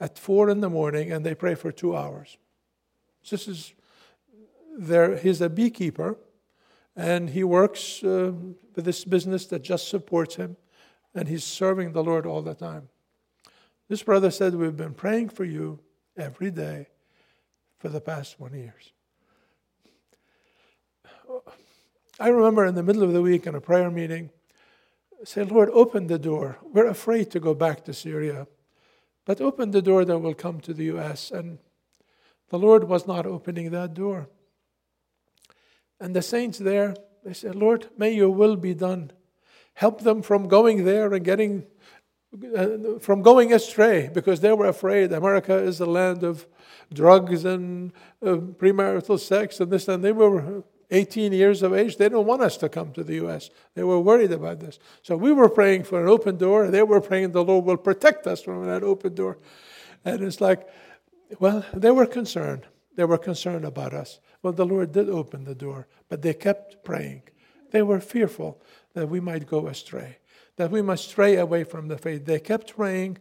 at 0.00 0.18
four 0.18 0.48
in 0.48 0.60
the 0.60 0.70
morning 0.70 1.12
and 1.12 1.24
they 1.24 1.34
pray 1.34 1.54
for 1.54 1.70
two 1.70 1.94
hours. 1.94 2.38
This 3.28 3.46
is 3.46 3.74
there. 4.78 5.16
He's 5.18 5.40
a 5.40 5.50
beekeeper 5.50 6.16
and 6.98 7.30
he 7.30 7.44
works 7.44 8.02
uh, 8.02 8.32
with 8.74 8.84
this 8.84 9.04
business 9.04 9.46
that 9.46 9.62
just 9.62 9.88
supports 9.88 10.34
him, 10.34 10.56
and 11.14 11.28
he's 11.28 11.44
serving 11.44 11.92
the 11.92 12.02
Lord 12.02 12.26
all 12.26 12.42
the 12.42 12.54
time. 12.54 12.88
This 13.88 14.02
brother 14.02 14.32
said, 14.32 14.56
We've 14.56 14.76
been 14.76 14.94
praying 14.94 15.28
for 15.28 15.44
you 15.44 15.78
every 16.16 16.50
day 16.50 16.88
for 17.78 17.88
the 17.88 18.00
past 18.00 18.36
20 18.36 18.58
years. 18.58 18.92
I 22.18 22.28
remember 22.28 22.66
in 22.66 22.74
the 22.74 22.82
middle 22.82 23.04
of 23.04 23.12
the 23.12 23.22
week 23.22 23.46
in 23.46 23.54
a 23.54 23.60
prayer 23.60 23.92
meeting, 23.92 24.30
say, 25.24 25.44
Lord, 25.44 25.70
open 25.72 26.06
the 26.06 26.18
door. 26.18 26.58
We're 26.62 26.86
afraid 26.86 27.30
to 27.32 27.40
go 27.40 27.54
back 27.54 27.84
to 27.84 27.94
Syria, 27.94 28.46
but 29.24 29.40
open 29.40 29.70
the 29.70 29.82
door 29.82 30.04
that 30.04 30.18
will 30.18 30.34
come 30.34 30.60
to 30.60 30.72
the 30.72 30.84
U.S. 30.84 31.30
And 31.30 31.58
the 32.50 32.58
Lord 32.58 32.84
was 32.84 33.06
not 33.06 33.26
opening 33.26 33.70
that 33.70 33.94
door. 33.94 34.28
And 36.00 36.14
the 36.14 36.22
saints 36.22 36.58
there, 36.58 36.94
they 37.24 37.32
said, 37.32 37.54
Lord, 37.54 37.88
may 37.96 38.12
your 38.12 38.30
will 38.30 38.56
be 38.56 38.74
done. 38.74 39.12
Help 39.74 40.02
them 40.02 40.22
from 40.22 40.48
going 40.48 40.84
there 40.84 41.12
and 41.12 41.24
getting, 41.24 41.66
uh, 42.56 42.98
from 43.00 43.22
going 43.22 43.52
astray 43.52 44.10
because 44.12 44.40
they 44.40 44.52
were 44.52 44.66
afraid. 44.66 45.12
America 45.12 45.56
is 45.56 45.80
a 45.80 45.86
land 45.86 46.22
of 46.22 46.46
drugs 46.92 47.44
and 47.44 47.92
uh, 48.22 48.36
premarital 48.36 49.18
sex 49.18 49.60
and 49.60 49.70
this 49.70 49.88
and 49.88 50.02
they 50.02 50.12
were 50.12 50.64
18 50.90 51.32
years 51.32 51.62
of 51.62 51.74
age. 51.74 51.96
They 51.96 52.08
don't 52.08 52.26
want 52.26 52.42
us 52.42 52.56
to 52.58 52.68
come 52.68 52.92
to 52.92 53.04
the 53.04 53.14
U.S. 53.16 53.50
They 53.74 53.82
were 53.82 54.00
worried 54.00 54.32
about 54.32 54.60
this. 54.60 54.78
So 55.02 55.16
we 55.16 55.32
were 55.32 55.48
praying 55.48 55.84
for 55.84 56.00
an 56.00 56.08
open 56.08 56.36
door. 56.36 56.68
They 56.68 56.82
were 56.82 57.00
praying 57.00 57.32
the 57.32 57.44
Lord 57.44 57.64
will 57.64 57.76
protect 57.76 58.26
us 58.26 58.42
from 58.42 58.64
that 58.66 58.82
open 58.82 59.14
door. 59.14 59.38
And 60.04 60.22
it's 60.22 60.40
like, 60.40 60.66
well, 61.38 61.64
they 61.74 61.90
were 61.90 62.06
concerned. 62.06 62.66
They 62.96 63.04
were 63.04 63.18
concerned 63.18 63.64
about 63.64 63.92
us. 63.92 64.18
Well, 64.42 64.52
the 64.52 64.66
Lord 64.66 64.92
did 64.92 65.08
open 65.08 65.44
the 65.44 65.54
door, 65.54 65.86
but 66.08 66.22
they 66.22 66.34
kept 66.34 66.84
praying. 66.84 67.22
They 67.70 67.82
were 67.82 68.00
fearful 68.00 68.60
that 68.94 69.08
we 69.08 69.20
might 69.20 69.46
go 69.46 69.66
astray, 69.66 70.18
that 70.56 70.70
we 70.70 70.80
might 70.80 71.00
stray 71.00 71.36
away 71.36 71.64
from 71.64 71.88
the 71.88 71.98
faith. 71.98 72.24
They 72.24 72.40
kept 72.40 72.76
praying 72.76 73.18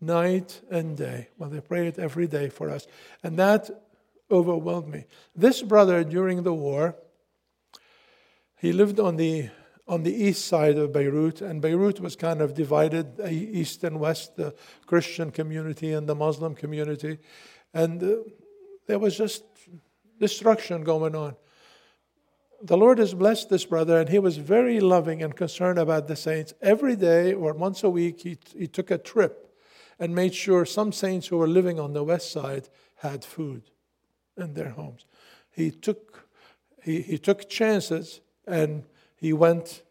night 0.00 0.60
and 0.70 0.96
day. 0.96 1.28
Well, 1.38 1.50
they 1.50 1.60
prayed 1.60 1.98
every 1.98 2.26
day 2.26 2.48
for 2.48 2.70
us. 2.70 2.86
And 3.22 3.38
that 3.38 3.70
overwhelmed 4.32 4.88
me. 4.88 5.04
This 5.36 5.62
brother, 5.62 6.02
during 6.02 6.42
the 6.42 6.54
war, 6.54 6.96
he 8.58 8.72
lived 8.72 8.98
on 8.98 9.16
the 9.16 9.50
on 9.88 10.04
the 10.04 10.14
east 10.14 10.46
side 10.46 10.78
of 10.78 10.92
Beirut, 10.92 11.40
and 11.40 11.60
Beirut 11.60 12.00
was 12.00 12.14
kind 12.14 12.40
of 12.40 12.54
divided 12.54 13.20
east 13.28 13.82
and 13.82 13.98
west, 13.98 14.36
the 14.36 14.54
Christian 14.86 15.32
community 15.32 15.92
and 15.92 16.08
the 16.08 16.14
Muslim 16.14 16.54
community, 16.54 17.18
and 17.74 18.02
uh, 18.02 18.16
there 18.86 19.00
was 19.00 19.16
just 19.16 19.42
destruction 20.20 20.84
going 20.84 21.16
on. 21.16 21.34
The 22.62 22.76
Lord 22.76 22.98
has 22.98 23.12
blessed 23.12 23.50
this 23.50 23.64
brother, 23.64 23.98
and 23.98 24.08
he 24.08 24.20
was 24.20 24.36
very 24.36 24.78
loving 24.78 25.20
and 25.20 25.34
concerned 25.34 25.80
about 25.80 26.06
the 26.06 26.14
saints. 26.14 26.54
Every 26.62 26.94
day 26.94 27.34
or 27.34 27.52
once 27.54 27.82
a 27.82 27.90
week, 27.90 28.20
he, 28.20 28.38
he 28.56 28.68
took 28.68 28.92
a 28.92 28.98
trip 28.98 29.52
and 29.98 30.14
made 30.14 30.34
sure 30.34 30.64
some 30.64 30.92
saints 30.92 31.26
who 31.26 31.38
were 31.38 31.48
living 31.48 31.80
on 31.80 31.92
the 31.92 32.04
west 32.04 32.30
side 32.30 32.68
had 32.98 33.24
food 33.24 33.64
in 34.36 34.54
their 34.54 34.70
homes. 34.70 35.04
He 35.50 35.70
took, 35.70 36.28
he, 36.82 37.02
he 37.02 37.18
took 37.18 37.48
chances 37.48 38.20
and 38.46 38.84
he 39.16 39.32
went 39.32 39.82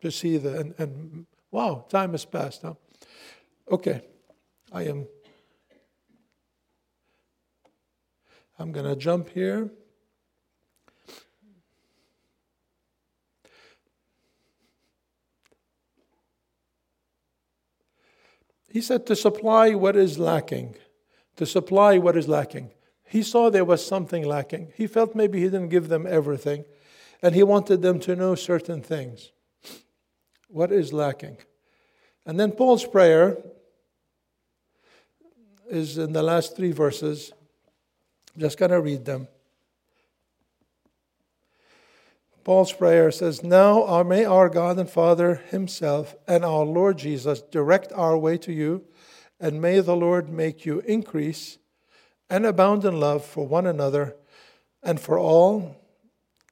to 0.00 0.10
see 0.10 0.36
the, 0.36 0.58
and, 0.60 0.74
and 0.78 1.26
wow, 1.50 1.86
time 1.88 2.12
has 2.12 2.24
passed. 2.24 2.62
Huh? 2.62 2.74
Okay, 3.70 4.02
I 4.72 4.82
am, 4.84 5.06
I'm 8.58 8.72
going 8.72 8.86
to 8.86 8.96
jump 8.96 9.30
here. 9.30 9.70
He 18.68 18.82
said 18.82 19.06
to 19.06 19.16
supply 19.16 19.74
what 19.74 19.96
is 19.96 20.18
lacking. 20.18 20.74
To 21.36 21.46
supply 21.46 21.96
what 21.96 22.14
is 22.14 22.28
lacking. 22.28 22.70
He 23.06 23.22
saw 23.22 23.50
there 23.50 23.64
was 23.64 23.86
something 23.86 24.24
lacking. 24.24 24.72
He 24.76 24.86
felt 24.86 25.14
maybe 25.14 25.38
he 25.38 25.44
didn't 25.44 25.68
give 25.68 25.88
them 25.88 26.06
everything, 26.06 26.64
and 27.22 27.34
he 27.34 27.42
wanted 27.42 27.82
them 27.82 28.00
to 28.00 28.16
know 28.16 28.34
certain 28.34 28.82
things. 28.82 29.30
What 30.48 30.72
is 30.72 30.92
lacking? 30.92 31.38
And 32.24 32.38
then 32.38 32.52
Paul's 32.52 32.84
prayer 32.84 33.38
is 35.70 35.98
in 35.98 36.12
the 36.12 36.22
last 36.22 36.56
three 36.56 36.72
verses. 36.72 37.32
I'm 38.34 38.40
just 38.40 38.58
going 38.58 38.70
to 38.72 38.80
read 38.80 39.04
them. 39.04 39.28
Paul's 42.42 42.72
prayer 42.72 43.10
says, 43.10 43.42
Now 43.42 43.86
uh, 43.88 44.04
may 44.04 44.24
our 44.24 44.48
God 44.48 44.78
and 44.78 44.88
Father 44.88 45.42
Himself 45.50 46.14
and 46.28 46.44
our 46.44 46.64
Lord 46.64 46.98
Jesus 46.98 47.42
direct 47.42 47.92
our 47.92 48.16
way 48.16 48.38
to 48.38 48.52
you, 48.52 48.84
and 49.40 49.60
may 49.60 49.80
the 49.80 49.96
Lord 49.96 50.28
make 50.28 50.64
you 50.64 50.80
increase 50.80 51.58
and 52.28 52.44
abound 52.44 52.84
in 52.84 52.98
love 52.98 53.24
for 53.24 53.46
one 53.46 53.66
another 53.66 54.16
and 54.82 55.00
for 55.00 55.18
all, 55.18 55.76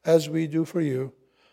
as 0.04 0.28
we 0.28 0.46
do 0.46 0.64
for 0.64 0.80
you, 0.80 1.12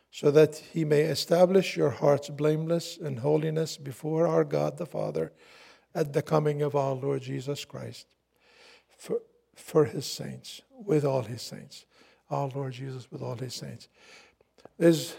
so 0.10 0.30
that 0.32 0.56
he 0.74 0.84
may 0.84 1.02
establish 1.02 1.78
your 1.78 1.90
hearts 1.90 2.30
blameless 2.30 2.98
in 2.98 3.18
holiness 3.18 3.78
before 3.78 4.28
our 4.28 4.44
God 4.44 4.78
the 4.78 4.86
Father 4.86 5.32
at 5.96 6.14
the 6.14 6.22
coming 6.22 6.62
of 6.62 6.76
our 6.76 6.94
Lord 6.94 7.22
Jesus 7.22 7.66
Christ 7.66 8.08
for, 8.98 9.22
for 9.56 9.86
his 9.86 10.06
saints, 10.06 10.62
with 10.72 11.06
all 11.06 11.24
his 11.24 11.42
saints. 11.42 11.86
Our 12.30 12.48
Lord 12.50 12.74
Jesus 12.74 13.12
with 13.12 13.22
all 13.22 13.36
his 13.36 13.54
saints. 13.54 13.90
It's 14.80 15.16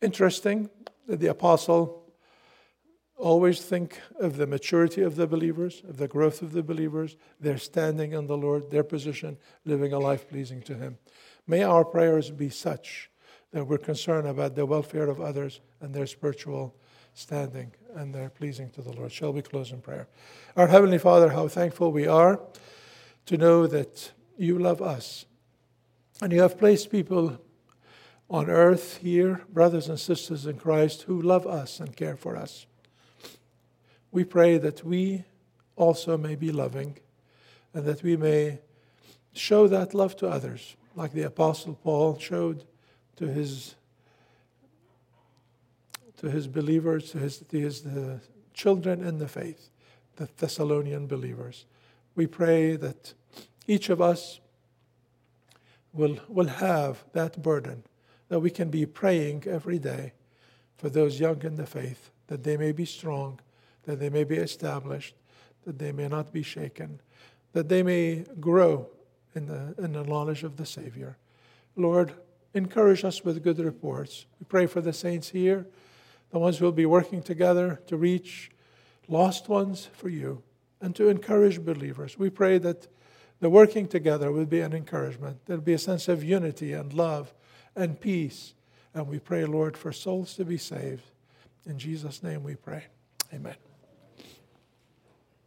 interesting 0.00 0.70
that 1.06 1.20
the 1.20 1.28
apostle 1.28 2.07
always 3.18 3.60
think 3.60 4.00
of 4.20 4.36
the 4.36 4.46
maturity 4.46 5.02
of 5.02 5.16
the 5.16 5.26
believers, 5.26 5.82
of 5.88 5.96
the 5.96 6.08
growth 6.08 6.40
of 6.40 6.52
the 6.52 6.62
believers, 6.62 7.16
their 7.40 7.58
standing 7.58 8.12
in 8.12 8.26
the 8.26 8.36
Lord, 8.36 8.70
their 8.70 8.84
position, 8.84 9.36
living 9.64 9.92
a 9.92 9.98
life 9.98 10.28
pleasing 10.28 10.62
to 10.62 10.74
Him. 10.74 10.98
May 11.46 11.62
our 11.62 11.84
prayers 11.84 12.30
be 12.30 12.48
such 12.48 13.10
that 13.52 13.64
we're 13.64 13.78
concerned 13.78 14.28
about 14.28 14.54
the 14.54 14.66
welfare 14.66 15.08
of 15.08 15.20
others 15.20 15.60
and 15.80 15.92
their 15.92 16.06
spiritual 16.06 16.76
standing 17.14 17.72
and 17.96 18.14
their 18.14 18.30
pleasing 18.30 18.70
to 18.70 18.82
the 18.82 18.92
Lord. 18.92 19.10
Shall 19.10 19.32
we 19.32 19.42
close 19.42 19.72
in 19.72 19.80
prayer? 19.80 20.06
Our 20.56 20.68
Heavenly 20.68 20.98
Father, 20.98 21.30
how 21.30 21.48
thankful 21.48 21.90
we 21.90 22.06
are 22.06 22.40
to 23.26 23.36
know 23.36 23.66
that 23.66 24.12
you 24.36 24.58
love 24.58 24.80
us 24.80 25.26
and 26.20 26.32
you 26.32 26.42
have 26.42 26.58
placed 26.58 26.90
people 26.90 27.40
on 28.30 28.48
earth 28.48 28.98
here, 28.98 29.42
brothers 29.48 29.88
and 29.88 29.98
sisters 29.98 30.46
in 30.46 30.58
Christ, 30.58 31.02
who 31.02 31.20
love 31.20 31.46
us 31.46 31.80
and 31.80 31.96
care 31.96 32.16
for 32.16 32.36
us 32.36 32.66
we 34.12 34.24
pray 34.24 34.58
that 34.58 34.84
we 34.84 35.24
also 35.76 36.16
may 36.16 36.34
be 36.34 36.50
loving 36.50 36.98
and 37.74 37.84
that 37.84 38.02
we 38.02 38.16
may 38.16 38.58
show 39.32 39.68
that 39.68 39.94
love 39.94 40.16
to 40.16 40.28
others, 40.28 40.76
like 40.96 41.12
the 41.12 41.22
Apostle 41.22 41.74
Paul 41.82 42.18
showed 42.18 42.64
to 43.16 43.26
his 43.26 43.74
to 46.18 46.28
his 46.30 46.48
believers, 46.48 47.12
to 47.12 47.18
his, 47.18 47.38
to 47.38 47.60
his 47.60 47.86
uh, 47.86 48.18
children 48.52 49.04
in 49.04 49.18
the 49.18 49.28
faith, 49.28 49.70
the 50.16 50.28
Thessalonian 50.36 51.06
believers. 51.06 51.64
We 52.16 52.26
pray 52.26 52.76
that 52.76 53.14
each 53.66 53.88
of 53.88 54.00
us 54.00 54.40
will, 55.92 56.18
will 56.28 56.48
have 56.48 57.04
that 57.12 57.40
burden, 57.40 57.84
that 58.28 58.40
we 58.40 58.50
can 58.50 58.68
be 58.68 58.84
praying 58.84 59.44
every 59.46 59.78
day 59.78 60.12
for 60.76 60.88
those 60.88 61.20
young 61.20 61.42
in 61.42 61.56
the 61.56 61.66
faith, 61.66 62.10
that 62.26 62.42
they 62.42 62.56
may 62.56 62.72
be 62.72 62.84
strong, 62.84 63.38
that 63.88 63.98
they 63.98 64.10
may 64.10 64.22
be 64.22 64.36
established, 64.36 65.14
that 65.64 65.78
they 65.78 65.92
may 65.92 66.08
not 66.08 66.30
be 66.30 66.42
shaken, 66.42 67.00
that 67.54 67.70
they 67.70 67.82
may 67.82 68.22
grow 68.38 68.86
in 69.34 69.46
the, 69.46 69.74
in 69.82 69.94
the 69.94 70.04
knowledge 70.04 70.44
of 70.44 70.58
the 70.58 70.66
Savior. 70.66 71.16
Lord, 71.74 72.12
encourage 72.52 73.02
us 73.02 73.24
with 73.24 73.42
good 73.42 73.58
reports. 73.58 74.26
We 74.38 74.44
pray 74.44 74.66
for 74.66 74.82
the 74.82 74.92
saints 74.92 75.30
here, 75.30 75.66
the 76.28 76.38
ones 76.38 76.58
who 76.58 76.66
will 76.66 76.72
be 76.72 76.84
working 76.84 77.22
together 77.22 77.80
to 77.86 77.96
reach 77.96 78.50
lost 79.08 79.48
ones 79.48 79.88
for 79.94 80.10
you 80.10 80.42
and 80.82 80.94
to 80.94 81.08
encourage 81.08 81.64
believers. 81.64 82.18
We 82.18 82.28
pray 82.28 82.58
that 82.58 82.88
the 83.40 83.48
working 83.48 83.88
together 83.88 84.30
will 84.30 84.44
be 84.44 84.60
an 84.60 84.74
encouragement. 84.74 85.38
There'll 85.46 85.62
be 85.62 85.72
a 85.72 85.78
sense 85.78 86.08
of 86.08 86.22
unity 86.22 86.74
and 86.74 86.92
love 86.92 87.32
and 87.74 87.98
peace. 87.98 88.52
And 88.92 89.08
we 89.08 89.18
pray, 89.18 89.46
Lord, 89.46 89.78
for 89.78 89.92
souls 89.92 90.34
to 90.34 90.44
be 90.44 90.58
saved. 90.58 91.04
In 91.64 91.78
Jesus' 91.78 92.22
name 92.22 92.42
we 92.42 92.54
pray. 92.54 92.84
Amen. 93.32 93.67